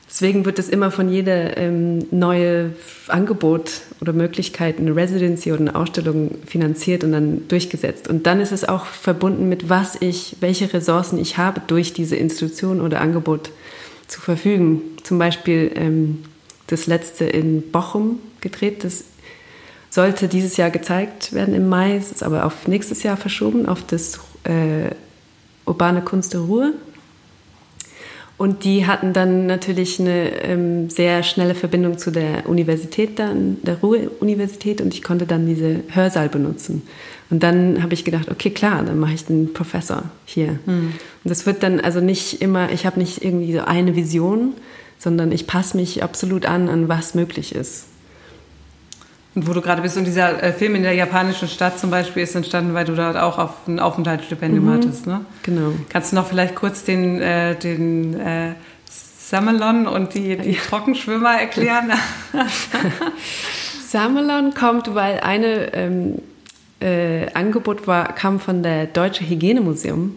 [0.08, 2.70] Deswegen wird es immer von jeder ähm, neue
[3.08, 8.06] Angebot oder Möglichkeit, eine Residency oder eine Ausstellung finanziert und dann durchgesetzt.
[8.06, 12.14] Und dann ist es auch verbunden mit, was ich, welche Ressourcen ich habe, durch diese
[12.14, 13.50] Institution oder Angebot
[14.06, 14.82] zu verfügen.
[15.02, 16.22] Zum Beispiel ähm,
[16.66, 18.84] das letzte in Bochum gedreht.
[18.84, 19.04] Das
[19.90, 24.20] sollte dieses Jahr gezeigt werden im Mai, ist aber auf nächstes Jahr verschoben, auf das
[24.44, 24.90] äh,
[25.66, 26.72] Urbane Kunst der Ruhe.
[28.36, 33.78] Und die hatten dann natürlich eine ähm, sehr schnelle Verbindung zu der Universität, dann, der
[33.78, 36.82] Ruhr-Universität, und ich konnte dann diese Hörsaal benutzen.
[37.30, 40.58] Und dann habe ich gedacht, okay, klar, dann mache ich den Professor hier.
[40.66, 40.94] Mhm.
[41.22, 44.54] Und das wird dann also nicht immer, ich habe nicht irgendwie so eine Vision,
[44.98, 47.86] sondern ich passe mich absolut an, an was möglich ist.
[49.34, 52.22] Und wo du gerade bist, und dieser äh, Film in der japanischen Stadt zum Beispiel
[52.22, 54.72] ist entstanden, weil du dort auch auf ein Aufenthaltsstipendium mhm.
[54.72, 55.24] hattest, ne?
[55.42, 55.72] Genau.
[55.88, 58.52] Kannst du noch vielleicht kurz den, äh, den äh,
[59.18, 61.90] Samelon und die, die Trockenschwimmer erklären?
[63.88, 66.18] Samelon kommt, weil eine ähm,
[66.80, 70.16] äh, Angebot war, kam von der Deutsche Hygienemuseum.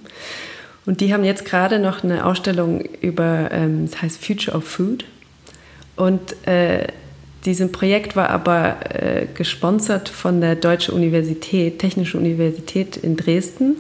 [0.88, 5.04] Und die haben jetzt gerade noch eine Ausstellung über, ähm, das heißt Future of Food.
[5.98, 6.88] Und äh,
[7.44, 13.76] dieses Projekt war aber äh, gesponsert von der Deutschen Universität, Technische Universität in Dresden.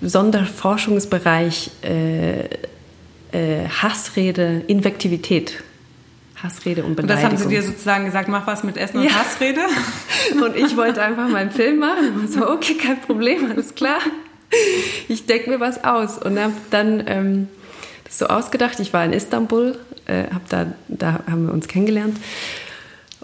[0.00, 2.44] Sonderforschungsbereich äh,
[3.32, 5.62] äh, Hassrede, Invektivität.
[6.42, 7.02] Hassrede und Beleidigung.
[7.02, 9.10] Und das haben sie dir sozusagen gesagt, mach was mit Essen und ja.
[9.10, 9.60] Hassrede?
[10.42, 14.00] und ich wollte einfach meinen Film machen und so, okay, kein Problem, alles klar
[15.08, 16.18] ich denke mir was aus.
[16.18, 17.48] Und habe dann ähm,
[18.04, 18.80] das so ausgedacht.
[18.80, 22.18] Ich war in Istanbul, äh, hab da, da haben wir uns kennengelernt.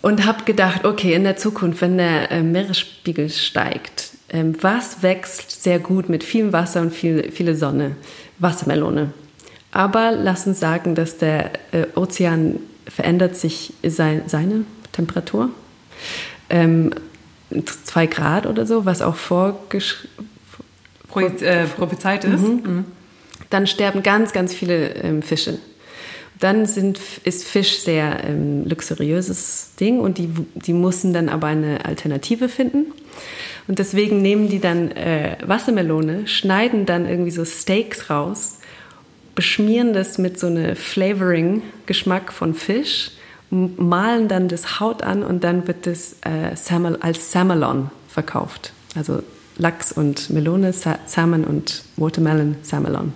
[0.00, 5.62] Und habe gedacht, okay, in der Zukunft, wenn der äh, Meeresspiegel steigt, äh, was wächst
[5.62, 7.96] sehr gut mit viel Wasser und viel, viele Sonne?
[8.38, 9.12] Wassermelone.
[9.72, 15.50] Aber lass uns sagen, dass der äh, Ozean verändert sich sein, seine Temperatur.
[16.48, 16.92] Ähm,
[17.84, 20.08] zwei Grad oder so, was auch vorgesch
[21.16, 22.42] äh, prophezeit ist.
[22.42, 22.62] Mhm.
[22.64, 22.84] Mhm.
[23.50, 25.58] Dann sterben ganz, ganz viele ähm, Fische.
[26.38, 31.84] Dann sind, ist Fisch sehr ähm, luxuriöses Ding und die, die mussten dann aber eine
[31.84, 32.92] Alternative finden.
[33.66, 38.58] Und deswegen nehmen die dann äh, Wassermelone, schneiden dann irgendwie so Steaks raus,
[39.34, 43.10] beschmieren das mit so einem Flavoring-Geschmack von Fisch,
[43.50, 46.54] malen dann das Haut an und dann wird das äh,
[47.00, 48.72] als Samalon verkauft.
[48.94, 49.22] Also
[49.58, 53.12] Lachs und Melone, Salmon und Watermelon, Samelon.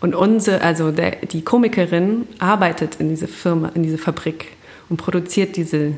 [0.00, 4.48] Und unsere, also der, die Komikerin arbeitet in diese Firma, in diese Fabrik
[4.88, 5.94] und produziert diese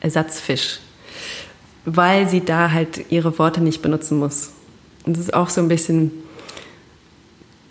[0.00, 0.78] Ersatzfisch,
[1.84, 4.52] weil sie da halt ihre Worte nicht benutzen muss.
[5.04, 6.12] Und das ist auch so ein bisschen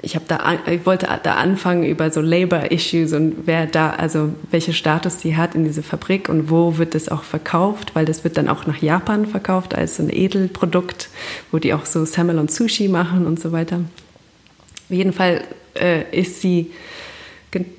[0.05, 4.29] ich habe da, ich wollte da anfangen über so Labor Issues und wer da, also
[4.51, 8.23] welche Status die hat in dieser Fabrik und wo wird das auch verkauft, weil das
[8.23, 11.09] wird dann auch nach Japan verkauft als ein Edelprodukt,
[11.51, 13.77] wo die auch so Semmel und Sushi machen und so weiter.
[13.77, 15.43] Auf jeden Fall
[15.73, 16.71] äh, ist sie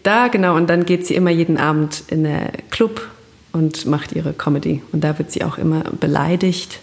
[0.03, 3.09] da, genau, und dann geht sie immer jeden Abend in den Club
[3.53, 4.83] und macht ihre Comedy.
[4.91, 6.81] Und da wird sie auch immer beleidigt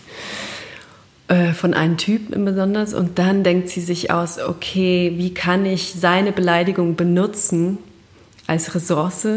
[1.28, 2.93] äh, von einem Typen besonders.
[2.93, 7.78] Und dann denkt sie sich aus, okay, wie kann ich seine Beleidigung benutzen
[8.45, 9.28] als Ressource?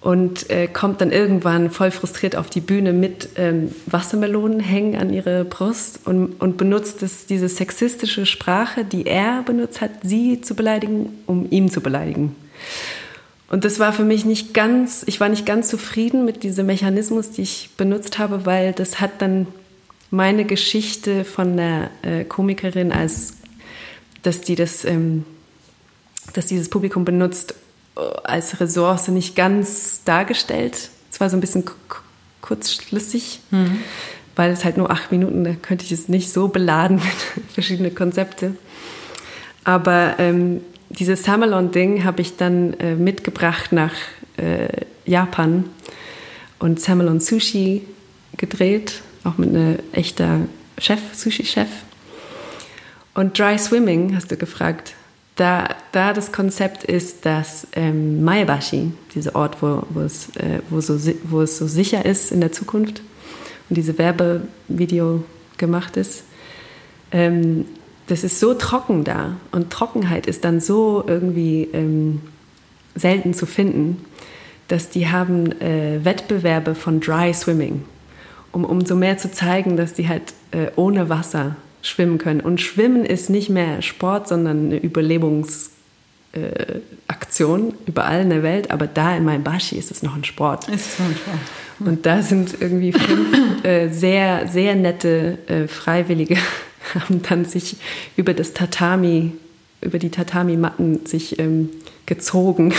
[0.00, 5.12] Und äh, kommt dann irgendwann voll frustriert auf die Bühne mit ähm, Wassermelonen hängen an
[5.12, 10.54] ihre Brust und, und benutzt das, diese sexistische Sprache, die er benutzt hat, sie zu
[10.54, 12.34] beleidigen, um ihn zu beleidigen.
[13.50, 17.32] Und das war für mich nicht ganz, ich war nicht ganz zufrieden mit diesem Mechanismus,
[17.32, 19.48] die ich benutzt habe, weil das hat dann
[20.10, 23.34] meine Geschichte von der äh, Komikerin als,
[24.22, 25.24] dass die das, ähm,
[26.34, 27.54] dass dieses Publikum benutzt
[27.96, 30.90] äh, als Ressource nicht ganz dargestellt.
[31.10, 31.64] Es war so ein bisschen
[32.40, 33.78] kurzschlüssig, mhm.
[34.34, 36.96] weil es halt nur acht Minuten, da könnte ich es nicht so beladen
[37.36, 38.56] mit verschiedenen Konzepte.
[39.62, 43.92] Aber ähm, dieses Samalon-Ding habe ich dann äh, mitgebracht nach
[44.36, 44.68] äh,
[45.04, 45.66] Japan
[46.58, 47.82] und Samalon Sushi
[48.36, 50.40] gedreht auch mit einem echter
[50.78, 51.68] Chef, Sushi-Chef.
[53.14, 54.94] Und Dry Swimming, hast du gefragt.
[55.36, 60.80] Da, da das Konzept ist, dass ähm, Maebashi, dieser Ort, wo, wo, es, äh, wo,
[60.80, 63.00] so, wo es so sicher ist in der Zukunft
[63.68, 65.24] und diese Werbevideo
[65.56, 66.24] gemacht ist,
[67.12, 67.64] ähm,
[68.06, 72.20] das ist so trocken da und Trockenheit ist dann so irgendwie ähm,
[72.94, 74.04] selten zu finden,
[74.68, 77.84] dass die haben äh, Wettbewerbe von Dry Swimming
[78.52, 82.40] um umso mehr zu zeigen, dass die halt äh, ohne Wasser schwimmen können.
[82.40, 85.70] Und Schwimmen ist nicht mehr Sport, sondern eine Überlebungsaktion
[87.68, 88.70] äh, überall in der Welt.
[88.70, 90.68] Aber da in meinem Bashi ist es noch ein Sport.
[90.68, 91.38] Ist es noch ein Sport.
[91.80, 96.36] Und da sind irgendwie fünf äh, sehr, sehr nette äh, Freiwillige,
[96.94, 97.76] haben dann sich
[98.16, 99.32] über das Tatami,
[99.80, 101.70] über die Tatami-Matten sich ähm,
[102.04, 102.74] gezogen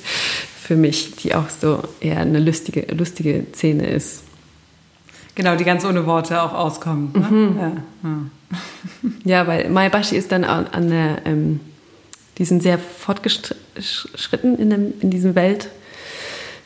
[0.62, 4.22] für mich, die auch so eher eine lustige, lustige Szene ist.
[5.36, 7.10] Genau, die ganz ohne Worte auch auskommen.
[7.12, 7.20] Ne?
[7.30, 7.58] Mhm.
[7.58, 7.72] Ja,
[8.02, 8.18] ja.
[9.24, 11.60] ja, weil Maebashi ist dann an der, ähm,
[12.38, 15.68] die sind sehr fortgeschritten in, dem, in diesem Welt,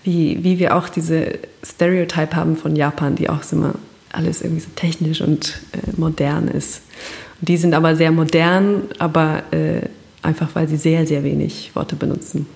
[0.04, 3.74] wie, wie wir auch diese Stereotype haben von Japan, die auch immer
[4.12, 6.82] alles irgendwie so technisch und äh, modern ist.
[7.40, 9.82] Und die sind aber sehr modern, aber äh,
[10.22, 12.46] einfach weil sie sehr, sehr wenig Worte benutzen.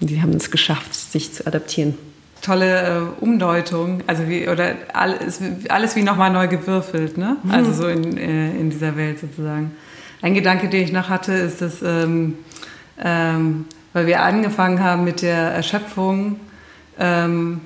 [0.00, 1.94] Und die haben es geschafft, sich zu adaptieren
[2.42, 2.82] tolle
[3.18, 7.36] äh, Umdeutung, also wie, oder alles, alles wie nochmal neu gewürfelt, ne?
[7.42, 7.50] Mhm.
[7.50, 9.72] Also so in, äh, in dieser Welt sozusagen.
[10.22, 12.38] Ein Gedanke, den ich noch hatte, ist, dass, ähm,
[13.02, 16.40] ähm, weil wir angefangen haben mit der Erschöpfung,
[16.98, 17.60] ähm,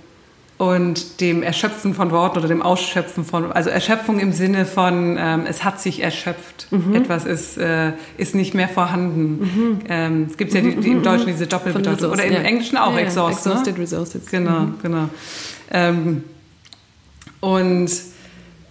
[0.63, 5.43] und dem Erschöpfen von Worten oder dem Ausschöpfen von, also Erschöpfung im Sinne von, ähm,
[5.49, 6.95] es hat sich erschöpft, mhm.
[6.95, 9.41] etwas ist, äh, ist nicht mehr vorhanden.
[9.41, 9.79] Mhm.
[9.89, 12.39] Ähm, es gibt ja die, die im Deutschen diese Doppelbedeutung oder im ja.
[12.43, 13.45] Englischen auch ja, Exhaust.
[13.45, 13.83] Exhausted ne?
[13.83, 14.27] Resources.
[14.31, 14.75] Genau, mhm.
[14.81, 15.09] genau.
[15.73, 16.23] Ähm,
[17.41, 17.91] und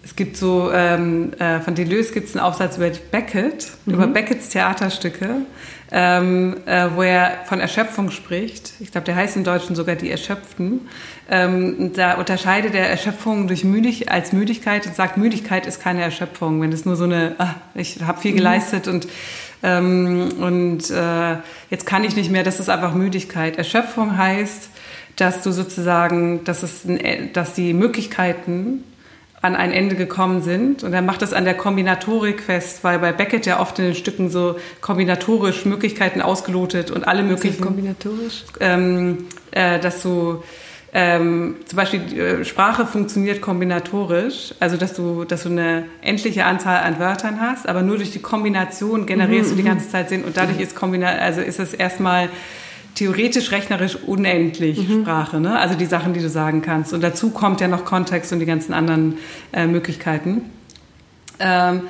[0.03, 4.13] es gibt so, ähm, äh, von Deleuze gibt es einen Aufsatz über Beckett, über mhm.
[4.13, 5.45] Becketts Theaterstücke
[5.91, 8.73] ähm, äh, wo er von Erschöpfung spricht.
[8.79, 10.87] Ich glaube, der heißt im Deutschen sogar die Erschöpften.
[11.29, 16.61] Ähm, da unterscheidet er Erschöpfung durch Müdig als Müdigkeit und sagt, Müdigkeit ist keine Erschöpfung,
[16.61, 18.37] wenn es nur so eine, ah, ich habe viel mhm.
[18.37, 19.07] geleistet und
[19.63, 21.35] ähm, und äh,
[21.69, 23.57] jetzt kann ich nicht mehr, das ist einfach Müdigkeit.
[23.57, 24.69] Erschöpfung heißt,
[25.17, 26.81] dass du sozusagen, dass, es,
[27.33, 28.83] dass die Möglichkeiten
[29.41, 30.83] an ein Ende gekommen sind.
[30.83, 33.95] Und er macht das an der Kombinatorik fest, weil bei Beckett ja oft in den
[33.95, 37.63] Stücken so kombinatorisch Möglichkeiten ausgelotet und alle möglichen.
[37.63, 38.43] kombinatorisch?
[38.59, 40.43] Ähm, äh, dass du
[40.93, 46.83] ähm, zum Beispiel äh, Sprache funktioniert kombinatorisch, also dass du, dass du eine endliche Anzahl
[46.83, 49.67] an Wörtern hast, aber nur durch die Kombination generierst mhm, du die mhm.
[49.73, 52.27] ganze Zeit Sinn und dadurch ist Kombina also ist es erstmal
[52.95, 55.01] theoretisch rechnerisch unendlich mhm.
[55.01, 55.57] Sprache, ne?
[55.57, 56.93] also die Sachen, die du sagen kannst.
[56.93, 59.17] Und dazu kommt ja noch Kontext und die ganzen anderen
[59.53, 60.43] äh, Möglichkeiten.
[61.39, 61.83] Ähm,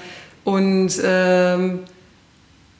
[0.43, 1.79] und ähm,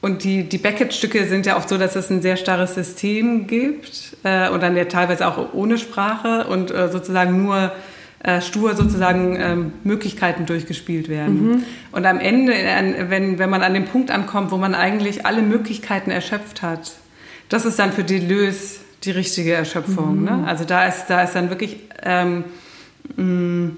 [0.02, 4.16] und die, die Beckett-Stücke sind ja oft so, dass es ein sehr starres System gibt
[4.24, 7.70] äh, und dann ja teilweise auch ohne Sprache und äh, sozusagen nur
[8.24, 11.46] äh, stur sozusagen ähm, Möglichkeiten durchgespielt werden.
[11.46, 11.64] Mhm.
[11.92, 12.52] Und am Ende,
[13.10, 16.96] wenn, wenn man an den Punkt ankommt, wo man eigentlich alle Möglichkeiten erschöpft hat,
[17.52, 20.20] das ist dann für Deleuze die richtige Erschöpfung.
[20.20, 20.24] Mhm.
[20.24, 20.44] Ne?
[20.46, 22.44] Also da ist, da ist dann wirklich, ähm,
[23.16, 23.76] mh, mm,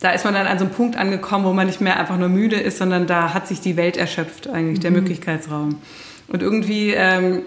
[0.00, 2.28] da ist man dann an so einem Punkt angekommen, wo man nicht mehr einfach nur
[2.28, 4.82] müde ist, sondern da hat sich die Welt erschöpft, eigentlich, mhm.
[4.82, 5.80] der Möglichkeitsraum.
[6.28, 7.42] Und irgendwie ähm,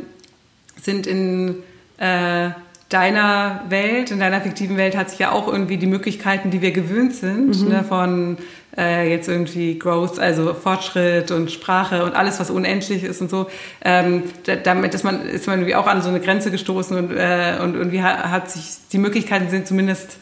[0.81, 1.63] sind in
[1.97, 2.49] äh,
[2.93, 6.71] deiner Welt, in deiner fiktiven Welt hat sich ja auch irgendwie die Möglichkeiten, die wir
[6.71, 7.69] gewöhnt sind, mhm.
[7.69, 8.37] ne, von
[8.77, 13.47] äh, jetzt irgendwie Growth, also Fortschritt und Sprache und alles, was unendlich ist und so,
[13.83, 14.23] ähm,
[14.63, 17.75] damit ist man, ist man irgendwie auch an so eine Grenze gestoßen und, äh, und
[17.75, 20.17] irgendwie hat, hat sich, die Möglichkeiten sind zumindest,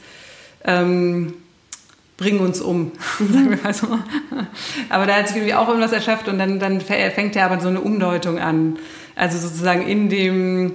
[0.64, 1.34] ähm,
[2.18, 3.88] bringen uns um, sagen wir mal so.
[4.90, 7.70] Aber da hat sich irgendwie auch irgendwas erschöpft und dann, dann fängt ja aber so
[7.70, 8.78] eine Umdeutung an.
[9.16, 10.74] Also sozusagen in dem,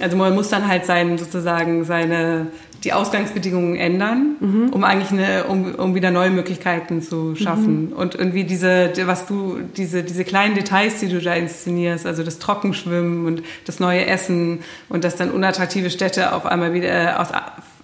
[0.00, 2.48] also man muss dann halt sein, sozusagen seine,
[2.82, 4.70] die Ausgangsbedingungen ändern, mhm.
[4.70, 7.90] um eigentlich eine, um, um wieder neue Möglichkeiten zu schaffen.
[7.90, 7.92] Mhm.
[7.92, 12.40] Und irgendwie diese, was du, diese, diese kleinen Details, die du da inszenierst, also das
[12.40, 17.28] Trockenschwimmen und das neue Essen und dass dann unattraktive Städte auf einmal wieder aus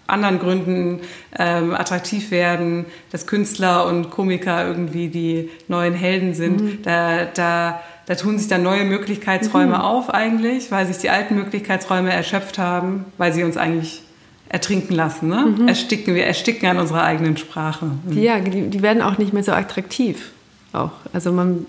[0.09, 1.01] anderen Gründen
[1.39, 6.61] ähm, attraktiv werden, dass Künstler und Komiker irgendwie die neuen Helden sind.
[6.61, 6.83] Mhm.
[6.83, 9.81] Da, da, da tun sich dann neue Möglichkeitsräume mhm.
[9.81, 14.03] auf eigentlich, weil sich die alten Möglichkeitsräume erschöpft haben, weil sie uns eigentlich
[14.49, 15.55] ertrinken lassen, ne?
[15.59, 15.69] Mhm.
[15.69, 17.91] Ersticken, wir ersticken an unserer eigenen Sprache.
[18.05, 20.31] Die, ja, die, die werden auch nicht mehr so attraktiv.
[20.73, 20.93] Auch.
[21.13, 21.67] Also man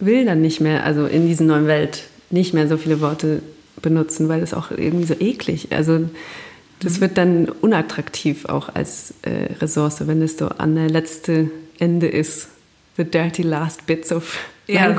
[0.00, 3.42] will dann nicht mehr, also in dieser neuen Welt, nicht mehr so viele Worte
[3.82, 5.68] benutzen, weil es auch irgendwie so eklig.
[5.72, 6.08] Also
[6.80, 12.08] das wird dann unattraktiv auch als äh, Ressource, wenn es so an der letzte Ende
[12.08, 12.48] ist.
[12.96, 14.94] The dirty last bits of Ja.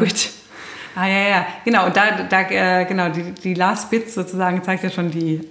[0.95, 1.87] Ah ja, ja, genau.
[1.87, 5.41] Und da, da äh, genau, die, die Last Bits sozusagen zeigt ja schon die,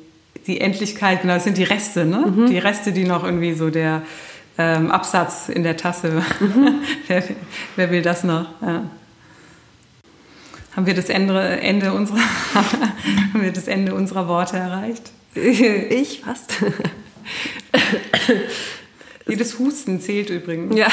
[0.46, 1.22] die Endlichkeit.
[1.22, 2.18] Genau, das sind die Reste, ne?
[2.26, 2.46] Mhm.
[2.46, 4.02] Die Reste, die noch irgendwie so der
[4.56, 6.22] ähm, Absatz in der Tasse.
[6.38, 6.82] Mhm.
[7.08, 7.22] wer,
[7.76, 8.46] wer, will das noch?
[8.60, 8.84] Ja.
[10.76, 12.18] Haben wir das Ende, Ende unserer
[12.54, 15.10] haben wir das Ende unserer Worte erreicht?
[15.34, 16.52] Ich fast.
[19.26, 20.76] Jedes Husten zählt übrigens.
[20.76, 20.88] Ja.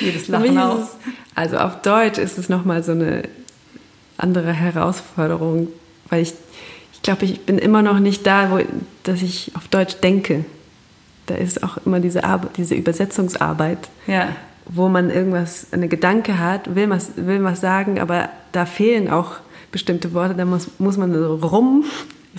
[0.00, 0.88] Jedes Lachen auch.
[1.34, 3.22] Also auf Deutsch ist es nochmal so eine
[4.16, 5.68] andere Herausforderung,
[6.08, 6.34] weil ich,
[6.92, 8.60] ich glaube, ich bin immer noch nicht da, wo,
[9.02, 10.44] dass ich auf Deutsch denke.
[11.26, 14.28] Da ist auch immer diese, Arbeit, diese Übersetzungsarbeit, ja.
[14.66, 19.36] wo man irgendwas, eine Gedanke hat, will was, will was sagen, aber da fehlen auch
[19.72, 21.84] bestimmte Worte, da muss, muss man so rum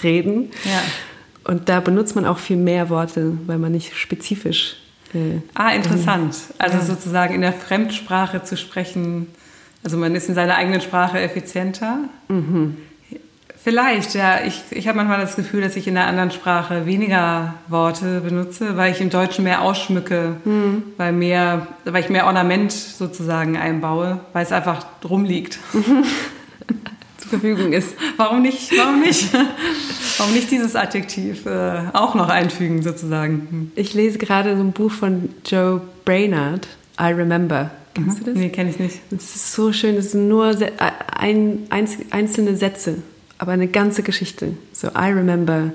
[0.01, 0.51] reden.
[0.63, 1.51] Ja.
[1.51, 4.77] Und da benutzt man auch viel mehr Worte, weil man nicht spezifisch.
[5.13, 6.35] Äh, ah, interessant.
[6.57, 6.83] Also ja.
[6.83, 9.27] sozusagen in der Fremdsprache zu sprechen.
[9.83, 11.99] Also man ist in seiner eigenen Sprache effizienter.
[12.27, 12.77] Mhm.
[13.65, 14.41] Vielleicht, ja.
[14.45, 18.77] Ich, ich habe manchmal das Gefühl, dass ich in einer anderen Sprache weniger Worte benutze,
[18.77, 20.83] weil ich im Deutschen mehr ausschmücke, mhm.
[20.97, 25.57] weil, mehr, weil ich mehr Ornament sozusagen einbaue, weil es einfach rumliegt.
[27.29, 27.95] zur Verfügung ist.
[28.17, 28.71] Warum nicht?
[28.77, 29.33] Warum nicht?
[30.17, 33.47] Warum nicht dieses Adjektiv äh, auch noch einfügen sozusagen?
[33.49, 33.71] Hm.
[33.75, 36.67] Ich lese gerade so ein Buch von Joe Brainerd,
[36.99, 37.71] I Remember.
[37.93, 38.25] Kennst mhm.
[38.25, 38.39] du das?
[38.39, 38.99] Nee, kenne ich nicht.
[39.11, 40.55] Es ist so schön, es sind nur
[41.17, 42.97] ein, ein, einzelne Sätze,
[43.37, 44.57] aber eine ganze Geschichte.
[44.73, 45.71] So, I remember,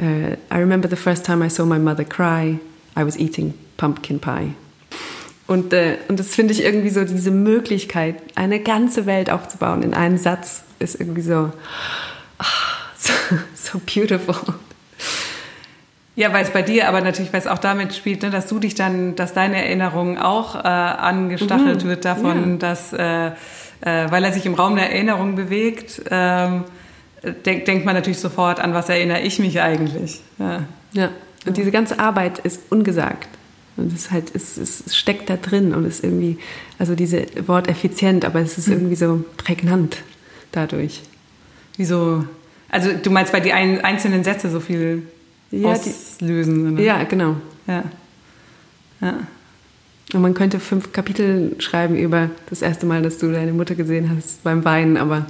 [0.00, 2.58] uh, I remember the first time I saw my mother cry,
[2.96, 4.54] I was eating pumpkin pie.
[5.46, 9.94] Und, äh, und das finde ich irgendwie so, diese Möglichkeit, eine ganze Welt aufzubauen in
[9.94, 11.52] einen Satz, ist irgendwie so,
[12.38, 12.44] oh,
[12.96, 13.12] so,
[13.54, 14.54] so, beautiful.
[16.16, 18.58] Ja, weil es bei dir aber natürlich, weil es auch damit spielt, ne, dass du
[18.58, 21.88] dich dann, dass deine Erinnerung auch äh, angestachelt mhm.
[21.88, 22.56] wird davon, ja.
[22.58, 26.64] dass, äh, äh, weil er sich im Raum der Erinnerung bewegt, ähm,
[27.44, 30.20] denk, denkt man natürlich sofort an, was erinnere ich mich eigentlich.
[30.38, 30.60] Ja.
[30.92, 31.10] ja.
[31.46, 33.28] Und diese ganze Arbeit ist ungesagt.
[33.76, 36.38] Und es halt, es, es steckt da drin und ist irgendwie,
[36.78, 38.74] also diese Wort effizient, aber es ist hm.
[38.74, 40.02] irgendwie so prägnant
[40.52, 41.02] dadurch.
[41.76, 42.24] Wieso?
[42.68, 45.02] Also du meinst, weil die ein, einzelnen Sätze so viel
[45.50, 46.76] ja, auslösen?
[46.76, 47.36] Die, ja, genau.
[47.66, 47.84] Ja.
[49.00, 49.18] ja.
[50.12, 54.10] Und man könnte fünf Kapitel schreiben über das erste Mal, dass du deine Mutter gesehen
[54.14, 55.26] hast beim Weinen, aber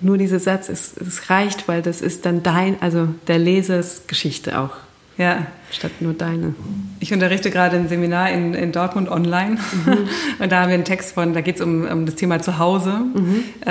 [0.00, 4.58] nur dieser Satz, es, es reicht, weil das ist dann dein, also der Lesers Geschichte
[4.58, 4.76] auch.
[5.18, 5.46] Ja.
[5.70, 6.54] Statt nur deine.
[7.00, 10.08] Ich unterrichte gerade ein Seminar in, in Dortmund online mhm.
[10.38, 12.90] und da haben wir einen Text von, da geht es um, um das Thema Zuhause,
[12.90, 13.44] mhm.
[13.64, 13.70] äh,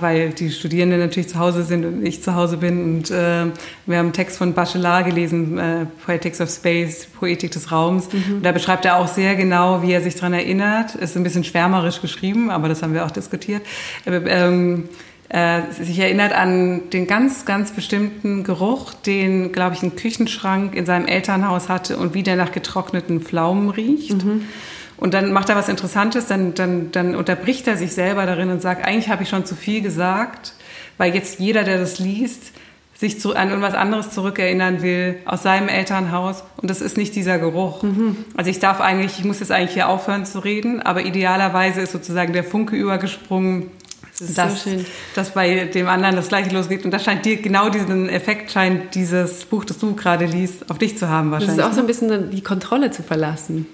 [0.00, 3.46] weil die Studierenden natürlich zu Hause sind und ich zu Hause bin und äh,
[3.86, 8.12] wir haben einen Text von Bachelard gelesen, äh, Poetics of Space, Poetik des Raums.
[8.12, 8.36] Mhm.
[8.36, 10.94] Und da beschreibt er auch sehr genau, wie er sich daran erinnert.
[10.96, 13.62] Ist ein bisschen schwärmerisch geschrieben, aber das haben wir auch diskutiert.
[14.06, 14.88] Ähm,
[15.30, 20.86] äh, sich erinnert an den ganz, ganz bestimmten Geruch, den, glaube ich, ein Küchenschrank in
[20.86, 24.24] seinem Elternhaus hatte und wie der nach getrockneten Pflaumen riecht.
[24.24, 24.44] Mhm.
[24.96, 28.62] Und dann macht er was Interessantes, dann, dann, dann unterbricht er sich selber darin und
[28.62, 30.54] sagt, eigentlich habe ich schon zu viel gesagt,
[30.96, 32.52] weil jetzt jeder, der das liest,
[32.96, 37.38] sich zu, an irgendwas anderes zurückerinnern will aus seinem Elternhaus und das ist nicht dieser
[37.38, 37.84] Geruch.
[37.84, 38.16] Mhm.
[38.36, 41.92] Also ich darf eigentlich, ich muss jetzt eigentlich hier aufhören zu reden, aber idealerweise ist
[41.92, 43.70] sozusagen der Funke übergesprungen,
[44.18, 44.70] das dass, so
[45.14, 48.94] dass bei dem anderen das Gleiche losgeht und das scheint dir genau diesen Effekt scheint
[48.94, 51.56] dieses Buch, das du gerade liest, auf dich zu haben wahrscheinlich.
[51.56, 53.66] Das ist auch so ein bisschen die Kontrolle zu verlassen.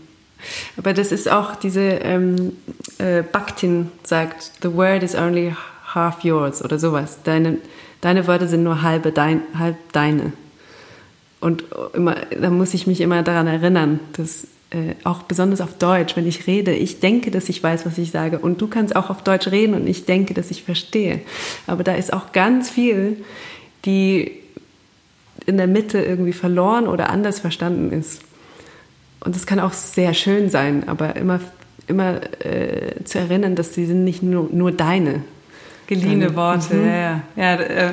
[0.77, 2.53] Aber das ist auch diese ähm,
[2.99, 5.55] äh, Bakhtin sagt, the word is only
[5.95, 7.19] half yours oder sowas.
[7.25, 7.59] Deine
[8.05, 10.33] deine Worte sind nur halbe dein, halb deine.
[11.41, 11.65] Und
[11.95, 16.27] immer, da muss ich mich immer daran erinnern, dass äh, auch besonders auf Deutsch, wenn
[16.27, 18.41] ich rede, ich denke, dass ich weiß, was ich sage.
[18.41, 21.21] Und du kannst auch auf Deutsch reden und ich denke, dass ich verstehe.
[21.69, 23.25] Aber da ist auch ganz viel,
[23.85, 24.33] die
[25.47, 28.23] in der Mitte irgendwie verloren oder anders verstanden ist.
[29.21, 31.41] Und das kann auch sehr schön sein, aber immer,
[31.87, 35.23] immer äh, zu erinnern, dass sie sind nicht nur, nur deine,
[35.87, 36.87] Geliehene Worte, mhm.
[36.87, 37.55] ja, ja.
[37.55, 37.93] äh,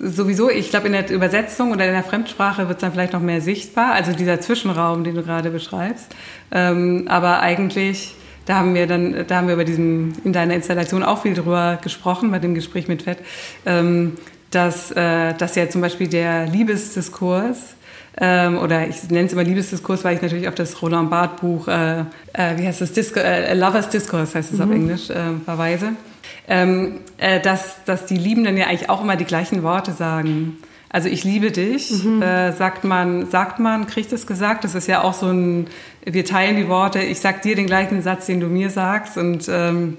[0.00, 3.20] sowieso, ich glaube, in der Übersetzung oder in der Fremdsprache wird es dann vielleicht noch
[3.20, 6.14] mehr sichtbar, also dieser Zwischenraum, den du gerade beschreibst.
[6.52, 8.14] Ähm, aber eigentlich,
[8.46, 11.78] da haben wir dann, da haben wir bei diesem, in deiner Installation auch viel drüber
[11.82, 13.18] gesprochen, bei dem Gespräch mit Fett,
[13.66, 14.16] ähm,
[14.50, 17.74] dass, äh, dass ja zum Beispiel der Liebesdiskurs,
[18.20, 21.68] ähm, oder ich nenne es immer Liebesdiskurs, weil ich natürlich auf das Roland Barth Buch,
[21.68, 22.04] äh, äh,
[22.56, 24.64] wie heißt das, Disco, äh, Lovers Discourse heißt es mhm.
[24.64, 25.14] auf Englisch, äh,
[25.44, 25.92] verweise
[26.48, 30.58] ähm, äh, dass, dass die Liebenden ja eigentlich auch immer die gleichen Worte sagen.
[30.90, 32.22] Also ich liebe dich, mhm.
[32.22, 34.64] äh, sagt man, sagt man, kriegt es gesagt.
[34.64, 35.66] Das ist ja auch so ein,
[36.04, 39.18] wir teilen die Worte, ich sag dir den gleichen Satz, den du mir sagst.
[39.18, 39.98] Und ähm,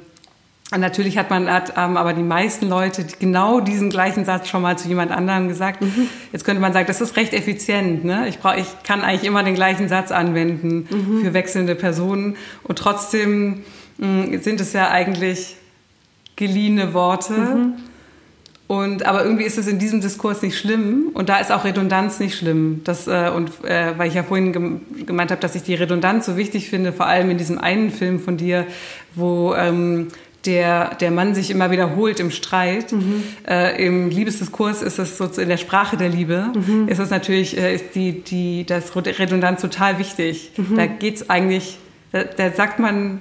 [0.76, 4.80] natürlich hat man, hat, haben aber die meisten Leute genau diesen gleichen Satz schon mal
[4.80, 5.82] zu jemand anderem gesagt.
[5.82, 6.08] Mhm.
[6.32, 8.04] Jetzt könnte man sagen, das ist recht effizient.
[8.04, 8.28] Ne?
[8.28, 11.22] Ich, brauch, ich kann eigentlich immer den gleichen Satz anwenden mhm.
[11.24, 12.36] für wechselnde Personen.
[12.64, 13.64] Und trotzdem
[14.00, 15.56] mh, sind es ja eigentlich
[16.40, 17.34] geliehene Worte.
[17.34, 17.74] Mhm.
[18.68, 22.20] Und, aber irgendwie ist es in diesem Diskurs nicht schlimm und da ist auch Redundanz
[22.20, 22.82] nicht schlimm.
[22.84, 26.28] Das, äh, und äh, weil ich ja vorhin gem gemeint habe, dass ich die Redundanz
[26.28, 28.68] so wichtig finde, vor allem in diesem einen Film von dir,
[29.16, 30.10] wo ähm,
[30.46, 32.92] der, der Mann sich immer wiederholt im Streit.
[32.92, 33.24] Mhm.
[33.48, 36.88] Äh, Im Liebesdiskurs ist es so in der Sprache der Liebe, mhm.
[36.88, 40.52] ist es natürlich, äh, ist die, die, das Redundanz total wichtig.
[40.58, 40.76] Mhm.
[40.78, 41.80] Da geht's eigentlich,
[42.12, 43.20] da, da sagt man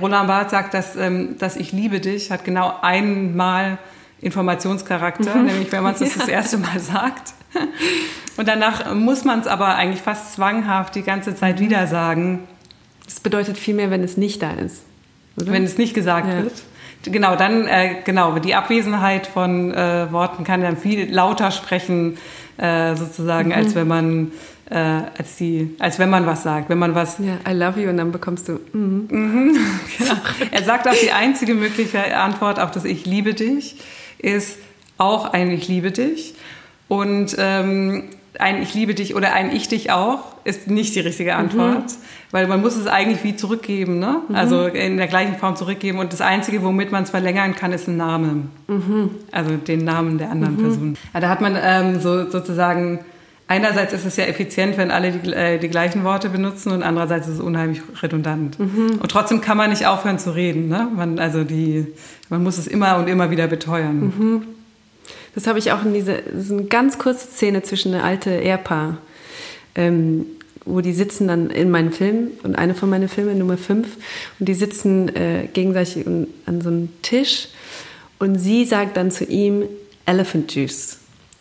[0.00, 3.78] Roland Barth sagt, dass, ähm, dass ich liebe dich, hat genau einmal
[4.20, 5.46] Informationscharakter, mhm.
[5.46, 6.08] nämlich wenn man es ja.
[6.18, 7.34] das erste Mal sagt.
[8.36, 11.64] Und danach muss man es aber eigentlich fast zwanghaft die ganze Zeit mhm.
[11.64, 12.40] wieder sagen.
[13.04, 14.84] Das bedeutet viel mehr, wenn es nicht da ist.
[15.36, 15.52] Oder?
[15.52, 16.42] Wenn es nicht gesagt ja.
[16.42, 16.62] wird.
[17.04, 22.16] Genau, dann, äh, genau, die Abwesenheit von äh, Worten kann dann viel lauter sprechen,
[22.62, 23.54] äh, sozusagen, mhm.
[23.54, 24.32] als wenn man
[24.70, 26.68] äh, als, die, als wenn man was sagt.
[26.68, 27.18] Wenn man was.
[27.18, 28.52] Ja, I love you und dann bekommst du.
[28.72, 29.06] Mm.
[29.10, 29.56] Mhm.
[29.98, 30.14] genau.
[30.50, 33.76] Er sagt auch, die einzige mögliche Antwort auf das Ich liebe dich
[34.18, 34.58] ist
[34.98, 36.34] auch ein Ich liebe dich.
[36.88, 38.04] Und ähm,
[38.38, 41.96] ein Ich liebe dich oder ein Ich dich auch ist nicht die richtige Antwort, mhm.
[42.30, 44.22] weil man muss es eigentlich wie zurückgeben, ne?
[44.28, 44.34] Mhm.
[44.34, 45.98] also in der gleichen Form zurückgeben.
[45.98, 49.10] Und das Einzige, womit man es verlängern kann, ist ein Name, mhm.
[49.30, 50.62] also den Namen der anderen mhm.
[50.62, 50.96] Person.
[51.14, 53.00] Ja, da hat man ähm, so sozusagen
[53.48, 57.28] einerseits ist es ja effizient, wenn alle die, äh, die gleichen Worte benutzen und andererseits
[57.28, 58.58] ist es unheimlich redundant.
[58.58, 58.98] Mhm.
[59.00, 60.68] Und trotzdem kann man nicht aufhören zu reden.
[60.68, 60.88] Ne?
[60.94, 61.86] Man, also die,
[62.30, 64.46] man muss es immer und immer wieder beteuern.
[65.34, 68.30] Das habe ich auch in dieser das ist eine ganz kurze Szene zwischen einem alten
[68.30, 68.98] Ehepaar,
[69.74, 70.26] ähm,
[70.64, 73.88] wo die sitzen dann in meinem Film und eine von meinen Filmen, Nummer 5,
[74.38, 77.48] und die sitzen äh, gegenseitig an so einem Tisch
[78.18, 79.64] und sie sagt dann zu ihm
[80.06, 80.98] Elephant Juice.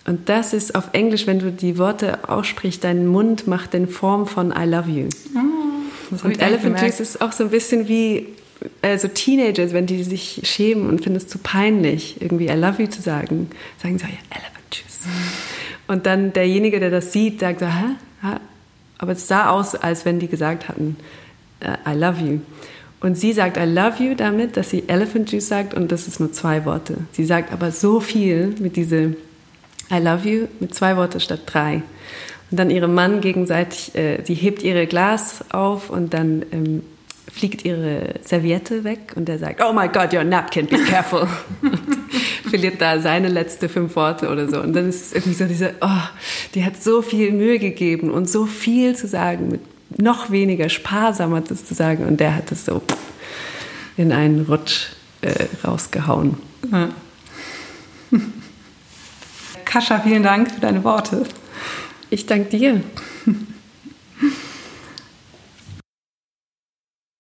[0.08, 4.26] Und das ist auf Englisch, wenn du die Worte aussprichst, dein Mund macht den Form
[4.26, 5.08] von I love you.
[5.36, 8.28] Oh, und Elephant Juice ist auch so ein bisschen wie
[8.82, 12.88] also Teenagers, wenn die sich schämen und finden es zu peinlich, irgendwie I love you
[12.88, 13.50] zu sagen,
[13.82, 15.00] sagen sie, ja, Elephant Juice.
[15.88, 17.96] Und dann derjenige, der das sieht, sagt so, hä?
[18.22, 18.38] hä?
[18.98, 20.96] Aber es sah aus, als wenn die gesagt hatten,
[21.64, 22.40] uh, I love you.
[23.00, 26.20] Und sie sagt I love you damit, dass sie Elephant Juice sagt und das ist
[26.20, 26.98] nur zwei Worte.
[27.12, 29.16] Sie sagt aber so viel mit diese
[29.92, 31.82] I love you mit zwei Worten statt drei.
[32.52, 36.84] Und dann ihrem Mann gegenseitig, äh, sie hebt ihre Glas auf und dann ähm,
[37.34, 41.28] fliegt ihre Serviette weg und er sagt, oh my God, your napkin, be careful.
[41.62, 41.80] und
[42.50, 44.60] verliert da seine letzte fünf Worte oder so.
[44.60, 46.04] Und dann ist es irgendwie so diese, oh,
[46.54, 49.62] die hat so viel Mühe gegeben und so viel zu sagen, mit
[50.00, 52.06] noch weniger sparsamer das zu sagen.
[52.06, 52.82] Und der hat es so
[53.98, 54.88] in einen Rutsch
[55.22, 56.38] äh, rausgehauen.
[56.72, 56.90] Ja.
[59.66, 61.24] Kascha, vielen Dank für deine Worte.
[62.10, 62.82] Ich danke dir.